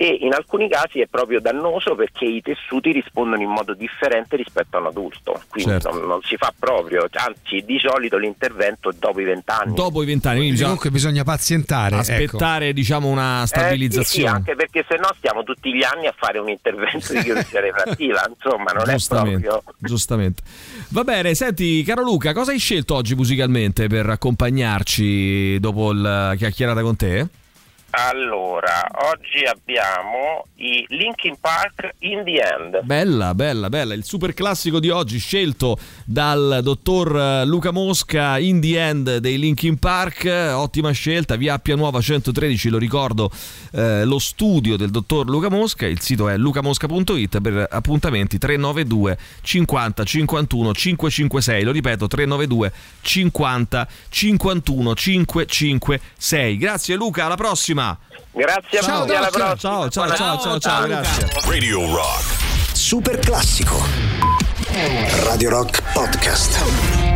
[0.00, 4.76] E in alcuni casi è proprio dannoso perché i tessuti rispondono in modo differente rispetto
[4.76, 5.90] a un adulto, quindi Certo.
[5.90, 9.74] non, non si fa proprio, anzi di solito l'intervento è dopo i 20 anni.
[9.74, 11.96] Dopo i vent'anni, quindi bisogna Comunque bisogna pazientare.
[11.96, 12.12] ecco.
[12.12, 14.28] aspettare diciamo una Eh, sì, sì, stabilizzazione.
[14.30, 18.24] anche perché se no stiamo tutti gli anni a fare un intervento di chirurgia refrattiva,
[18.32, 19.74] insomma, non è giustamente, proprio.
[19.78, 20.42] giustamente.
[20.90, 26.82] Va bene, senti, caro Luca, cosa hai scelto oggi musicalmente per accompagnarci dopo la chiacchierata
[26.82, 27.26] con te?
[27.90, 32.82] Allora, oggi abbiamo i Linkin Park in the End.
[32.82, 33.94] Bella, bella, bella.
[33.94, 39.38] Il super classico di oggi scelto dal dottor eh, Luca Mosca, In the End dei
[39.38, 40.26] Linkin Park.
[40.52, 43.30] Ottima scelta, via Appia Nuova 113, lo ricordo,
[43.72, 45.86] eh, lo studio del dottor Luca Mosca.
[45.86, 51.62] Il sito è lucamosca.it per appuntamenti 392 50 51 556.
[51.62, 56.56] Lo ripeto, 392 50 51 556.
[56.58, 57.76] Grazie Luca, alla prossima.
[58.32, 59.56] Grazie a Ciao, tutti, alla prossima.
[59.56, 61.28] Ciao, ciao, ciao, ciao, ciao, grazie.
[61.46, 62.36] Radio Rock.
[62.72, 63.82] Super classico.
[65.24, 67.07] Radio Rock Podcast.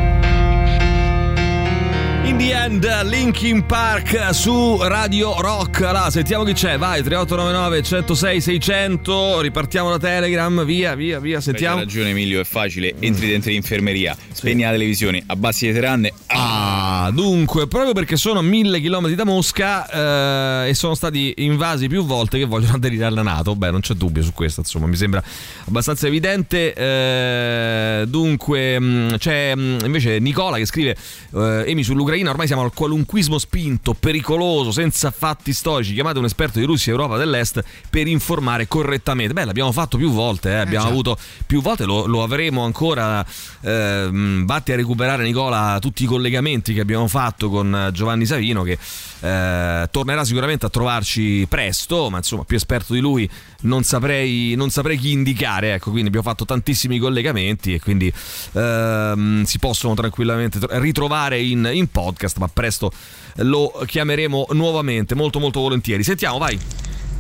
[2.32, 5.80] In the end, Linkin Park su Radio Rock.
[5.80, 6.78] Là, sentiamo chi c'è.
[6.78, 9.40] Vai, 3899 106 600.
[9.40, 10.64] Ripartiamo da Telegram.
[10.64, 11.42] Via, via, via.
[11.42, 11.76] Sentiamo.
[11.76, 12.94] Hai ragione Emilio, è facile.
[13.00, 16.12] Entri dentro l'infermeria, spegni la televisione, abbassi le teranne.
[16.28, 21.86] Ah, dunque, proprio perché sono a mille chilometri da Mosca eh, e sono stati invasi
[21.88, 23.54] più volte che vogliono aderire alla Nato.
[23.54, 25.22] Beh, non c'è dubbio su questo, insomma, mi sembra
[25.66, 26.72] abbastanza evidente.
[26.72, 30.96] Eh, dunque, mh, c'è mh, invece Nicola che scrive:
[31.34, 35.94] eh, Emi sull'Ucraina, ormai siamo al qualunquismo spinto, pericoloso, senza fatti storici.
[35.94, 39.32] Chiamate un esperto di Russia e Europa dell'Est per informare correttamente.
[39.32, 41.16] Beh, l'abbiamo fatto più volte, eh, abbiamo avuto
[41.46, 43.24] più volte, lo, lo avremo ancora.
[43.62, 48.78] ehm, vatti a recuperare, Nicola, tutti i collegamenti che abbiamo fatto con Giovanni Savino, che
[49.20, 53.28] eh, tornerà sicuramente a trovarci presto, ma insomma, più esperto di lui
[53.62, 55.74] non saprei, non saprei chi indicare.
[55.74, 58.12] Ecco, quindi abbiamo fatto tantissimi collegamenti e quindi
[58.52, 62.90] ehm, si possono tranquillamente tro- ritrovare in, in podcast, ma presto
[63.36, 66.02] lo chiameremo nuovamente, molto molto volentieri.
[66.02, 66.58] Sentiamo, vai.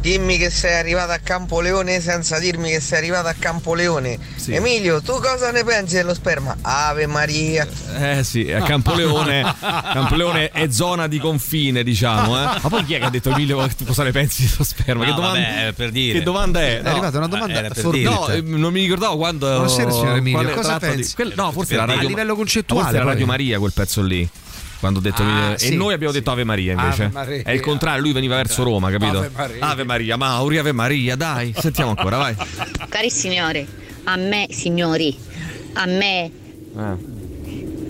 [0.02, 4.18] Dimmi che sei arrivato a Campoleone senza dirmi che sei arrivato a Campoleone.
[4.34, 4.52] Sì.
[4.52, 6.56] Emilio, tu cosa ne pensi dello sperma?
[6.60, 7.64] Ave Maria.
[8.00, 12.36] Eh sì, a Campoleone, Campoleone è zona di confine, diciamo.
[12.36, 12.44] Eh.
[12.62, 15.04] Ma poi chi è che ha detto Emilio cosa ne pensi dello sperma?
[15.04, 16.18] No, che, domanda, vabbè, per dire.
[16.18, 16.80] che domanda è?
[16.82, 18.10] È arrivata una domanda era per fortuita.
[18.10, 19.46] No, eh, non mi ricordavo quando.
[19.46, 21.14] Buonasera, signor Emilio, cosa tratto di- pensi?
[21.14, 21.94] quel- no, forse era dire.
[21.94, 23.06] Radio A livello concettuale, Forse era.
[23.08, 24.28] Radio Maria quel pezzo lì.
[24.82, 27.04] Quando ho detto Ah, e sì, noi abbiamo detto Ave Maria invece.
[27.04, 27.42] Ave Maria.
[27.44, 29.18] È il contrario, lui veniva verso Roma, capito?
[29.18, 29.56] Ave Maria.
[29.60, 31.54] Ave Maria, Mauri, Ave Maria, dai.
[31.56, 32.34] Sentiamo ancora, vai.
[32.88, 33.64] Cari signore,
[34.02, 35.16] a me, signori,
[35.74, 36.30] a me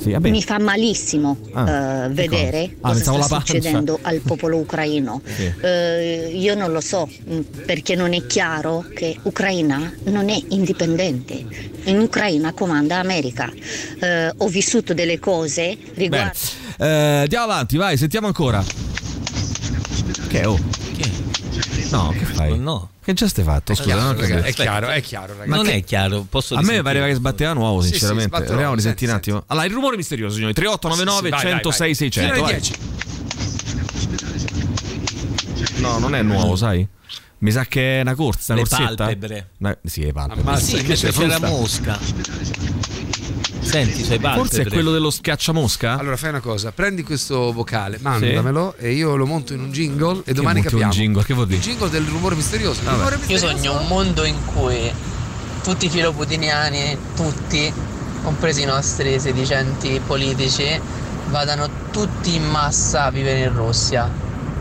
[0.02, 2.92] Sì, mi fa malissimo Ah, che vedere cosa?
[2.92, 3.52] Ah, cosa sta pancia.
[3.54, 5.20] succedendo al popolo ucraino.
[5.32, 5.50] Sì.
[5.62, 11.44] Eh, io non lo so mh, perché non è chiaro che Ucraina non è indipendente.
[11.84, 13.50] In Ucraina comanda America.
[14.00, 16.36] Eh, ho vissuto delle cose riguardo.
[16.78, 18.62] Andiamo avanti, vai, sentiamo ancora.
[20.28, 20.58] Che oh?
[21.92, 22.58] No, che fai?
[22.58, 22.90] No.
[23.04, 23.74] Che gesto hai fatto?
[23.74, 25.48] Scusa, chiaro, non è chiaro, è chiaro, ragazzi.
[25.48, 28.28] non che- è chiaro, posso A me pareva che sbatteva nuovo, Sì, sì, sinceramente.
[28.28, 29.44] sbatto Proviamo a nuovo, risentire un attimo.
[29.48, 30.52] Allora, il rumore misterioso, signori.
[30.54, 31.94] 3899 Sì, sì, vai, vai, 106 vai.
[31.94, 32.34] 600.
[32.34, 32.60] Fino alle vai.
[32.60, 32.74] 10.
[35.80, 36.86] No, non è nuovo, sai?
[37.38, 38.94] Mi sa che è una corsa, una Le corsetta.
[39.04, 39.48] palpebre.
[39.84, 40.40] Sì, le palpebre.
[40.42, 41.98] Ammazza, Sì, invece perché c'è la mosca.
[43.62, 44.48] Senti, i suoi palpebre.
[44.48, 45.96] Forse è quello dello schiacciamosca?
[45.98, 50.22] Allora fai una cosa, prendi questo vocale, mandamelo e io lo monto in un jingle
[50.24, 50.92] e domani monti un capiamo.
[50.92, 51.24] jingle?
[51.24, 51.58] Che vuol dire?
[51.58, 52.80] Il jingle del rumore misterioso.
[52.84, 53.46] Rumore Io misterioso.
[53.46, 54.90] sogno un mondo in cui
[55.62, 57.72] tutti i filoputiniani, tutti,
[58.24, 60.80] compresi i nostri sedicenti politici,
[61.30, 64.10] vadano tutti in massa a vivere in Russia.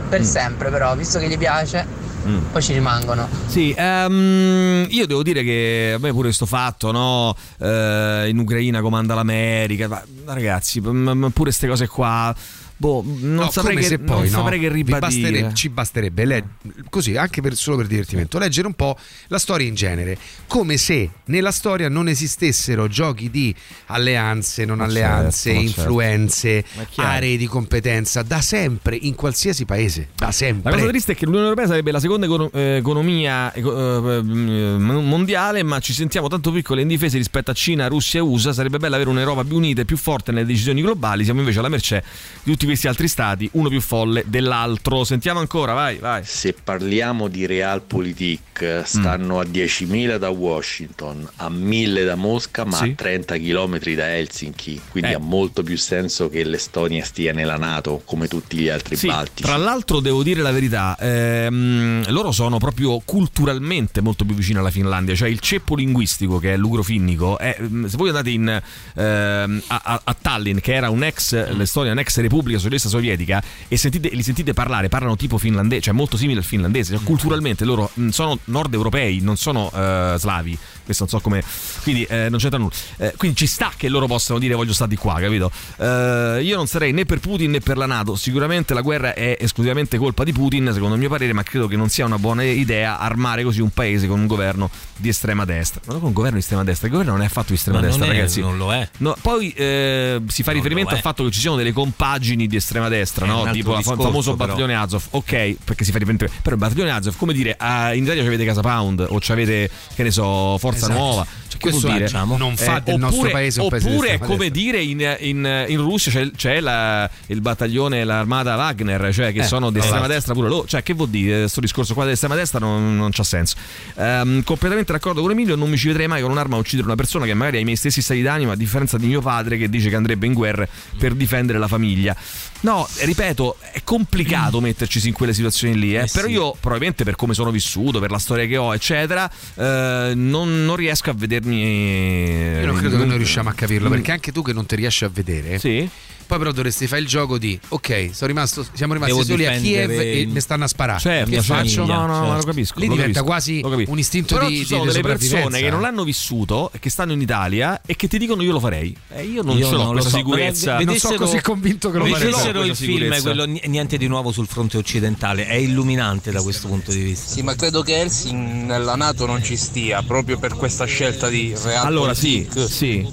[0.10, 0.24] Per Mm.
[0.24, 1.86] sempre però, visto che gli piace,
[2.26, 2.38] Mm.
[2.52, 3.28] poi ci rimangono.
[3.48, 7.36] Sì, ehm, io devo dire che a me pure questo fatto, no?
[7.60, 12.34] Eh, in Ucraina comanda l'America, ma, ragazzi, pure queste cose qua.
[12.82, 15.00] Boh, non No, saprei, che, poi, non no, saprei che ribadire.
[15.00, 16.44] basterebbe- ci basterebbe le-
[16.90, 20.18] così anche per, solo per divertimento leggere un po' la storia in genere
[20.48, 23.54] come se nella storia non esistessero giochi di
[23.86, 25.80] alleanze non Ma alleanze certo, certo.
[25.82, 27.10] influenze chiaro.
[27.12, 31.26] aree di competenza da sempre in qualsiasi paese da sempre La cosa triste è che
[31.26, 36.52] l'Unione Europea sarebbe la seconda eh, economia eco- eh, m- mondiale, ma ci sentiamo tanto
[36.52, 38.54] piccoli e indifesi rispetto a Cina, Russia e USA.
[38.54, 41.24] Sarebbe bello avere un'Europa più unita e più forte nelle decisioni globali.
[41.24, 42.04] Siamo invece alla mercé
[42.44, 45.04] di tutti questi altri stati, uno più folle dell'altro.
[45.04, 46.22] Sentiamo ancora, vai, vai.
[46.26, 52.90] Se parliamo di realpolitik, stanno a 10.000 da Washington, a 1.000 da Mosca, ma Sì.
[52.90, 54.82] a 30 km da Helsinki.
[54.90, 55.16] Quindi Eh.
[55.16, 59.44] ha molto più senso che l'Estonia stia nella Nato come tutti gli altri Sì, baltici.
[59.44, 64.72] tra l'altro devo dire la verità, ehm, loro sono proprio culturalmente molto più vicini alla
[64.72, 68.62] Finlandia, cioè il ceppo linguistico che è l'ugrofinnico, è, mm, se voi andate in,
[68.96, 74.10] ehm, a, a- Tallinn, che era un ex, l'Estonia, un'ex repubblica socialista sovietica, e sentite,
[74.10, 78.38] li sentite parlare, parlano tipo finlandese, cioè molto simile al finlandese, cioè, culturalmente loro sono
[78.46, 80.58] nord europei, non sono eh, slavi,
[80.92, 81.44] questo non so come.
[81.84, 82.74] Quindi eh, non c'entra nulla.
[82.98, 85.52] Eh, quindi ci sta che loro possano dire voglio stare di qua, capito?
[85.78, 88.16] Eh, io non sarei né per Putin né per la Nato.
[88.16, 91.76] Sicuramente la guerra è esclusivamente colpa di Putin, secondo il mio parere, ma credo che
[91.76, 95.82] non sia una buona idea armare così un paese con un governo di estrema destra.
[95.86, 97.80] Ma non con un governo di estrema destra, il governo non è affatto di estrema
[97.80, 98.42] Ma non destra, è- ragazzi.
[98.42, 98.88] non lo è.
[98.98, 102.56] No, poi eh, si fa Non riferimento al fatto che ci siano delle compagini di
[102.56, 103.50] estrema destra, no?
[103.52, 104.48] tipo il famoso però.
[104.48, 105.04] battaglione Azov.
[105.12, 106.32] Ok, perché si fa riferimento.
[106.42, 107.58] Però il battaglione Azov, come dire,
[107.94, 111.00] in Italia avete Casa Pound o avete, che ne so, Forza Esatto.
[111.00, 111.28] Nuova.
[111.62, 112.06] Che Questo vuol dire?
[112.06, 115.18] diciamo, non fa del nostro paese un paese di Oppure è estrema come dire in,
[115.20, 119.78] in- in Russia c'è, c'è la- il battaglione, l'armata Wagner, cioè che Eh, sono di
[119.78, 120.14] estrema esatto.
[120.14, 120.68] destra pure loro.
[120.68, 121.40] Cioè, che vuol dire?
[121.42, 123.56] Questo discorso qua dell'estrema destra non, non c'ha senso.
[123.96, 126.96] Ehm, completamente d'accordo con Emilio, non mi ci vedrei mai con un'arma a uccidere una
[126.96, 129.70] persona che magari ha i miei stessi stati d'animo, a differenza di mio padre che
[129.70, 132.16] dice che andrebbe in guerra per difendere la famiglia.
[132.62, 136.02] No, ripeto, è complicato metterci in quelle situazioni lì, eh.
[136.04, 136.34] Eh però sì.
[136.34, 140.76] io probabilmente per come sono vissuto, per la storia che ho, eccetera, eh, non, non
[140.76, 141.14] riesco a
[141.56, 142.60] vedermi...
[142.60, 145.04] Io non credo che noi riusciamo a capirlo, perché anche tu che non ti riesci
[145.06, 145.90] a vedere, Sì.
[146.32, 149.52] Poi però dovresti fare il gioco di ok, sono rimasto, siamo rimasti Devo soli a
[149.60, 150.98] Kiev e mi stanno a sparare.
[151.00, 151.54] Certo, che certo.
[151.54, 151.86] faccio?
[151.86, 152.36] No, no, no, Certo.
[152.38, 152.80] lo capisco.
[152.80, 153.92] Lì lo diventa capisco, quasi capisco.
[153.92, 156.90] un istinto Però di- ci di- sono di delle persone che non l'hanno vissuto, che
[156.90, 158.96] stanno in Italia e che ti dicono io lo farei.
[159.10, 160.16] E io non Io ce l'ho non questa so.
[160.18, 160.78] sicurezza.
[160.78, 162.24] Vedessero- Non sono così convinto che lo farei.
[162.32, 166.70] Vedessero il film, quello Ni- Niente di nuovo sul fronte occidentale, è illuminante da questo
[166.70, 167.30] punto di vista.
[167.34, 171.54] Sì, ma credo che Helsinki nella Nato non ci stia proprio per questa scelta di
[171.62, 173.06] Real Allora, sì, sì,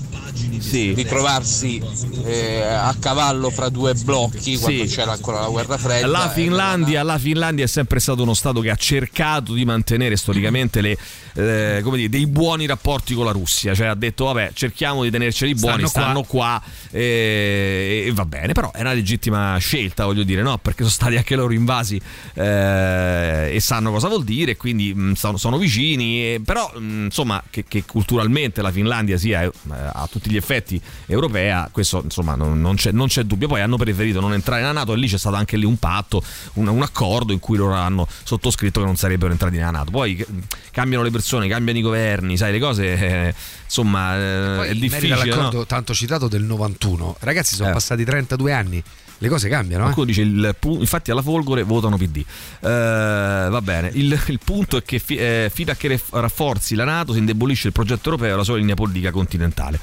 [0.61, 0.93] sì.
[0.95, 1.82] di trovarsi
[2.24, 4.95] eh, a cavallo fra due blocchi quando Sì.
[4.95, 6.07] c'era ancora la guerra fredda.
[6.07, 10.16] La e Finlandia, la Finlandia è sempre stato uno stato che ha cercato di mantenere
[10.16, 10.97] storicamente le,
[11.34, 15.11] eh, come dire, dei buoni rapporti con la Russia, cioè ha detto vabbè cerchiamo di
[15.11, 16.61] tenerceli buoni, Stanno stanno qua,
[16.91, 20.59] eh, e va bene, però è una legittima scelta voglio dire, no?
[20.59, 22.01] Perché sono stati anche loro invasi
[22.34, 27.43] eh, e sanno cosa vuol dire, quindi mh, sono, sono vicini, e- però mh, insomma
[27.51, 32.60] che, che culturalmente la Finlandia sia eh, a tutti gli effetti europea, questo insomma non,
[32.60, 35.18] non c'è, non c'è dubbio, poi hanno preferito non entrare nella Nato e lì c'è
[35.18, 36.22] stato anche lì un patto,
[36.54, 40.24] un, un accordo in cui loro hanno sottoscritto che non sarebbero entrati nella Nato, poi
[40.70, 45.14] cambiano le persone, cambiano i governi, sai le cose eh, insomma eh, è difficile.
[45.14, 45.66] all'accordo no?
[45.66, 47.72] tanto citato del 91, ragazzi, sono Eh.
[47.72, 48.82] passati 32 anni,
[49.18, 49.82] le cose cambiano.
[49.82, 49.84] Eh?
[49.84, 52.18] Qualcuno dice il pu- infatti alla Folgore votano PD.
[52.18, 56.84] Eh, va bene, il, il punto è che fi- eh, fino a che rafforzi la
[56.84, 59.78] Nato si indebolisce il progetto europeo e la sua linea politica continentale.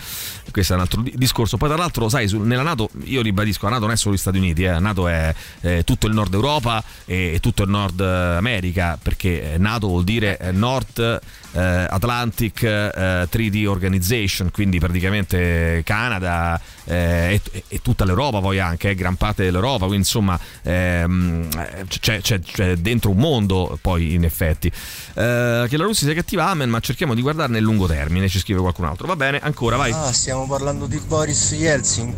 [0.52, 1.58] Questo è un altro di- discorso.
[1.58, 4.18] Poi, tra l'altro, sai, su- nella Nato, io ribadisco, la Nato non è solo gli
[4.20, 7.70] Stati Uniti, eh, la Nato è eh, tutto il nord Europa e, e tutto il
[7.70, 8.06] nord eh,
[8.38, 10.52] America, perché eh, Nato vuol dire eh,
[11.00, 11.20] eh,
[11.60, 18.96] Atlantic eh, Treaty Organization, quindi praticamente Canada eh, e, e tutta l'Europa, poi anche eh,
[18.96, 21.48] gran parte dell'Europa, quindi insomma ehm,
[21.88, 24.68] c'è, c'è- c'è dentro un mondo poi in effetti.
[24.68, 28.40] Eh, che la Russia sia cattiva, amen, ma cerchiamo di guardarne nel lungo termine, ci
[28.40, 29.08] scrive qualcun altro.
[29.08, 29.92] Va bene, ancora, vai.
[29.92, 32.14] Ah, stiamo parlando di Boris Yeltsin.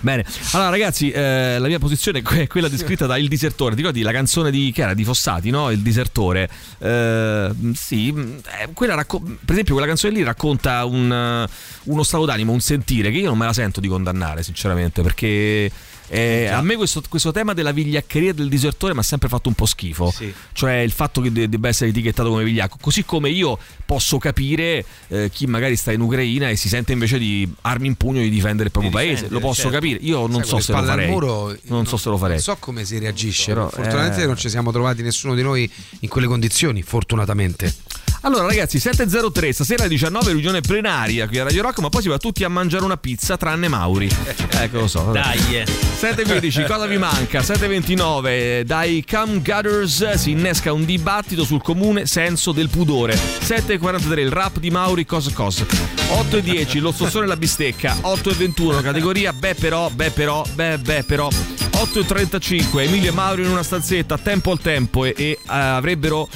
[0.00, 3.70] Bene, allora ragazzi, eh, la mia posizione è quella descritta da Il Disertore.
[3.74, 5.70] Ti ricordi la canzone di, che era, di Fossati, no?
[5.70, 6.48] Il Disertore.
[6.78, 8.63] Eh, sì, eh, quella
[8.94, 11.48] racco- per esempio quella canzone lì racconta un, eh,
[11.84, 15.70] uno stato d'animo, un sentire che io non me la sento di condannare, sinceramente, perché...
[16.08, 19.54] eh, a me questo, questo tema della vigliaccheria del disertore mi ha sempre fatto un
[19.54, 20.12] po' schifo.
[20.52, 22.76] Cioè il fatto che de- debba essere etichettato come vigliacco.
[22.80, 27.18] Così come io posso capire eh, chi magari sta in Ucraina e si sente invece
[27.18, 29.26] di armi in pugno di difendere il proprio Di paese.
[29.28, 29.70] Lo posso certo.
[29.76, 29.98] capire.
[30.02, 31.08] Io non Sai, so se lo farei.
[31.08, 32.34] muro, non so se lo farei.
[32.34, 33.52] Non so come si reagisce.
[33.52, 34.26] Però, Fortunatamente eh.
[34.26, 37.74] non ci siamo trovati nessuno di noi in quelle condizioni, fortunatamente.
[38.22, 42.08] Allora ragazzi 7.03 stasera alle 19 riunione plenaria qui a Radio Rock ma poi si
[42.08, 44.08] va tutti a mangiare una pizza tranne Mauri
[44.50, 45.10] ecco lo so.
[45.12, 45.93] Dai.
[46.00, 46.14] Eh.
[46.14, 47.40] 7.15 cosa vi manca?
[47.40, 53.14] 7.29 dai Cam Gutters si innesca un dibattito sul comune senso del pudore.
[53.14, 57.96] 7.43 il rap di Mauri cos cos 8.10 lo stossone e la bistecca.
[58.02, 61.28] 8.21 categoria beh però beh però beh beh però.
[61.28, 66.28] 8.35 Emilio e Mauri in una stanzetta tempo al tempo e, e, eh, avrebbero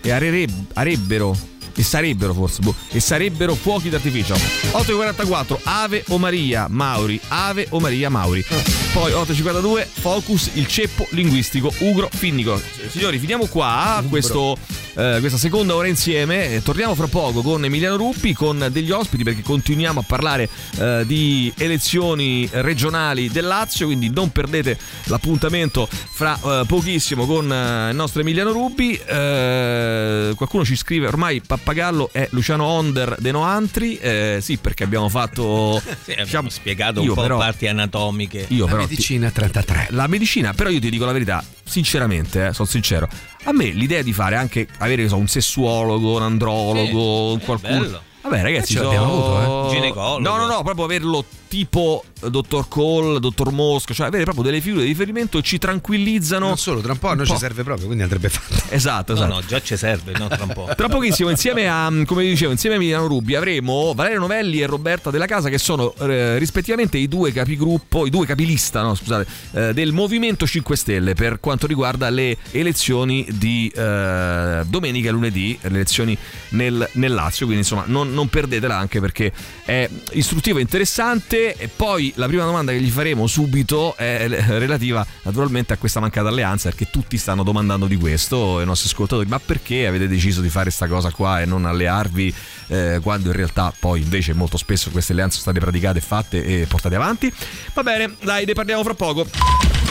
[0.00, 1.36] e arereb- arebbero
[1.78, 4.34] e sarebbero forse boh, e sarebbero fuochi d'artificio.
[4.34, 7.20] 8.44 Ave o Maria Mauri.
[7.28, 8.44] Ave o Maria Mauri.
[8.92, 12.60] Poi 8.52 Focus il ceppo linguistico Ugro Finnico.
[12.88, 14.56] Signori finiamo qua questo,
[14.94, 16.54] eh, questa seconda ora insieme.
[16.54, 20.48] Eh, torniamo fra poco con Emiliano Ruppi con degli ospiti perché continuiamo a parlare
[20.78, 27.90] eh, di elezioni regionali del Lazio quindi non perdete l'appuntamento fra eh, pochissimo con eh,
[27.90, 28.94] il nostro Emiliano Rubbi.
[28.94, 33.98] Eh, qualcuno ci scrive: ormai Pappagallo è Luciano Onder de Noantri.
[33.98, 35.80] Eh, sì, perché abbiamo fatto.
[36.08, 38.46] Sì, abbiamo spiegato un io po' però- parti anatomiche.
[38.48, 39.88] Io La però medicina 33.
[39.90, 43.06] la medicina, però io ti dico la verità, sinceramente, eh, sono sincero.
[43.44, 47.78] A me l'idea di fare anche avere che so, un sessuologo, un andrologo, Sì, qualcuno.
[47.80, 47.96] bello.
[48.22, 49.74] A Vabbè, ragazzi, Eh, ce so- l'abbiamo avuto, eh.
[49.74, 50.18] Ginecologo.
[50.20, 54.60] No, no, no, proprio averlo tipo eh, dottor Cole, dottor Mosca, cioè avere proprio delle
[54.60, 56.46] figure di riferimento ci tranquillizzano.
[56.46, 58.74] Non solo, tra un po' a noi ci serve proprio, quindi andrebbe fatto.
[58.74, 59.34] Esatto, No, esatto.
[59.34, 60.68] no, già ci serve, no, tra un po'.
[60.76, 65.10] Tra pochissimo, insieme a, come dicevo, insieme a Milano Rubi avremo Valerio Novelli e Roberta
[65.10, 69.72] Della Casa, che sono eh, rispettivamente i due capigruppo, i due capilista, no, scusate, eh,
[69.74, 75.68] del Movimento 5 Stelle per quanto riguarda le elezioni di eh, domenica e lunedì, le
[75.68, 76.16] elezioni
[76.50, 77.46] nel, nel Lazio.
[77.46, 79.32] Quindi, insomma, non, non perdetela anche perché
[79.64, 81.54] è istruttivo e interessante.
[81.56, 86.28] E poi la prima domanda che gli faremo subito è relativa naturalmente a questa mancata
[86.28, 90.48] alleanza, perché tutti stanno domandando di questo, i nostri ascoltatori, ma perché avete deciso di
[90.48, 92.34] fare questa cosa qua e non allearvi
[92.68, 96.66] eh, quando in realtà poi invece molto spesso queste alleanze sono state praticate, fatte e
[96.66, 97.32] portate avanti?
[97.74, 99.26] Va bene, dai, ne parliamo fra poco.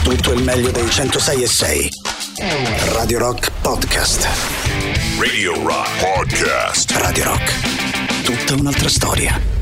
[0.02, 1.90] Tutto il meglio dei 106 e 6.
[2.92, 4.28] Radio Rock Podcast.
[5.18, 6.90] Radio Rock Podcast.
[6.92, 8.22] Radio Rock.
[8.22, 9.57] Tutta un'altra storia.